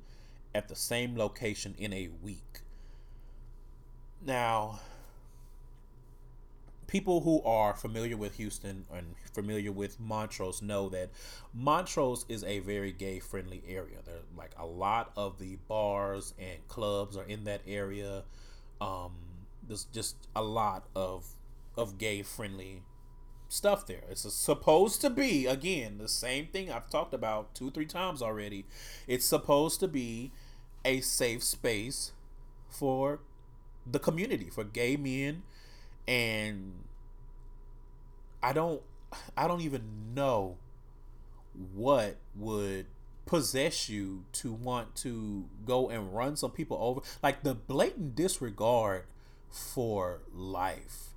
at 0.53 0.67
the 0.67 0.75
same 0.75 1.17
location 1.17 1.77
in 1.79 1.93
a 1.93 2.09
week. 2.21 2.63
Now, 4.21 4.81
people 6.91 7.21
who 7.21 7.41
are 7.45 7.73
familiar 7.73 8.17
with 8.17 8.35
Houston 8.35 8.85
and 8.93 9.15
familiar 9.33 9.71
with 9.71 10.01
Montrose 10.01 10.61
know 10.61 10.89
that 10.89 11.09
Montrose 11.55 12.27
is 12.29 12.43
a 12.43 12.59
very 12.59 12.91
gay 12.91 13.21
friendly 13.21 13.63
area. 13.69 13.99
There 14.05 14.17
like 14.37 14.51
a 14.59 14.67
lot 14.67 15.13
of 15.17 15.39
the 15.39 15.57
bars 15.69 16.35
and 16.37 16.67
clubs 16.67 17.17
are 17.17 17.25
in 17.25 17.45
that 17.45 17.61
area. 17.65 18.25
Um, 18.81 19.13
there's 19.67 19.85
just 19.85 20.17
a 20.35 20.43
lot 20.43 20.89
of 20.97 21.37
of 21.77 21.97
gay 21.97 22.23
friendly 22.23 22.83
stuff 23.49 23.87
there. 23.87 24.03
It's 24.11 24.23
supposed 24.35 25.01
to 25.03 25.11
be 25.11 25.47
again 25.47 25.99
the 25.99 26.09
same 26.09 26.49
thing 26.49 26.73
I've 26.73 26.91
talked 26.91 27.15
about 27.15 27.55
two 27.55 27.71
three 27.71 27.87
times 27.87 28.21
already. 28.21 28.67
It's 29.07 29.25
supposed 29.25 29.79
to 29.79 29.87
be 29.87 30.33
a 30.85 31.01
safe 31.03 31.45
space 31.45 32.11
for 32.69 33.21
the 33.87 34.01
community 34.01 34.51
for 34.51 34.65
gay 34.65 34.97
men 34.97 35.45
and 36.07 36.73
I 38.43 38.53
don't 38.53 38.83
I 39.37 39.47
don't 39.47 39.61
even 39.61 39.83
know 40.15 40.57
what 41.75 42.17
would 42.37 42.87
possess 43.27 43.89
you 43.89 44.25
to 44.33 44.53
want 44.53 44.95
to 44.97 45.45
go 45.65 45.89
and 45.89 46.15
run 46.15 46.37
some 46.37 46.51
people 46.51 46.79
over. 46.81 47.01
Like 47.23 47.43
the 47.43 47.55
blatant 47.55 48.15
disregard 48.17 49.05
for 49.51 50.21
life 50.33 51.11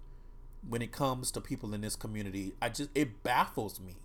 when 0.67 0.81
it 0.81 0.91
comes 0.91 1.29
to 1.31 1.41
people 1.41 1.73
in 1.73 1.81
this 1.81 1.95
community 1.95 2.53
i 2.61 2.69
just 2.69 2.89
it 2.95 3.23
baffles 3.23 3.79
me. 3.79 3.95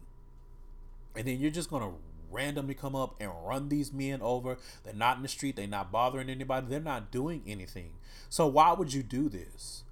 And 1.17 1.27
then 1.27 1.41
you're 1.41 1.51
just 1.51 1.71
gonna 1.71 1.93
randomly 2.31 2.75
come 2.75 2.95
up 2.95 3.15
and 3.21 3.31
run 3.45 3.69
these 3.69 3.93
men 3.93 4.21
over. 4.23 4.59
They're 4.85 4.95
not 4.95 5.17
in 5.17 5.23
the 5.23 5.29
street. 5.29 5.57
They're 5.57 5.67
not 5.67 5.91
bothering 5.91 6.29
anybody. 6.29 6.67
They're 6.69 6.81
not 6.81 7.11
doing 7.11 7.43
anything. 7.47 7.93
So 8.29 8.47
why 8.47 8.73
would 8.73 8.93
you 8.93 9.03
do 9.03 9.29
this 9.29 9.85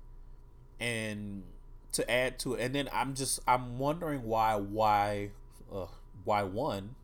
and 0.80 1.44
to 1.92 2.10
add 2.10 2.38
to 2.40 2.54
it, 2.54 2.62
and 2.62 2.74
then 2.74 2.88
I'm 2.92 3.14
just 3.14 3.40
I'm 3.46 3.78
wondering 3.78 4.22
why 4.24 4.56
why 4.56 5.30
uh, 5.72 5.86
why 6.24 6.42
one 6.42 6.94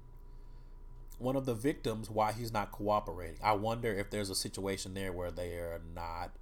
one 1.18 1.36
of 1.36 1.46
the 1.46 1.54
victims 1.54 2.10
why 2.10 2.32
he's 2.32 2.52
not 2.52 2.72
cooperating. 2.72 3.38
I 3.42 3.52
wonder 3.52 3.92
if 3.92 4.10
there's 4.10 4.30
a 4.30 4.34
situation 4.34 4.94
there 4.94 5.12
where 5.12 5.30
they 5.30 5.54
are 5.54 5.80
not 5.94 6.32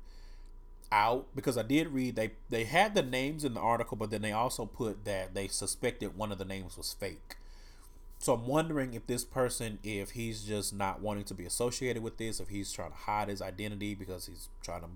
out 0.92 1.26
because 1.36 1.56
I 1.56 1.62
did 1.62 1.88
read 1.88 2.16
they 2.16 2.32
they 2.48 2.64
had 2.64 2.94
the 2.94 3.02
names 3.02 3.44
in 3.44 3.54
the 3.54 3.60
article, 3.60 3.96
but 3.96 4.10
then 4.10 4.22
they 4.22 4.32
also 4.32 4.66
put 4.66 5.04
that 5.04 5.34
they 5.34 5.46
suspected 5.48 6.16
one 6.16 6.32
of 6.32 6.38
the 6.38 6.44
names 6.44 6.76
was 6.76 6.92
fake. 6.92 7.36
So 8.18 8.34
I'm 8.34 8.46
wondering 8.46 8.92
if 8.92 9.06
this 9.06 9.24
person, 9.24 9.78
if 9.82 10.10
he's 10.10 10.44
just 10.44 10.74
not 10.74 11.00
wanting 11.00 11.24
to 11.24 11.34
be 11.34 11.46
associated 11.46 12.02
with 12.02 12.18
this, 12.18 12.38
if 12.38 12.48
he's 12.48 12.70
trying 12.70 12.90
to 12.90 12.96
hide 12.96 13.28
his 13.28 13.40
identity 13.40 13.94
because 13.94 14.26
he's 14.26 14.48
trying 14.62 14.82
to 14.82 14.88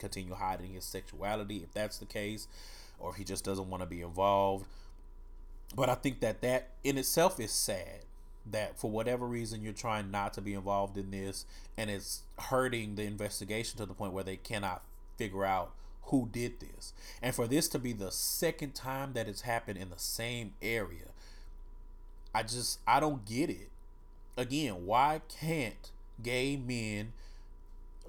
continue 0.00 0.34
hiding 0.34 0.72
his 0.72 0.84
sexuality, 0.84 1.58
if 1.58 1.72
that's 1.72 1.98
the 1.98 2.06
case, 2.06 2.48
or 2.98 3.10
if 3.10 3.16
he 3.16 3.24
just 3.24 3.44
doesn't 3.44 3.68
want 3.70 3.82
to 3.82 3.88
be 3.88 4.02
involved. 4.02 4.66
But 5.74 5.88
I 5.88 5.94
think 5.94 6.20
that 6.20 6.40
that 6.42 6.70
in 6.82 6.98
itself 6.98 7.38
is 7.38 7.52
sad 7.52 8.04
that 8.50 8.78
for 8.78 8.90
whatever 8.90 9.26
reason 9.26 9.62
you're 9.62 9.72
trying 9.72 10.10
not 10.10 10.32
to 10.34 10.40
be 10.40 10.54
involved 10.54 10.96
in 10.96 11.10
this 11.10 11.44
and 11.76 11.90
it's 11.90 12.22
hurting 12.38 12.94
the 12.94 13.04
investigation 13.04 13.78
to 13.78 13.86
the 13.86 13.94
point 13.94 14.12
where 14.12 14.24
they 14.24 14.36
cannot 14.36 14.82
figure 15.16 15.44
out 15.44 15.72
who 16.04 16.28
did 16.32 16.58
this. 16.60 16.92
And 17.22 17.34
for 17.34 17.46
this 17.46 17.68
to 17.68 17.78
be 17.78 17.92
the 17.92 18.10
second 18.10 18.74
time 18.74 19.12
that 19.12 19.28
it's 19.28 19.42
happened 19.42 19.78
in 19.78 19.90
the 19.90 19.98
same 19.98 20.54
area, 20.60 21.12
I 22.34 22.42
just 22.42 22.80
I 22.86 23.00
don't 23.00 23.24
get 23.24 23.50
it. 23.50 23.70
Again, 24.36 24.86
why 24.86 25.20
can't 25.28 25.90
gay 26.22 26.56
men, 26.56 27.12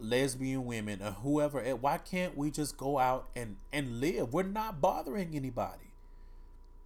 lesbian 0.01 0.65
women, 0.65 1.01
or 1.01 1.11
whoever 1.11 1.61
eh, 1.61 1.73
why 1.73 1.97
can't 1.97 2.37
we 2.37 2.51
just 2.51 2.77
go 2.77 2.99
out 2.99 3.29
and 3.35 3.57
and 3.71 3.99
live? 3.99 4.33
We're 4.33 4.43
not 4.43 4.81
bothering 4.81 5.35
anybody. 5.35 5.91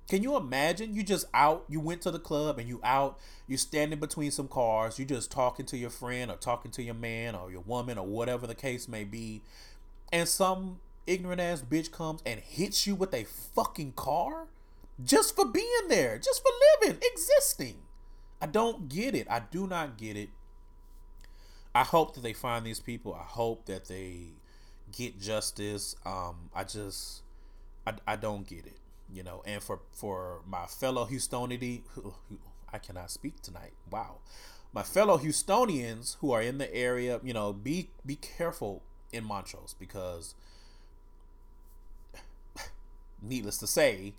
Can 0.07 0.21
you 0.21 0.35
imagine? 0.35 0.93
You 0.93 1.01
just 1.01 1.25
out, 1.33 1.65
you 1.67 1.79
went 1.79 2.01
to 2.03 2.11
the 2.11 2.19
club 2.19 2.59
and 2.59 2.67
you 2.67 2.79
out, 2.83 3.17
you 3.47 3.57
standing 3.57 3.99
between 3.99 4.29
some 4.29 4.47
cars, 4.47 4.99
you 4.99 5.05
just 5.05 5.31
talking 5.31 5.65
to 5.67 5.77
your 5.77 5.89
friend 5.89 6.29
or 6.29 6.37
talking 6.37 6.69
to 6.71 6.83
your 6.83 6.93
man 6.93 7.33
or 7.33 7.51
your 7.51 7.61
woman 7.61 7.97
or 7.97 8.05
whatever 8.05 8.45
the 8.45 8.53
case 8.53 8.87
may 8.87 9.03
be, 9.03 9.41
and 10.13 10.29
some 10.29 10.79
ignorant 11.07 11.41
ass 11.41 11.63
bitch 11.63 11.91
comes 11.91 12.21
and 12.25 12.39
hits 12.39 12.85
you 12.85 12.93
with 12.93 13.13
a 13.13 13.23
fucking 13.23 13.93
car 13.93 14.47
just 15.03 15.35
for 15.35 15.45
being 15.45 15.87
there, 15.87 16.17
just 16.17 16.41
for 16.41 16.51
living, 16.83 17.01
existing. 17.01 17.77
I 18.41 18.45
don't 18.45 18.87
get 18.89 19.15
it. 19.15 19.27
I 19.29 19.39
do 19.39 19.67
not 19.67 19.97
get 19.97 20.15
it. 20.15 20.29
I 21.75 21.83
hope 21.83 22.15
that 22.15 22.21
they 22.21 22.33
find 22.33 22.65
these 22.65 22.79
people. 22.79 23.13
I 23.13 23.23
hope 23.23 23.67
that 23.67 23.85
they 23.87 24.29
get 24.91 25.19
justice. 25.19 25.95
Um, 26.05 26.49
I 26.55 26.63
just, 26.63 27.21
I, 27.85 27.93
I 28.07 28.15
don't 28.15 28.47
get 28.47 28.65
it 28.65 28.79
you 29.13 29.23
know, 29.23 29.41
and 29.45 29.61
for 29.61 29.79
for 29.91 30.41
my 30.47 30.65
fellow 30.65 31.05
Houstonian, 31.05 31.81
I 32.73 32.77
cannot 32.79 33.11
speak 33.11 33.41
tonight. 33.41 33.73
Wow, 33.89 34.17
my 34.73 34.83
fellow 34.83 35.17
Houstonians 35.17 36.17
who 36.19 36.31
are 36.31 36.41
in 36.41 36.57
the 36.57 36.73
area, 36.73 37.19
you 37.23 37.33
know, 37.33 37.53
be 37.53 37.89
be 38.05 38.15
careful 38.15 38.81
in 39.11 39.23
Montrose 39.23 39.75
because, 39.77 40.35
needless 43.21 43.57
to 43.59 43.67
say, 43.67 44.13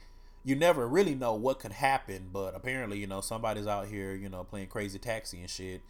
you 0.44 0.54
never 0.54 0.86
really 0.86 1.14
know 1.14 1.34
what 1.34 1.58
could 1.58 1.72
happen. 1.72 2.28
But 2.32 2.54
apparently, 2.54 2.98
you 2.98 3.06
know, 3.06 3.20
somebody's 3.20 3.66
out 3.66 3.88
here, 3.88 4.14
you 4.14 4.28
know, 4.28 4.44
playing 4.44 4.68
crazy 4.68 4.98
taxi 4.98 5.40
and 5.40 5.50
shit, 5.50 5.82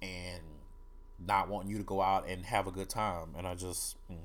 and 0.00 0.40
not 1.24 1.48
wanting 1.48 1.70
you 1.70 1.78
to 1.78 1.84
go 1.84 2.00
out 2.00 2.26
and 2.28 2.46
have 2.46 2.66
a 2.66 2.70
good 2.70 2.88
time. 2.88 3.34
And 3.36 3.46
I 3.46 3.54
just 3.54 3.96
mm, 4.10 4.16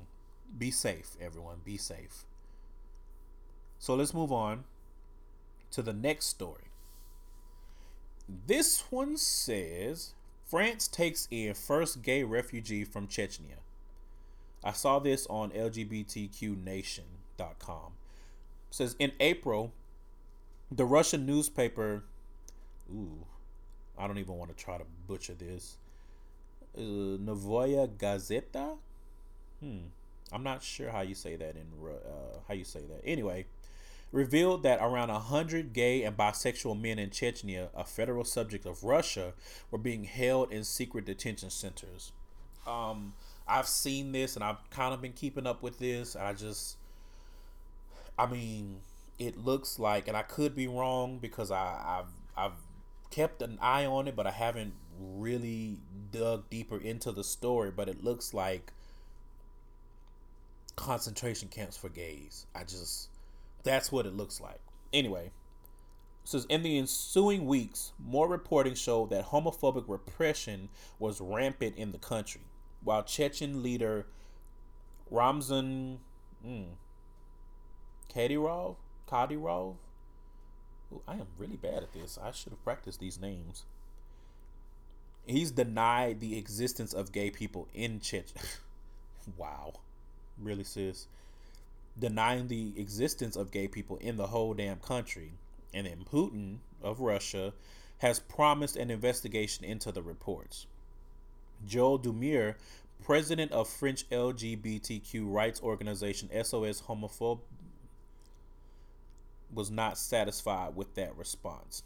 be 0.56 0.70
safe, 0.70 1.10
everyone. 1.20 1.56
Be 1.64 1.76
safe. 1.76 2.24
So 3.78 3.94
let's 3.94 4.14
move 4.14 4.32
on 4.32 4.64
to 5.72 5.82
the 5.82 5.92
next 5.92 6.26
story. 6.26 6.70
This 8.46 8.84
one 8.90 9.16
says 9.16 10.14
France 10.44 10.86
takes 10.88 11.28
in 11.30 11.54
first 11.54 12.02
gay 12.02 12.22
refugee 12.22 12.84
from 12.84 13.08
Chechnya. 13.08 13.60
I 14.62 14.72
saw 14.72 14.98
this 14.98 15.26
on 15.28 15.50
LGBTQNation.com. 15.50 17.92
It 18.70 18.70
says 18.70 18.96
in 18.98 19.12
April, 19.20 19.72
the 20.70 20.86
Russian 20.86 21.26
newspaper, 21.26 22.04
ooh, 22.90 23.26
I 23.98 24.06
don't 24.06 24.16
even 24.18 24.38
want 24.38 24.56
to 24.56 24.64
try 24.64 24.78
to 24.78 24.84
butcher 25.06 25.34
this. 25.34 25.76
Uh, 26.76 27.18
Novoya 27.18 27.88
Gazeta. 27.88 28.76
Hmm, 29.60 29.78
I'm 30.32 30.42
not 30.42 30.62
sure 30.62 30.90
how 30.90 31.02
you 31.02 31.14
say 31.14 31.36
that 31.36 31.54
in 31.56 31.66
uh, 31.86 32.38
how 32.48 32.54
you 32.54 32.64
say 32.64 32.80
that. 32.80 33.00
Anyway, 33.04 33.46
revealed 34.10 34.62
that 34.62 34.80
around 34.80 35.08
100 35.08 35.72
gay 35.72 36.02
and 36.04 36.16
bisexual 36.16 36.80
men 36.80 36.98
in 36.98 37.10
Chechnya, 37.10 37.68
a 37.74 37.84
federal 37.84 38.24
subject 38.24 38.66
of 38.66 38.84
Russia, 38.84 39.34
were 39.70 39.78
being 39.78 40.04
held 40.04 40.52
in 40.52 40.64
secret 40.64 41.04
detention 41.04 41.50
centers. 41.50 42.12
Um, 42.66 43.14
I've 43.46 43.66
seen 43.68 44.12
this 44.12 44.36
and 44.36 44.44
I've 44.44 44.68
kind 44.70 44.94
of 44.94 45.02
been 45.02 45.12
keeping 45.12 45.46
up 45.46 45.62
with 45.62 45.78
this. 45.78 46.16
I 46.16 46.32
just, 46.32 46.76
I 48.18 48.26
mean, 48.26 48.76
it 49.18 49.44
looks 49.44 49.78
like, 49.78 50.08
and 50.08 50.16
I 50.16 50.22
could 50.22 50.54
be 50.54 50.66
wrong 50.66 51.18
because 51.18 51.50
I, 51.50 52.00
I've, 52.00 52.12
I've 52.36 52.58
kept 53.10 53.42
an 53.42 53.58
eye 53.60 53.84
on 53.84 54.08
it, 54.08 54.16
but 54.16 54.26
I 54.26 54.30
haven't 54.30 54.74
really 54.98 55.78
dug 56.12 56.48
deeper 56.50 56.78
into 56.78 57.12
the 57.12 57.24
story. 57.24 57.70
But 57.70 57.88
it 57.88 58.02
looks 58.02 58.34
like 58.34 58.72
concentration 60.76 61.48
camps 61.48 61.76
for 61.76 61.88
gays. 61.88 62.46
I 62.54 62.64
just, 62.64 63.08
that's 63.62 63.90
what 63.92 64.06
it 64.06 64.16
looks 64.16 64.40
like. 64.40 64.60
Anyway, 64.92 65.30
says 66.24 66.46
in 66.48 66.62
the 66.62 66.78
ensuing 66.78 67.46
weeks, 67.46 67.92
more 67.98 68.28
reporting 68.28 68.74
showed 68.74 69.10
that 69.10 69.26
homophobic 69.26 69.84
repression 69.86 70.68
was 70.98 71.20
rampant 71.20 71.76
in 71.76 71.92
the 71.92 71.98
country, 71.98 72.42
while 72.82 73.02
Chechen 73.02 73.62
leader 73.62 74.06
Ramzan 75.10 75.98
mm, 76.46 76.66
Kadyrov, 78.12 78.76
Kadyrov, 79.08 79.76
Ooh, 80.92 81.02
I 81.08 81.14
am 81.14 81.26
really 81.38 81.56
bad 81.56 81.82
at 81.82 81.92
this. 81.92 82.18
I 82.22 82.30
should 82.30 82.52
have 82.52 82.62
practiced 82.62 83.00
these 83.00 83.20
names. 83.20 83.64
He's 85.26 85.50
denied 85.50 86.20
the 86.20 86.36
existence 86.36 86.92
of 86.92 87.12
gay 87.12 87.30
people 87.30 87.68
in 87.74 88.00
Chechnya. 88.00 88.58
wow. 89.36 89.74
Really, 90.38 90.64
sis? 90.64 91.06
denying 91.98 92.48
the 92.48 92.72
existence 92.76 93.36
of 93.36 93.50
gay 93.50 93.68
people 93.68 93.96
in 93.98 94.16
the 94.16 94.26
whole 94.26 94.54
damn 94.54 94.78
country. 94.78 95.32
And 95.72 95.86
then 95.86 96.04
Putin 96.10 96.58
of 96.82 97.00
Russia 97.00 97.52
has 97.98 98.20
promised 98.20 98.76
an 98.76 98.90
investigation 98.90 99.64
into 99.64 99.92
the 99.92 100.02
reports. 100.02 100.66
Joel 101.66 101.98
Deumier, 101.98 102.56
president 103.02 103.52
of 103.52 103.68
French 103.68 104.08
LGBTQ 104.10 105.32
rights 105.32 105.62
organization 105.62 106.28
SOS 106.30 106.82
Homophobie, 106.82 107.40
was 109.52 109.70
not 109.70 109.96
satisfied 109.96 110.74
with 110.74 110.94
that 110.96 111.16
response. 111.16 111.84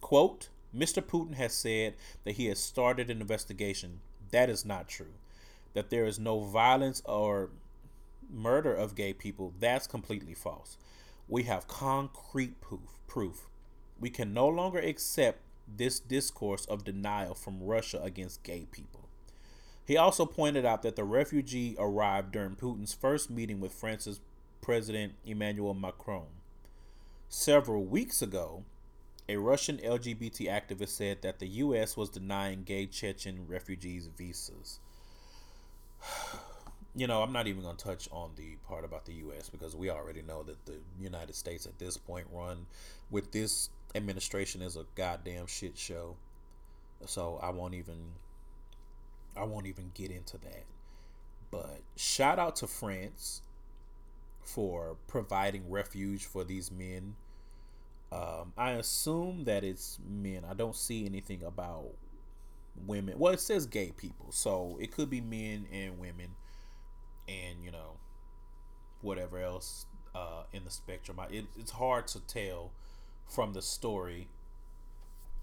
Quote, 0.00 0.48
Mr. 0.76 1.02
Putin 1.02 1.34
has 1.34 1.52
said 1.52 1.94
that 2.24 2.36
he 2.36 2.46
has 2.46 2.58
started 2.58 3.10
an 3.10 3.20
investigation. 3.20 4.00
That 4.30 4.48
is 4.48 4.64
not 4.64 4.88
true. 4.88 5.14
That 5.74 5.90
there 5.90 6.06
is 6.06 6.18
no 6.18 6.40
violence 6.40 7.02
or 7.04 7.50
murder 8.32 8.74
of 8.74 8.94
gay 8.94 9.12
people, 9.12 9.52
that's 9.58 9.86
completely 9.86 10.34
false. 10.34 10.76
We 11.28 11.44
have 11.44 11.68
concrete 11.68 12.60
proof. 12.60 13.00
Proof. 13.06 13.48
We 14.00 14.10
can 14.10 14.32
no 14.32 14.48
longer 14.48 14.78
accept 14.78 15.40
this 15.68 16.00
discourse 16.00 16.64
of 16.66 16.84
denial 16.84 17.34
from 17.34 17.62
Russia 17.62 18.00
against 18.02 18.42
gay 18.42 18.66
people. 18.70 19.08
He 19.84 19.96
also 19.96 20.26
pointed 20.26 20.64
out 20.64 20.82
that 20.82 20.96
the 20.96 21.04
refugee 21.04 21.76
arrived 21.78 22.32
during 22.32 22.56
Putin's 22.56 22.94
first 22.94 23.30
meeting 23.30 23.60
with 23.60 23.72
France's 23.72 24.20
President 24.60 25.14
Emmanuel 25.24 25.74
Macron. 25.74 26.26
Several 27.28 27.84
weeks 27.84 28.22
ago, 28.22 28.64
a 29.28 29.36
Russian 29.36 29.78
LGBT 29.78 30.48
activist 30.48 30.88
said 30.90 31.22
that 31.22 31.38
the 31.38 31.46
U.S. 31.46 31.96
was 31.96 32.10
denying 32.10 32.64
gay 32.64 32.86
Chechen 32.86 33.46
refugees 33.46 34.08
visas. 34.16 34.80
you 36.94 37.06
know, 37.06 37.22
I'm 37.22 37.32
not 37.32 37.46
even 37.46 37.62
going 37.62 37.76
to 37.76 37.84
touch 37.84 38.08
on 38.12 38.32
the 38.36 38.56
part 38.68 38.84
about 38.84 39.06
the 39.06 39.14
U.S. 39.14 39.48
because 39.48 39.74
we 39.74 39.90
already 39.90 40.22
know 40.22 40.42
that 40.42 40.64
the 40.66 40.78
United 41.00 41.34
States 41.34 41.66
at 41.66 41.78
this 41.78 41.96
point 41.96 42.26
run 42.32 42.66
with 43.10 43.32
this 43.32 43.70
administration 43.94 44.62
is 44.62 44.76
a 44.76 44.84
goddamn 44.94 45.46
shit 45.46 45.78
show. 45.78 46.16
So 47.06 47.38
I 47.42 47.50
won't 47.50 47.74
even, 47.74 48.12
I 49.36 49.44
won't 49.44 49.66
even 49.66 49.90
get 49.94 50.10
into 50.10 50.38
that. 50.38 50.64
But 51.50 51.80
shout 51.96 52.38
out 52.38 52.56
to 52.56 52.66
France 52.66 53.42
for 54.42 54.96
providing 55.06 55.70
refuge 55.70 56.24
for 56.24 56.44
these 56.44 56.70
men. 56.70 57.14
Um, 58.12 58.52
I 58.58 58.72
assume 58.72 59.44
that 59.44 59.64
it's 59.64 59.98
men. 60.06 60.42
I 60.48 60.52
don't 60.52 60.76
see 60.76 61.06
anything 61.06 61.42
about 61.42 61.92
women. 62.86 63.18
Well, 63.18 63.32
it 63.32 63.40
says 63.40 63.64
gay 63.66 63.92
people, 63.96 64.32
so 64.32 64.76
it 64.80 64.92
could 64.92 65.08
be 65.08 65.20
men 65.20 65.66
and 65.72 65.98
women 65.98 66.36
and 67.28 67.64
you 67.64 67.70
know 67.70 67.98
whatever 69.00 69.38
else 69.38 69.86
uh, 70.14 70.42
in 70.52 70.64
the 70.64 70.70
spectrum. 70.70 71.18
It, 71.30 71.46
it's 71.58 71.72
hard 71.72 72.06
to 72.08 72.20
tell 72.20 72.72
from 73.26 73.54
the 73.54 73.62
story, 73.62 74.28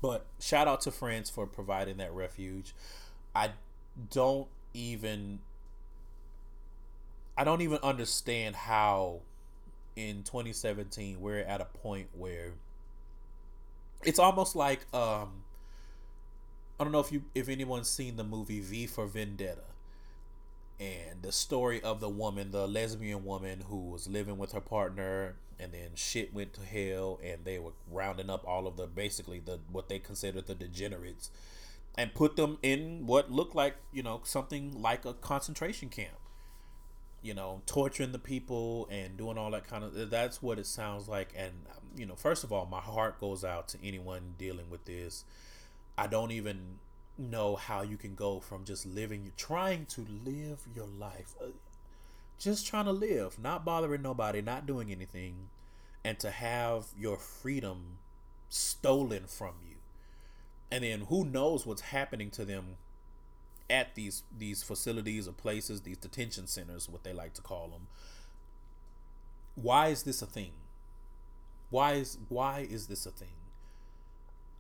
but 0.02 0.28
shout 0.40 0.68
out 0.68 0.82
to 0.82 0.92
France 0.92 1.30
for 1.30 1.48
providing 1.48 1.98
that 1.98 2.14
refuge. 2.14 2.76
I 3.36 3.52
don't 4.12 4.48
even 4.74 5.40
I 7.36 7.44
don't 7.44 7.62
even 7.62 7.80
understand 7.82 8.56
how 8.56 9.22
in 9.96 10.24
2017 10.24 11.20
we're 11.20 11.40
at 11.40 11.62
a 11.62 11.66
point 11.66 12.08
where 12.14 12.54
it's 14.04 14.20
almost 14.20 14.56
like 14.56 14.82
um, 14.94 15.44
I 16.80 16.84
don't 16.84 16.92
know 16.92 17.00
if 17.00 17.12
you 17.12 17.24
if 17.36 17.50
anyone's 17.50 17.90
seen 17.90 18.16
the 18.16 18.24
movie 18.24 18.62
V 18.62 18.88
for 18.88 19.06
Vendetta 19.06 19.64
and 20.80 21.22
the 21.22 21.32
story 21.32 21.82
of 21.82 22.00
the 22.00 22.08
woman, 22.08 22.52
the 22.52 22.68
lesbian 22.68 23.26
woman 23.26 23.64
who 23.68 23.90
was 23.90 24.08
living 24.08 24.38
with 24.38 24.54
her 24.54 24.62
partner 24.62 25.36
and 25.60 25.74
then 25.74 25.90
shit 25.96 26.34
went 26.34 26.54
to 26.54 26.62
hell 26.62 27.20
and 27.22 27.44
they 27.44 27.60
were 27.60 27.74
rounding 27.92 28.30
up 28.30 28.46
all 28.48 28.66
of 28.66 28.78
the 28.78 28.88
basically 28.88 29.40
the 29.40 29.60
what 29.72 29.90
they 29.90 30.00
considered 30.00 30.48
the 30.48 30.56
degenerates 30.56 31.32
and 31.98 32.14
put 32.14 32.38
them 32.38 32.58
in 32.64 33.06
what 33.06 33.30
looked 33.30 33.56
like, 33.56 33.76
you 33.92 34.02
know, 34.02 34.22
something 34.24 34.82
like 34.82 35.04
a 35.04 35.14
concentration 35.14 35.90
camp. 35.90 36.19
You 37.22 37.34
know, 37.34 37.62
torturing 37.66 38.14
the 38.14 38.20
people 38.20 38.88
and 38.90 39.18
doing 39.18 39.38
all 39.38 39.52
that 39.52 39.68
kind 39.68 39.84
of 39.84 40.10
that's 40.10 40.42
what 40.42 40.58
it 40.58 40.66
sounds 40.66 41.08
like 41.10 41.34
and 41.36 41.52
you 41.96 42.06
know, 42.06 42.16
first 42.16 42.44
of 42.44 42.52
all, 42.52 42.66
my 42.66 42.80
heart 42.80 43.20
goes 43.20 43.44
out 43.44 43.68
to 43.70 43.78
anyone 43.84 44.36
dealing 44.38 44.70
with 44.70 44.86
this. 44.86 45.26
I 45.98 46.08
don't 46.08 46.32
even 46.32 46.80
know 47.18 47.56
how 47.56 47.82
you 47.82 47.98
can 47.98 48.16
go 48.16 48.40
from 48.40 48.64
just 48.64 48.86
living, 48.86 49.32
trying 49.36 49.86
to 49.88 50.06
live 50.24 50.68
your 50.74 50.88
life, 50.88 51.36
uh, 51.42 51.48
just 52.38 52.66
trying 52.66 52.86
to 52.86 52.92
live, 52.92 53.38
not 53.38 53.66
bothering 53.66 54.02
nobody, 54.02 54.42
not 54.42 54.66
doing 54.66 54.92
anything, 54.92 55.50
and 56.04 56.18
to 56.20 56.32
have 56.32 56.86
your 56.98 57.18
freedom 57.18 57.98
stolen 58.48 59.24
from 59.28 59.56
you. 59.68 59.76
And 60.72 60.84
then 60.84 61.02
who 61.10 61.26
knows 61.26 61.66
what's 61.66 61.82
happening 61.82 62.30
to 62.32 62.46
them 62.46 62.78
at 63.70 63.96
these 63.96 64.24
these 64.38 64.64
facilities 64.64 65.28
or 65.28 65.32
places, 65.32 65.82
these 65.82 65.98
detention 65.98 66.48
centers, 66.48 66.90
what 66.90 67.04
they 67.04 67.14
like 67.14 67.34
to 67.36 67.42
call 67.42 67.68
them. 67.68 67.88
Why 69.56 69.88
is 69.88 70.04
this 70.04 70.22
a 70.22 70.26
thing? 70.26 70.52
Why 71.70 71.94
is 71.94 72.18
why 72.30 72.68
is 72.70 72.88
this 72.88 73.06
a 73.06 73.12
thing? 73.12 73.28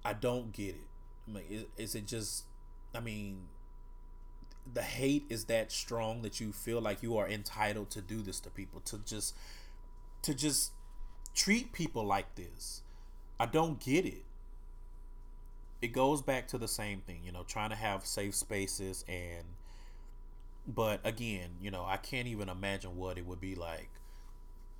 I 0.05 0.14
don't 0.14 0.51
get 0.53 0.76
it. 0.76 0.88
I 1.28 1.32
mean, 1.32 1.43
is, 1.49 1.66
is 1.78 1.95
it 1.95 2.07
just? 2.07 2.43
I 2.93 2.99
mean, 2.99 3.47
the 4.72 4.82
hate 4.82 5.26
is 5.30 5.45
that 5.45 5.72
strong 5.72 6.22
that 6.22 6.39
you 6.39 6.51
feel 6.51 6.82
like 6.82 7.01
you 7.03 7.18
are 7.18 7.28
entitled 7.28 7.89
to 7.91 8.01
do 8.01 8.22
this 8.22 8.39
to 8.41 8.49
people 8.49 8.82
to 8.82 8.99
just 8.99 9.36
to 10.22 10.34
just 10.34 10.72
treat 11.34 11.72
people 11.72 12.03
like 12.03 12.36
this. 12.36 12.82
I 13.39 13.45
don't 13.45 13.80
get 13.80 14.05
it. 14.05 14.24
It 15.82 15.89
goes 15.89 16.21
back 16.21 16.47
to 16.49 16.57
the 16.57 16.67
same 16.67 17.01
thing, 17.01 17.21
you 17.23 17.32
know, 17.32 17.43
trying 17.47 17.69
to 17.69 17.75
have 17.75 18.05
safe 18.05 18.36
spaces 18.36 19.05
and 19.07 19.45
but 20.67 20.99
again, 21.03 21.51
you 21.61 21.71
know, 21.71 21.84
I 21.86 21.97
can't 21.97 22.27
even 22.27 22.47
imagine 22.49 22.95
what 22.95 23.17
it 23.17 23.25
would 23.25 23.41
be 23.41 23.55
like 23.55 23.89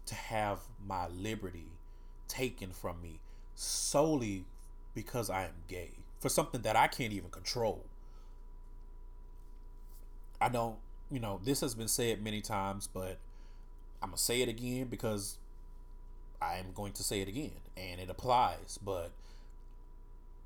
to 0.05 0.15
have 0.15 0.59
my 0.85 1.07
liberty 1.07 1.67
taken 2.27 2.71
from 2.71 3.01
me 3.01 3.19
solely 3.55 4.45
because 4.93 5.29
I 5.29 5.43
am 5.45 5.53
gay 5.67 5.91
for 6.19 6.29
something 6.29 6.61
that 6.61 6.75
I 6.75 6.87
can't 6.87 7.13
even 7.13 7.29
control. 7.29 7.85
I 10.41 10.49
don't, 10.49 10.77
you 11.11 11.19
know, 11.19 11.39
this 11.43 11.61
has 11.61 11.75
been 11.75 11.87
said 11.87 12.23
many 12.23 12.41
times, 12.41 12.87
but 12.91 13.17
I'm 14.01 14.09
going 14.09 14.17
to 14.17 14.23
say 14.23 14.41
it 14.41 14.49
again 14.49 14.87
because 14.87 15.37
I 16.41 16.55
am 16.55 16.71
going 16.73 16.93
to 16.93 17.03
say 17.03 17.21
it 17.21 17.27
again 17.27 17.59
and 17.75 17.99
it 17.99 18.09
applies, 18.09 18.79
but 18.83 19.11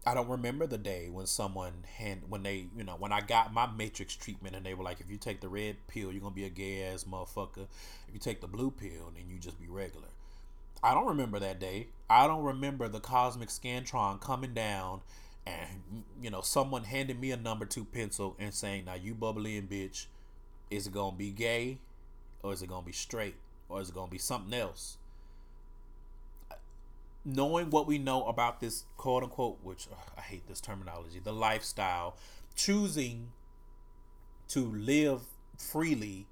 I 0.05 0.13
don't 0.13 0.27
remember 0.27 0.67
the 0.67 0.77
day 0.77 1.09
when 1.09 1.25
someone 1.27 1.85
hand 1.97 2.23
when 2.27 2.43
they 2.43 2.67
you 2.75 2.83
know 2.83 2.95
when 2.97 3.13
I 3.13 3.21
got 3.21 3.53
my 3.53 3.67
matrix 3.67 4.15
treatment 4.15 4.55
and 4.55 4.65
they 4.65 4.73
were 4.73 4.83
like 4.83 4.99
if 4.99 5.09
you 5.09 5.17
take 5.17 5.39
the 5.39 5.49
red 5.49 5.77
pill 5.87 6.11
you're 6.11 6.21
gonna 6.21 6.35
be 6.35 6.45
a 6.45 6.49
gay 6.49 6.83
ass 6.83 7.05
motherfucker 7.05 7.67
if 8.07 8.13
you 8.13 8.19
take 8.19 8.41
the 8.41 8.47
blue 8.47 8.71
pill 8.71 9.11
then 9.15 9.29
you 9.29 9.39
just 9.39 9.59
be 9.59 9.67
regular 9.67 10.09
I 10.83 10.93
don't 10.93 11.07
remember 11.07 11.39
that 11.39 11.59
day. 11.61 11.87
I 12.09 12.27
don't 12.27 12.43
remember 12.43 12.89
the 12.89 12.99
cosmic 12.99 13.47
scantron 13.47 14.19
coming 14.19 14.53
down 14.53 14.99
and 15.45 16.03
you 16.21 16.29
know 16.29 16.41
someone 16.41 16.83
handing 16.83 17.19
me 17.19 17.31
a 17.31 17.37
number 17.37 17.65
two 17.65 17.85
pencil 17.85 18.35
and 18.37 18.53
saying, 18.53 18.85
"Now 18.85 18.95
you 18.95 19.13
bubbling 19.13 19.67
bitch, 19.67 20.07
is 20.69 20.87
it 20.87 20.93
gonna 20.93 21.15
be 21.15 21.31
gay, 21.31 21.79
or 22.41 22.51
is 22.51 22.61
it 22.61 22.67
gonna 22.67 22.85
be 22.85 22.91
straight, 22.91 23.35
or 23.69 23.79
is 23.79 23.89
it 23.89 23.95
gonna 23.95 24.11
be 24.11 24.17
something 24.17 24.53
else?" 24.53 24.97
Knowing 27.25 27.69
what 27.69 27.87
we 27.87 27.97
know 27.97 28.25
about 28.25 28.59
this 28.59 28.83
quote 28.97 29.23
unquote, 29.23 29.57
which 29.63 29.87
ugh, 29.91 30.11
I 30.17 30.21
hate 30.21 30.47
this 30.47 30.59
terminology, 30.59 31.19
the 31.19 31.33
lifestyle, 31.33 32.17
choosing 32.55 33.29
to 34.49 34.59
live 34.59 35.21
freely 35.57 36.27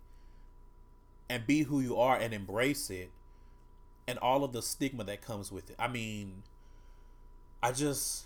and 1.29 1.47
be 1.47 1.63
who 1.63 1.79
you 1.79 1.97
are 1.97 2.17
and 2.17 2.33
embrace 2.33 2.89
it 2.89 3.09
and 4.07 4.19
all 4.19 4.43
of 4.43 4.51
the 4.51 4.61
stigma 4.61 5.03
that 5.05 5.21
comes 5.21 5.51
with 5.51 5.69
it. 5.69 5.75
I 5.79 5.87
mean, 5.87 6.43
I 7.63 7.71
just 7.71 8.25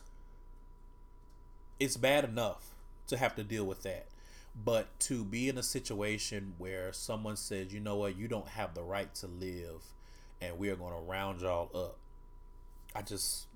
it's 1.79 1.97
bad 1.97 2.23
enough 2.23 2.73
to 3.07 3.17
have 3.17 3.35
to 3.35 3.43
deal 3.43 3.65
with 3.65 3.83
that. 3.83 4.07
But 4.63 4.99
to 5.01 5.23
be 5.25 5.49
in 5.49 5.57
a 5.57 5.63
situation 5.63 6.53
where 6.57 6.93
someone 6.93 7.35
says, 7.35 7.73
you 7.73 7.79
know 7.81 7.97
what, 7.97 8.17
you 8.17 8.27
don't 8.27 8.47
have 8.47 8.73
the 8.73 8.83
right 8.83 9.13
to 9.15 9.27
live 9.27 9.83
and 10.41 10.57
we 10.57 10.69
are 10.69 10.75
going 10.75 10.93
to 10.93 11.01
round 11.01 11.41
y'all 11.41 11.69
up. 11.75 11.97
I 12.95 13.01
just, 13.01 13.47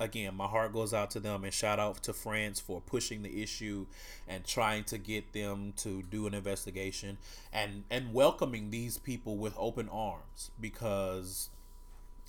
again, 0.00 0.34
my 0.36 0.46
heart 0.46 0.72
goes 0.72 0.94
out 0.94 1.10
to 1.12 1.20
them 1.20 1.44
and 1.44 1.52
shout 1.52 1.78
out 1.78 2.02
to 2.04 2.12
France 2.12 2.60
for 2.60 2.80
pushing 2.80 3.22
the 3.22 3.42
issue 3.42 3.86
and 4.28 4.44
trying 4.44 4.84
to 4.84 4.98
get 4.98 5.32
them 5.32 5.72
to 5.78 6.02
do 6.02 6.26
an 6.26 6.34
investigation 6.34 7.18
and, 7.52 7.84
and 7.90 8.14
welcoming 8.14 8.70
these 8.70 8.98
people 8.98 9.36
with 9.36 9.54
open 9.58 9.88
arms 9.88 10.50
because 10.60 11.50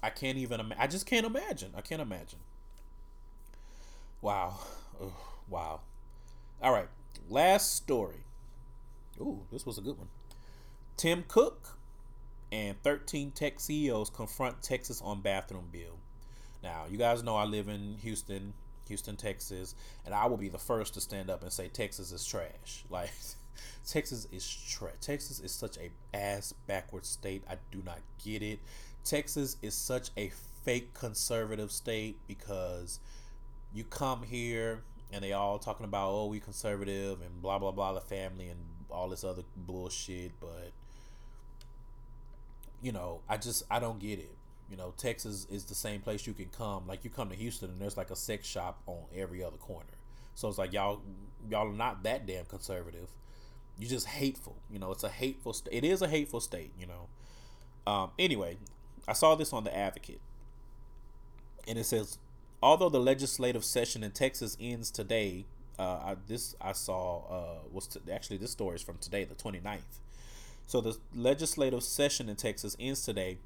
I 0.03 0.09
can't 0.09 0.37
even. 0.37 0.73
I 0.77 0.87
just 0.87 1.05
can't 1.05 1.25
imagine. 1.25 1.71
I 1.75 1.81
can't 1.81 2.01
imagine. 2.01 2.39
Wow, 4.21 4.59
Ugh, 5.01 5.11
wow. 5.49 5.81
All 6.61 6.71
right, 6.71 6.87
last 7.29 7.75
story. 7.75 8.23
Ooh, 9.19 9.43
this 9.51 9.65
was 9.65 9.77
a 9.77 9.81
good 9.81 9.97
one. 9.97 10.09
Tim 10.97 11.23
Cook 11.27 11.77
and 12.51 12.81
13 12.83 13.31
tech 13.31 13.59
CEOs 13.59 14.09
confront 14.09 14.61
Texas 14.61 15.01
on 15.01 15.21
bathroom 15.21 15.69
bill. 15.71 15.99
Now, 16.65 16.85
you 16.89 16.97
guys 16.97 17.21
know 17.21 17.35
I 17.35 17.45
live 17.45 17.69
in 17.69 17.95
Houston, 18.01 18.53
Houston, 18.87 19.15
Texas, 19.15 19.75
and 20.03 20.15
I 20.15 20.25
will 20.25 20.35
be 20.35 20.49
the 20.49 20.57
first 20.57 20.95
to 20.95 21.01
stand 21.01 21.29
up 21.29 21.43
and 21.43 21.53
say 21.53 21.67
Texas 21.67 22.11
is 22.11 22.25
trash. 22.25 22.83
Like 22.89 23.11
Texas 23.87 24.27
is 24.31 24.49
trash. 24.49 24.95
Texas 24.99 25.39
is 25.39 25.51
such 25.51 25.77
a 25.77 25.91
ass 26.11 26.55
backward 26.65 27.05
state. 27.05 27.43
I 27.47 27.57
do 27.71 27.83
not 27.85 27.99
get 28.23 28.41
it. 28.41 28.59
Texas 29.03 29.57
is 29.61 29.75
such 29.75 30.09
a 30.17 30.31
fake 30.63 30.95
conservative 30.95 31.71
state 31.71 32.17
because 32.27 32.99
you 33.71 33.83
come 33.83 34.23
here 34.23 34.81
and 35.13 35.23
they 35.23 35.33
all 35.33 35.59
talking 35.59 35.85
about 35.85 36.09
oh 36.09 36.25
we 36.25 36.39
conservative 36.39 37.21
and 37.21 37.43
blah 37.43 37.59
blah 37.59 37.71
blah 37.71 37.93
the 37.93 38.01
family 38.01 38.47
and 38.47 38.59
all 38.89 39.07
this 39.07 39.23
other 39.23 39.43
bullshit 39.55 40.31
but 40.39 40.71
you 42.81 42.91
know 42.91 43.19
i 43.29 43.37
just 43.37 43.61
i 43.69 43.79
don't 43.79 43.99
get 43.99 44.17
it 44.17 44.35
you 44.69 44.77
know 44.77 44.93
texas 44.97 45.45
is 45.49 45.65
the 45.65 45.75
same 45.75 46.01
place 46.01 46.25
you 46.25 46.33
can 46.33 46.49
come. 46.57 46.87
Like 46.87 47.03
you 47.03 47.09
come 47.09 47.29
to 47.29 47.35
houston 47.35 47.69
and 47.69 47.79
there's 47.79 47.97
like 47.97 48.11
a 48.11 48.15
sex 48.15 48.47
shop 48.47 48.81
on 48.87 49.03
every 49.15 49.43
other 49.43 49.57
corner. 49.57 49.85
So 50.33 50.47
it's 50.49 50.57
like 50.57 50.73
y'all 50.73 51.01
y'all 51.49 51.69
are 51.69 51.73
not 51.73 52.03
that 52.03 52.25
damn 52.25 52.45
conservative. 52.45 53.09
You 53.77 53.87
just 53.87 54.07
hateful 54.07 54.55
you 54.71 54.79
know 54.79 54.91
it's 54.91 55.03
a 55.03 55.09
hateful 55.09 55.53
state 55.53 55.73
it 55.73 55.83
is 55.83 56.01
a 56.01 56.07
hateful 56.07 56.39
state 56.39 56.71
you 56.79 56.87
know. 56.87 57.07
Um 57.91 58.11
anyway 58.17 58.57
I 59.07 59.13
saw 59.13 59.35
this 59.35 59.53
on 59.53 59.63
the 59.63 59.75
Advocate, 59.75 60.21
and 61.67 61.77
it 61.77 61.85
says, 61.85 62.17
although 62.61 62.89
the 62.89 62.99
legislative 62.99 63.63
session 63.63 64.03
in 64.03 64.11
Texas 64.11 64.57
ends 64.59 64.89
today, 64.89 65.45
uh, 65.77 65.83
I, 65.83 66.15
this 66.27 66.55
I 66.59 66.71
saw 66.71 67.23
uh, 67.29 67.67
was 67.71 67.87
to, 67.87 68.01
actually 68.11 68.37
this 68.37 68.51
story 68.51 68.75
is 68.75 68.81
from 68.81 68.97
today, 68.97 69.23
the 69.23 69.35
29th. 69.35 69.81
So 70.67 70.81
the 70.81 70.97
legislative 71.13 71.83
session 71.83 72.29
in 72.29 72.35
Texas 72.35 72.75
ends 72.79 73.03
today. 73.03 73.37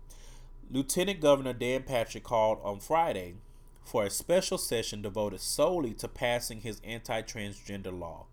Lieutenant 0.71 1.19
Governor 1.19 1.53
Dan 1.53 1.81
Patrick 1.81 2.23
called 2.23 2.59
on 2.63 2.79
Friday 2.79 3.35
for 3.83 4.03
a 4.03 4.09
special 4.09 4.59
session 4.59 5.01
devoted 5.01 5.41
solely 5.41 5.95
to 5.95 6.07
passing 6.07 6.61
his 6.61 6.79
anti-transgender 6.83 7.97
law. 7.97 8.27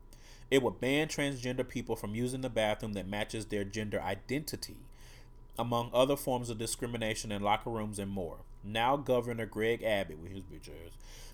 It 0.51 0.63
would 0.63 0.79
ban 0.79 1.09
transgender 1.09 1.67
people 1.67 1.97
from 1.97 2.15
using 2.15 2.43
the 2.43 2.51
bathroom 2.51 2.93
that 2.93 3.09
matches 3.09 3.47
their 3.47 3.65
gender 3.65 4.01
identity 4.03 4.77
among 5.59 5.91
other 5.95 6.15
forms 6.15 6.51
of 6.51 6.59
discrimination 6.59 7.33
in 7.33 7.41
locker 7.41 7.71
rooms 7.71 7.99
and 7.99 8.11
more. 8.11 8.41
Now, 8.63 8.99
Governor 8.99 9.47
Greg 9.47 9.83
Abbott, 9.83 10.19
with 10.19 10.33
his 10.33 10.43
bitch 10.43 10.69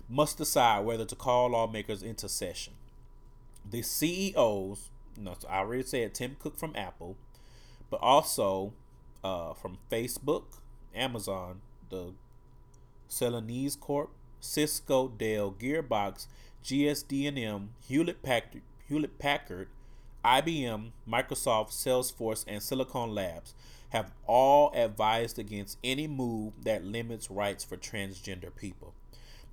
must 0.07 0.37
decide 0.37 0.85
whether 0.85 1.03
to 1.03 1.15
call 1.15 1.49
lawmakers 1.49 2.01
into 2.01 2.29
session. 2.29 2.73
The 3.69 3.81
CEOs, 3.81 4.89
no, 5.17 5.35
I 5.49 5.57
already 5.57 5.83
said 5.83 6.13
Tim 6.13 6.37
Cook 6.39 6.57
from 6.57 6.73
Apple, 6.77 7.17
but 7.89 7.99
also 8.01 8.71
uh, 9.21 9.53
from 9.53 9.79
Facebook, 9.91 10.43
Amazon, 10.95 11.61
the 11.89 12.13
Celanese 13.09 13.79
Corp, 13.79 14.11
Cisco, 14.39 15.07
Dell, 15.07 15.51
Gearbox, 15.51 16.27
GSD&M, 16.63 17.69
Hewlett 17.87 18.21
Packard, 18.23 18.61
Hewlett 18.87 19.19
Packard, 19.19 19.67
IBM, 20.23 20.91
Microsoft, 21.09 21.71
Salesforce, 21.71 22.45
and 22.47 22.61
Silicon 22.61 23.13
Labs 23.13 23.53
have 23.89 24.11
all 24.25 24.71
advised 24.73 25.37
against 25.37 25.77
any 25.83 26.07
move 26.07 26.53
that 26.63 26.83
limits 26.83 27.29
rights 27.29 27.63
for 27.63 27.77
transgender 27.77 28.55
people. 28.55 28.93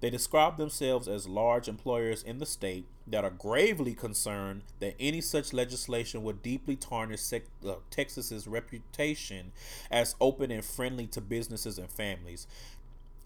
They 0.00 0.08
describe 0.08 0.56
themselves 0.56 1.08
as 1.08 1.28
large 1.28 1.68
employers 1.68 2.22
in 2.22 2.38
the 2.38 2.46
state 2.46 2.86
that 3.06 3.24
are 3.24 3.30
gravely 3.30 3.92
concerned 3.94 4.62
that 4.78 4.94
any 4.98 5.20
such 5.20 5.52
legislation 5.52 6.22
would 6.22 6.42
deeply 6.42 6.74
tarnish 6.74 7.20
sec- 7.20 7.44
uh, 7.66 7.74
Texas's 7.90 8.46
reputation 8.46 9.52
as 9.90 10.14
open 10.20 10.50
and 10.50 10.64
friendly 10.64 11.06
to 11.08 11.20
businesses 11.20 11.78
and 11.78 11.90
families. 11.90 12.46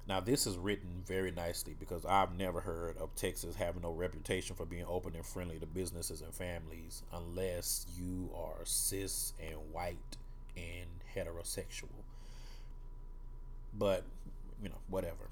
Now, 0.06 0.20
this 0.20 0.46
is 0.46 0.58
written 0.58 1.02
very 1.06 1.30
nicely 1.30 1.74
because 1.78 2.04
I've 2.04 2.36
never 2.36 2.60
heard 2.60 2.98
of 2.98 3.14
Texas 3.14 3.56
having 3.56 3.82
no 3.82 3.92
reputation 3.92 4.54
for 4.56 4.66
being 4.66 4.84
open 4.86 5.14
and 5.14 5.24
friendly 5.24 5.58
to 5.60 5.66
businesses 5.66 6.20
and 6.20 6.34
families 6.34 7.02
unless 7.12 7.86
you 7.96 8.30
are 8.34 8.64
cis 8.64 9.32
and 9.40 9.56
white 9.72 10.16
and 10.56 10.90
heterosexual. 11.16 12.02
But, 13.72 14.04
you 14.62 14.68
know, 14.68 14.78
whatever. 14.88 15.30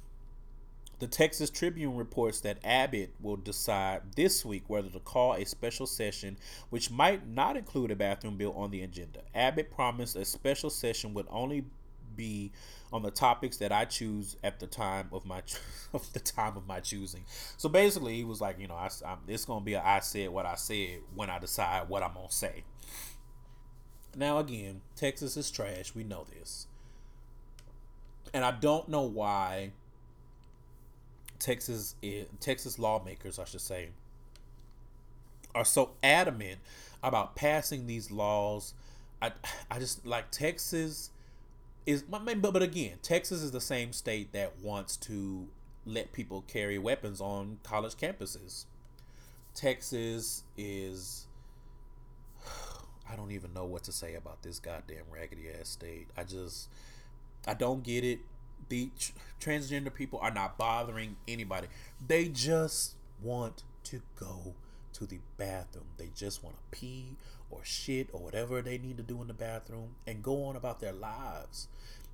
The 1.03 1.09
Texas 1.09 1.51
Tribune 1.51 1.97
reports 1.97 2.43
that 2.43 2.59
Abbott 2.63 3.13
will 3.21 3.35
decide 3.35 4.03
this 4.15 4.45
week 4.45 4.63
whether 4.69 4.89
to 4.89 5.01
call 5.01 5.35
a 5.35 5.45
special 5.45 5.85
session, 5.85 6.37
which 6.71 6.93
might 6.93 7.27
not 7.27 7.57
include 7.57 7.91
a 7.91 7.97
bathroom 7.97 8.37
bill 8.37 8.53
on 8.53 8.71
the 8.71 8.83
agenda. 8.83 9.23
Abbott 9.35 9.73
promised 9.73 10.15
a 10.15 10.25
special 10.25 10.71
session 10.71 11.13
would 11.15 11.27
only 11.29 11.65
be 12.15 12.53
on 12.93 13.03
the 13.03 13.11
topics 13.11 13.57
that 13.57 13.73
I 13.73 13.85
choose 13.85 14.37
at 14.45 14.61
the 14.61 14.69
time 14.69 15.09
of 15.11 15.27
my 15.27 15.43
of 15.93 16.13
the 16.13 16.21
time 16.21 16.57
of 16.57 16.69
my 16.69 16.79
choosing. 16.79 17.25
So 17.57 17.69
basically, 17.69 18.15
he 18.15 18.23
was 18.23 18.41
like, 18.41 18.61
you 18.61 18.69
know, 18.69 18.77
I, 18.77 18.89
I'm, 19.05 19.19
it's 19.27 19.45
gonna 19.45 19.65
be 19.65 19.75
a 19.75 19.83
I 19.83 19.99
said 19.99 20.31
what 20.31 20.47
I 20.47 20.55
said 20.55 21.01
when 21.17 21.31
I 21.31 21.41
decide 21.41 21.89
what 21.89 22.05
I'm 22.05 22.15
gonna 22.15 22.31
say. 22.31 22.63
Now 24.15 24.39
again, 24.39 24.83
Texas 24.95 25.37
is 25.37 25.51
trash. 25.51 25.97
We 25.97 26.05
know 26.05 26.25
this, 26.39 26.69
and 28.33 28.45
I 28.45 28.53
don't 28.53 28.89
know 28.89 29.03
why 29.03 29.73
Texas 31.43 31.97
Texas 32.41 32.79
lawmakers, 32.79 33.39
I 33.39 33.45
should 33.45 33.61
say, 33.61 33.89
are 35.55 35.65
so 35.65 35.91
adamant 36.03 36.61
about 37.03 37.35
passing 37.35 37.87
these 37.87 38.11
laws. 38.11 38.75
I 39.21 39.33
I 39.71 39.79
just 39.81 40.07
like 40.07 40.31
Texas 40.31 41.11
is 41.85 42.03
but 42.03 42.25
but 42.41 42.63
again, 42.63 42.99
Texas 43.03 43.43
is 43.43 43.51
the 43.51 43.61
same 43.61 43.93
state 43.93 44.33
that 44.33 44.61
wants 44.61 44.97
to 44.99 45.49
let 45.85 46.13
people 46.13 46.45
carry 46.47 46.79
weapons 46.79 47.21
on 47.21 47.59
college 47.65 47.97
campuses. 47.97 48.67
Texas 49.53 50.45
is 50.57 51.27
I 53.11 53.17
don't 53.17 53.33
even 53.33 53.53
know 53.53 53.65
what 53.65 53.83
to 53.85 53.93
say 53.93 54.15
about 54.15 54.43
this 54.43 54.61
goddamn 54.61 55.05
raggedy 55.13 55.49
ass 55.59 55.71
state. 55.71 56.07
I 56.17 56.23
just 56.23 56.69
I 57.49 57.55
don't 57.55 57.83
get 57.83 58.05
it. 58.05 58.21
The 58.73 58.89
transgender 59.39 59.93
people 59.93 60.19
are 60.21 60.31
not 60.31 60.57
bothering 60.57 61.17
anybody. 61.29 61.69
They 62.09 62.29
just 62.29 62.95
want 63.23 63.65
to 63.85 64.01
go 64.19 64.55
to 64.95 65.05
the 65.05 65.19
bathroom. 65.37 65.89
They 65.99 66.09
just 66.17 66.43
want 66.43 66.57
to 66.57 66.63
pee 66.79 67.17
or 67.51 67.61
shit 67.65 68.09
or 68.15 68.21
whatever 68.21 68.63
they 68.63 68.79
need 68.79 68.97
to 68.97 69.03
do 69.03 69.21
in 69.21 69.29
the 69.29 69.35
bathroom 69.35 69.97
and 70.07 70.23
go 70.23 70.45
on 70.45 70.57
about 70.57 70.81
their 70.81 70.95
lives 70.95 71.69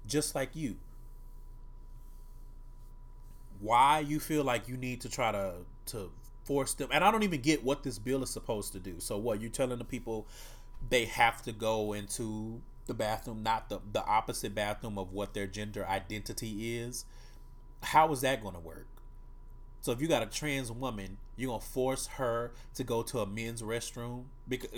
just 0.04 0.34
like 0.34 0.56
you. 0.56 0.74
Why 3.60 4.00
you 4.00 4.18
feel 4.18 4.42
like 4.42 4.66
you 4.66 4.76
need 4.76 5.00
to 5.02 5.08
try 5.08 5.30
to 5.30 5.52
to 5.86 6.10
force 6.42 6.74
them 6.74 6.88
and 6.90 7.04
I 7.04 7.12
don't 7.12 7.22
even 7.22 7.40
get 7.40 7.62
what 7.62 7.84
this 7.84 8.00
bill 8.00 8.24
is 8.24 8.30
supposed 8.30 8.72
to 8.72 8.80
do. 8.80 8.96
So 8.98 9.16
what 9.16 9.40
you're 9.40 9.48
telling 9.48 9.78
the 9.78 9.84
people 9.84 10.26
they 10.90 11.04
have 11.04 11.40
to 11.42 11.52
go 11.52 11.92
into 11.92 12.60
the 12.88 12.94
bathroom, 12.94 13.42
not 13.42 13.68
the 13.68 13.80
the 13.92 14.04
opposite 14.04 14.54
bathroom 14.54 14.98
of 14.98 15.12
what 15.12 15.34
their 15.34 15.46
gender 15.46 15.86
identity 15.86 16.76
is? 16.78 17.04
How 17.82 18.10
is 18.12 18.22
that 18.22 18.42
going 18.42 18.54
to 18.54 18.60
work? 18.60 18.86
So 19.80 19.92
if 19.92 20.00
you 20.00 20.08
got 20.08 20.22
a 20.22 20.26
trans 20.26 20.72
woman, 20.72 21.18
you're 21.36 21.50
gonna 21.50 21.60
force 21.60 22.06
her 22.06 22.52
to 22.74 22.84
go 22.84 23.02
to 23.04 23.20
a 23.20 23.26
men's 23.26 23.62
restroom 23.62 24.24
because 24.48 24.70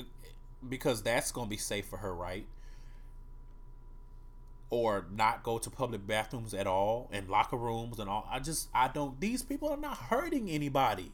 because 0.68 1.02
that's 1.02 1.32
gonna 1.32 1.48
be 1.48 1.56
safe 1.56 1.86
for 1.86 1.98
her, 1.98 2.14
right? 2.14 2.46
Or 4.68 5.06
not 5.10 5.42
go 5.42 5.58
to 5.58 5.70
public 5.70 6.06
bathrooms 6.06 6.54
at 6.54 6.66
all 6.66 7.08
and 7.10 7.28
locker 7.28 7.56
rooms 7.56 7.98
and 7.98 8.08
all. 8.08 8.28
I 8.30 8.38
just 8.38 8.68
I 8.74 8.88
don't. 8.88 9.20
These 9.20 9.42
people 9.42 9.68
are 9.68 9.76
not 9.76 9.96
hurting 9.96 10.48
anybody. 10.50 11.12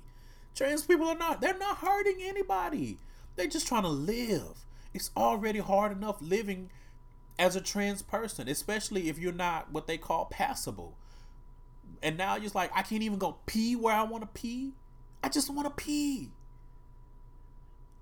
Trans 0.55 0.83
people 0.83 1.07
are 1.09 1.17
not. 1.17 1.41
They're 1.41 1.57
not 1.57 1.79
hurting 1.79 2.19
anybody. 2.21 2.99
They're 3.37 3.47
just 3.47 3.67
trying 3.67 3.83
to 3.83 3.89
live. 3.89 4.65
It's 4.93 5.11
already 5.17 5.61
hard 5.61 5.93
enough 5.93 6.17
living 6.21 6.71
as 7.39 7.57
a 7.57 7.61
trans 7.61 8.03
person, 8.03 8.49
especially 8.49 9.09
if 9.09 9.19
you're 9.19 9.33
not 9.33 9.73
what 9.73 9.87
they 9.87 9.99
call 9.99 10.27
passable. 10.27 10.97
And 12.03 12.17
now 12.17 12.35
you're 12.35 12.45
just 12.45 12.55
like, 12.55 12.71
I 12.75 12.83
can't 12.83 13.03
even 13.03 13.19
go 13.19 13.37
pee 13.47 13.77
where 13.77 13.95
I 13.95 14.03
want 14.03 14.23
to 14.23 14.41
pee. 14.41 14.73
I 15.23 15.29
just 15.29 15.53
want 15.53 15.67
to 15.67 15.85
pee. 15.85 16.31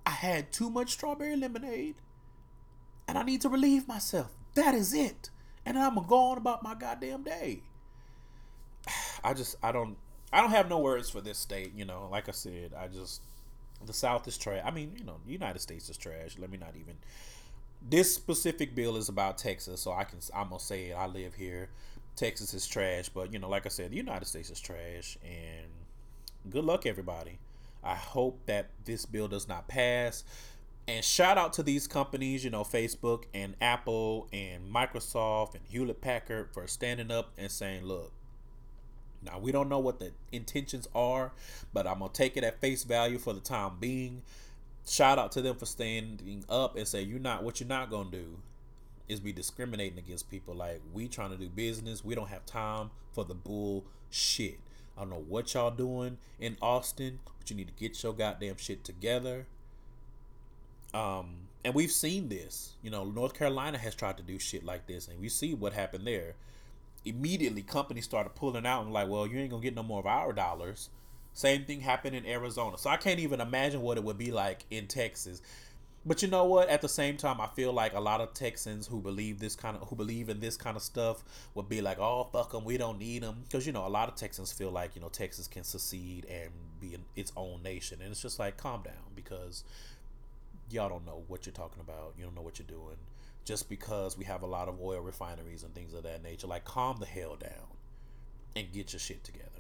I 0.07 0.11
had 0.11 0.53
too 0.53 0.71
much 0.71 0.93
strawberry 0.93 1.37
lemonade 1.37 1.97
and 3.09 3.19
I 3.19 3.23
need 3.23 3.41
to 3.43 3.49
relieve 3.49 3.89
myself. 3.89 4.31
That 4.55 4.75
is 4.75 4.95
it. 4.95 5.31
And 5.67 5.79
I'm 5.79 5.95
gonna 5.95 6.07
go 6.07 6.17
on 6.17 6.39
about 6.39 6.63
my 6.63 6.75
goddamn 6.75 7.23
day. 7.23 7.63
I 9.25 9.35
just 9.35 9.57
I 9.63 9.73
don't 9.73 9.97
I 10.33 10.41
don't 10.41 10.51
have 10.51 10.69
no 10.69 10.79
words 10.79 11.09
for 11.09 11.21
this 11.21 11.39
state, 11.39 11.73
you 11.75 11.85
know. 11.85 12.09
Like 12.11 12.29
I 12.29 12.33
said, 12.33 12.73
I 12.79 12.89
just 12.89 13.23
the 13.85 13.93
South 13.93 14.27
is 14.29 14.37
trash. 14.37 14.63
I 14.65 14.71
mean, 14.71 14.93
you 14.99 15.05
know, 15.05 15.17
the 15.25 15.33
United 15.33 15.61
States 15.61 15.89
is 15.89 15.97
trash. 15.97 16.37
Let 16.39 16.51
me 16.51 16.59
not 16.59 16.75
even 16.77 16.97
this 17.89 18.15
specific 18.15 18.75
bill 18.75 18.97
is 18.97 19.09
about 19.09 19.39
Texas, 19.39 19.81
so 19.81 19.93
I 19.93 20.05
can 20.05 20.19
I'm 20.35 20.49
gonna 20.49 20.61
say 20.61 20.87
it. 20.87 20.95
I 20.95 21.07
live 21.07 21.35
here. 21.35 21.69
Texas 22.17 22.55
is 22.55 22.67
trash, 22.67 23.09
but 23.09 23.33
you 23.33 23.39
know, 23.39 23.49
like 23.49 23.67
I 23.67 23.69
said, 23.69 23.91
the 23.91 23.97
United 23.97 24.27
States 24.27 24.51
is 24.51 24.61
trash, 24.61 25.19
and 25.25 25.67
good 26.51 26.65
luck, 26.65 26.87
everybody. 26.87 27.39
I 27.83 27.95
hope 27.95 28.41
that 28.47 28.71
this 28.85 29.05
bill 29.05 29.29
does 29.29 29.47
not 29.49 29.69
pass. 29.69 30.25
And 30.87 31.05
shout 31.05 31.39
out 31.39 31.55
to 31.55 31.63
these 31.63 31.87
companies, 31.87 32.45
you 32.45 32.51
know, 32.51 32.63
Facebook 32.63 33.25
and 33.33 33.57
Apple 33.61 34.29
and 34.33 34.71
Microsoft 34.73 35.55
and 35.55 35.63
Hewlett 35.69 36.01
Packard 36.01 36.51
for 36.53 36.67
standing 36.67 37.11
up 37.11 37.33
and 37.39 37.51
saying, 37.51 37.85
look, 37.85 38.13
now 39.23 39.39
we 39.39 39.51
don't 39.51 39.69
know 39.69 39.79
what 39.79 39.99
the 39.99 40.13
intentions 40.31 40.87
are, 40.95 41.33
but 41.73 41.87
I'm 41.87 42.01
gonna 42.01 42.13
take 42.13 42.37
it 42.37 42.45
at 42.45 42.61
face 42.61 42.85
value 42.85 43.19
for 43.19 43.33
the 43.33 43.41
time 43.41 43.73
being. 43.81 44.23
Shout 44.87 45.19
out 45.19 45.33
to 45.33 45.43
them 45.43 45.57
for 45.57 45.67
standing 45.67 46.45
up 46.49 46.77
and 46.77 46.87
say, 46.87 47.03
you're 47.03 47.19
not 47.19 47.43
what 47.43 47.61
you're 47.61 47.69
not 47.69 47.91
gonna 47.91 48.11
do 48.11 48.39
is 49.09 49.21
be 49.21 49.33
discriminating 49.33 49.99
against 49.99 50.31
people. 50.31 50.55
Like 50.55 50.81
we 50.93 51.09
trying 51.09 51.31
to 51.31 51.37
do 51.37 51.49
business. 51.49 52.05
We 52.05 52.15
don't 52.15 52.29
have 52.29 52.47
time 52.47 52.91
for 53.13 53.25
the 53.25 53.35
bullshit. 53.35 54.61
I 54.97 55.01
don't 55.01 55.11
know 55.11 55.25
what 55.29 55.55
y'all 55.55 55.71
doing 55.71 56.19
in 56.39 56.57
Austin, 56.63 57.19
but 57.39 57.51
you 57.51 57.57
need 57.57 57.69
to 57.69 57.75
get 57.75 58.03
your 58.03 58.13
goddamn 58.13 58.57
shit 58.57 58.85
together. 58.85 59.47
Um, 60.93 61.49
and 61.65 61.75
we've 61.75 61.91
seen 61.91 62.29
this. 62.29 62.75
You 62.83 62.91
know, 62.91 63.05
North 63.05 63.35
Carolina 63.35 63.79
has 63.79 63.95
tried 63.95 64.17
to 64.19 64.23
do 64.23 64.39
shit 64.39 64.65
like 64.65 64.87
this, 64.87 65.09
and 65.09 65.21
we 65.21 65.29
see 65.29 65.55
what 65.55 65.73
happened 65.73 66.07
there. 66.07 66.35
Immediately, 67.05 67.63
companies 67.63 68.05
started 68.05 68.35
pulling 68.35 68.65
out 68.65 68.85
and 68.85 68.93
like, 68.93 69.09
well, 69.09 69.27
you 69.27 69.39
ain't 69.39 69.51
gonna 69.51 69.63
get 69.63 69.75
no 69.75 69.83
more 69.83 70.01
of 70.01 70.07
our 70.07 70.33
dollars. 70.33 70.91
Same 71.35 71.65
thing 71.65 71.81
happened 71.81 72.17
in 72.17 72.25
Arizona. 72.25 72.79
So 72.79 72.89
I 72.89 72.97
can't 72.97 73.21
even 73.21 73.41
imagine 73.41 73.83
what 73.83 73.99
it 73.99 74.05
would 74.05 74.19
be 74.19 74.31
like 74.33 74.65
in 74.71 74.87
Texas. 74.87 75.43
But 76.07 76.23
you 76.23 76.29
know 76.29 76.45
what? 76.45 76.69
At 76.69 76.81
the 76.81 76.89
same 76.89 77.17
time, 77.17 77.41
I 77.41 77.47
feel 77.47 77.73
like 77.73 77.95
a 77.95 78.01
lot 78.01 78.21
of 78.21 78.35
Texans 78.35 78.87
who 78.87 79.01
believe 79.01 79.41
this 79.41 79.57
kind 79.57 79.77
of 79.77 79.89
who 79.89 79.97
believe 79.97 80.29
in 80.29 80.39
this 80.39 80.57
kind 80.57 80.77
of 80.77 80.83
stuff 80.83 81.25
would 81.55 81.69
be 81.69 81.81
like, 81.81 81.99
"Oh, 81.99 82.29
fuck 82.31 82.53
them, 82.53 82.65
we 82.65 82.77
don't 82.77 82.99
need 82.99 83.23
them," 83.23 83.43
because 83.45 83.67
you 83.67 83.73
know 83.73 83.87
a 83.87 83.89
lot 83.89 84.09
of 84.09 84.15
Texans 84.15 84.53
feel 84.53 84.71
like 84.71 84.95
you 84.95 85.01
know 85.01 85.09
Texas 85.09 85.49
can 85.49 85.65
secede 85.65 86.27
and 86.27 86.51
be 86.79 86.99
its 87.17 87.33
own 87.37 87.63
nation, 87.63 88.01
and 88.03 88.11
it's 88.11 88.21
just 88.21 88.39
like 88.39 88.59
calm 88.59 88.83
down 88.83 89.15
because 89.15 89.65
y'all 90.71 90.89
don't 90.89 91.07
know 91.07 91.25
what 91.29 91.47
you're 91.47 91.55
talking 91.55 91.81
about, 91.81 92.15
you 92.19 92.25
don't 92.25 92.35
know 92.35 92.43
what 92.43 92.59
you're 92.59 92.69
doing. 92.69 92.97
Just 93.45 93.69
because 93.69 94.17
we 94.17 94.25
have 94.25 94.43
a 94.43 94.47
lot 94.47 94.69
of 94.69 94.81
oil 94.81 95.01
refineries 95.01 95.63
and 95.63 95.75
things 95.75 95.95
of 95.95 96.03
that 96.05 96.23
nature, 96.23 96.47
like 96.47 96.65
calm 96.65 96.99
the 96.99 97.07
hell 97.07 97.37
down 97.37 97.69
and 98.57 98.73
get 98.73 98.93
your 98.93 99.01
shit 99.01 99.25
together. 99.25 99.54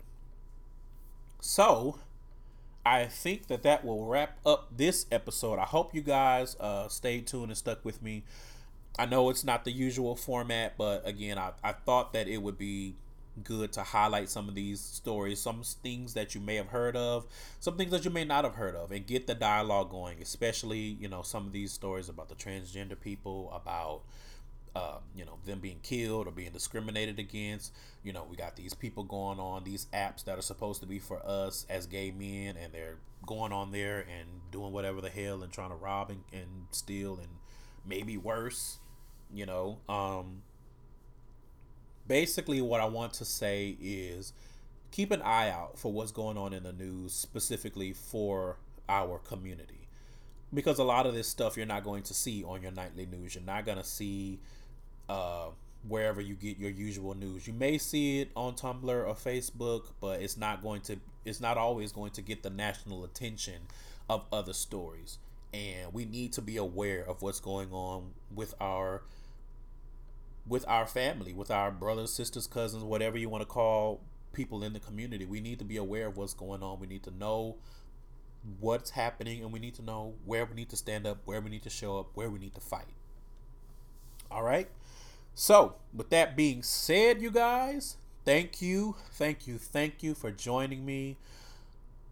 So, 1.46 1.98
I 2.86 3.04
think 3.04 3.48
that 3.48 3.64
that 3.64 3.84
will 3.84 4.06
wrap 4.06 4.38
up 4.46 4.78
this 4.78 5.04
episode. 5.12 5.58
I 5.58 5.64
hope 5.64 5.94
you 5.94 6.00
guys 6.00 6.56
uh, 6.58 6.88
stayed 6.88 7.26
tuned 7.26 7.48
and 7.50 7.56
stuck 7.56 7.84
with 7.84 8.02
me. 8.02 8.24
I 8.98 9.04
know 9.04 9.28
it's 9.28 9.44
not 9.44 9.66
the 9.66 9.70
usual 9.70 10.16
format, 10.16 10.78
but 10.78 11.06
again, 11.06 11.36
I, 11.36 11.50
I 11.62 11.72
thought 11.72 12.14
that 12.14 12.28
it 12.28 12.38
would 12.38 12.56
be 12.56 12.94
good 13.42 13.72
to 13.74 13.82
highlight 13.82 14.30
some 14.30 14.48
of 14.48 14.54
these 14.54 14.80
stories, 14.80 15.38
some 15.38 15.62
things 15.82 16.14
that 16.14 16.34
you 16.34 16.40
may 16.40 16.54
have 16.54 16.68
heard 16.68 16.96
of, 16.96 17.26
some 17.60 17.76
things 17.76 17.90
that 17.90 18.06
you 18.06 18.10
may 18.10 18.24
not 18.24 18.44
have 18.44 18.54
heard 18.54 18.74
of, 18.74 18.90
and 18.90 19.06
get 19.06 19.26
the 19.26 19.34
dialogue 19.34 19.90
going, 19.90 20.22
especially, 20.22 20.96
you 20.98 21.10
know, 21.10 21.20
some 21.20 21.46
of 21.46 21.52
these 21.52 21.72
stories 21.72 22.08
about 22.08 22.30
the 22.30 22.34
transgender 22.34 22.98
people, 22.98 23.52
about 23.54 24.00
uh, 24.74 24.98
you 25.14 25.24
know 25.24 25.38
them 25.44 25.60
being 25.60 25.78
killed 25.82 26.26
or 26.26 26.30
being 26.30 26.52
discriminated 26.52 27.18
against 27.18 27.72
you 28.02 28.12
know 28.12 28.26
we 28.28 28.36
got 28.36 28.56
these 28.56 28.74
people 28.74 29.04
going 29.04 29.38
on 29.38 29.64
these 29.64 29.86
apps 29.94 30.24
that 30.24 30.38
are 30.38 30.42
supposed 30.42 30.80
to 30.80 30.86
be 30.86 30.98
for 30.98 31.24
us 31.24 31.66
as 31.68 31.86
gay 31.86 32.10
men 32.10 32.56
and 32.56 32.72
they're 32.72 32.98
going 33.26 33.52
on 33.52 33.70
there 33.72 34.00
and 34.00 34.28
doing 34.50 34.72
whatever 34.72 35.00
the 35.00 35.08
hell 35.08 35.42
and 35.42 35.52
trying 35.52 35.70
to 35.70 35.76
rob 35.76 36.10
and, 36.10 36.24
and 36.32 36.48
steal 36.70 37.16
and 37.16 37.28
maybe 37.86 38.16
worse 38.16 38.78
you 39.32 39.46
know 39.46 39.78
um 39.88 40.42
basically 42.06 42.60
what 42.60 42.80
i 42.80 42.84
want 42.84 43.14
to 43.14 43.24
say 43.24 43.76
is 43.80 44.32
keep 44.94 45.10
an 45.10 45.20
eye 45.22 45.50
out 45.50 45.76
for 45.76 45.92
what's 45.92 46.12
going 46.12 46.38
on 46.38 46.52
in 46.52 46.62
the 46.62 46.72
news 46.72 47.12
specifically 47.12 47.92
for 47.92 48.58
our 48.88 49.18
community. 49.18 49.88
Because 50.52 50.78
a 50.78 50.84
lot 50.84 51.04
of 51.04 51.14
this 51.14 51.26
stuff 51.26 51.56
you're 51.56 51.66
not 51.66 51.82
going 51.82 52.04
to 52.04 52.14
see 52.14 52.44
on 52.44 52.62
your 52.62 52.70
nightly 52.70 53.04
news. 53.04 53.34
You're 53.34 53.42
not 53.42 53.66
going 53.66 53.78
to 53.78 53.82
see 53.82 54.38
uh, 55.08 55.48
wherever 55.86 56.20
you 56.20 56.34
get 56.34 56.58
your 56.58 56.70
usual 56.70 57.14
news. 57.14 57.46
You 57.46 57.52
may 57.52 57.78
see 57.78 58.20
it 58.20 58.30
on 58.34 58.54
Tumblr 58.54 58.88
or 58.88 59.14
Facebook, 59.14 59.92
but 60.00 60.20
it's 60.20 60.36
not 60.36 60.62
going 60.62 60.80
to 60.82 60.96
it's 61.24 61.40
not 61.40 61.56
always 61.56 61.92
going 61.92 62.10
to 62.12 62.22
get 62.22 62.42
the 62.42 62.50
national 62.50 63.04
attention 63.04 63.62
of 64.08 64.26
other 64.32 64.52
stories. 64.52 65.18
And 65.52 65.92
we 65.92 66.04
need 66.04 66.32
to 66.34 66.42
be 66.42 66.56
aware 66.56 67.04
of 67.08 67.22
what's 67.22 67.40
going 67.40 67.70
on 67.72 68.10
with 68.34 68.54
our 68.60 69.02
with 70.46 70.64
our 70.68 70.86
family, 70.86 71.32
with 71.32 71.50
our 71.50 71.70
brothers, 71.70 72.12
sisters, 72.12 72.46
cousins, 72.46 72.84
whatever 72.84 73.16
you 73.16 73.28
want 73.28 73.42
to 73.42 73.46
call 73.46 74.00
people 74.32 74.62
in 74.62 74.72
the 74.72 74.80
community. 74.80 75.24
We 75.24 75.40
need 75.40 75.58
to 75.60 75.64
be 75.64 75.76
aware 75.76 76.06
of 76.08 76.16
what's 76.16 76.34
going 76.34 76.62
on. 76.62 76.80
We 76.80 76.86
need 76.86 77.02
to 77.04 77.10
know 77.16 77.56
what's 78.60 78.90
happening 78.90 79.42
and 79.42 79.52
we 79.52 79.58
need 79.58 79.74
to 79.74 79.82
know 79.82 80.14
where 80.26 80.44
we 80.44 80.54
need 80.54 80.68
to 80.70 80.76
stand 80.76 81.06
up, 81.06 81.18
where 81.24 81.40
we 81.40 81.48
need 81.48 81.62
to 81.62 81.70
show 81.70 81.98
up, 81.98 82.10
where 82.14 82.28
we 82.28 82.38
need 82.38 82.54
to 82.54 82.60
fight. 82.60 82.92
All 84.30 84.42
right? 84.42 84.68
So, 85.34 85.74
with 85.92 86.10
that 86.10 86.36
being 86.36 86.62
said, 86.62 87.20
you 87.20 87.30
guys, 87.30 87.96
thank 88.24 88.62
you, 88.62 88.94
thank 89.12 89.46
you, 89.48 89.58
thank 89.58 90.02
you 90.02 90.14
for 90.14 90.30
joining 90.30 90.86
me. 90.86 91.16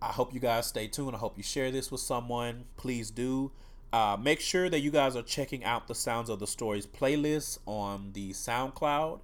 I 0.01 0.09
hope 0.09 0.35
you 0.35 0.41
guys 0.41 0.67
stay 0.67 0.89
tuned. 0.89 1.15
I 1.15 1.19
hope 1.19 1.37
you 1.37 1.45
share 1.45 1.71
this 1.71 1.93
with 1.93 2.01
someone. 2.01 2.65
Please 2.77 3.11
do. 3.11 3.53
Uh, 3.93 4.17
make 4.21 4.41
sure 4.41 4.69
that 4.69 4.81
you 4.81 4.91
guys 4.91 5.15
are 5.15 5.23
checking 5.23 5.63
out 5.65 5.87
the 5.87 5.95
Sounds 5.95 6.29
of 6.29 6.41
the 6.41 6.47
Stories 6.49 6.87
playlist 6.87 7.59
on 7.67 8.11
the 8.15 8.31
SoundCloud. 8.33 9.21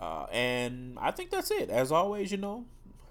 Uh, 0.00 0.26
and 0.32 0.98
I 1.00 1.12
think 1.12 1.30
that's 1.30 1.52
it. 1.52 1.70
As 1.70 1.92
always, 1.92 2.32
you 2.32 2.38
know, 2.38 2.64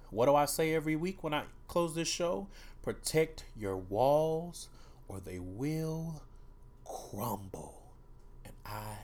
what 0.09 0.25
do 0.25 0.35
I 0.35 0.45
say 0.45 0.75
every 0.75 0.97
week 0.97 1.23
when 1.23 1.33
I 1.33 1.43
close 1.69 1.95
this 1.95 2.09
show? 2.09 2.47
Protect 2.83 3.45
your 3.55 3.77
walls 3.77 4.67
or 5.07 5.21
they 5.21 5.39
will 5.39 6.21
crumble. 6.83 7.81
And 8.43 8.53
I 8.65 8.95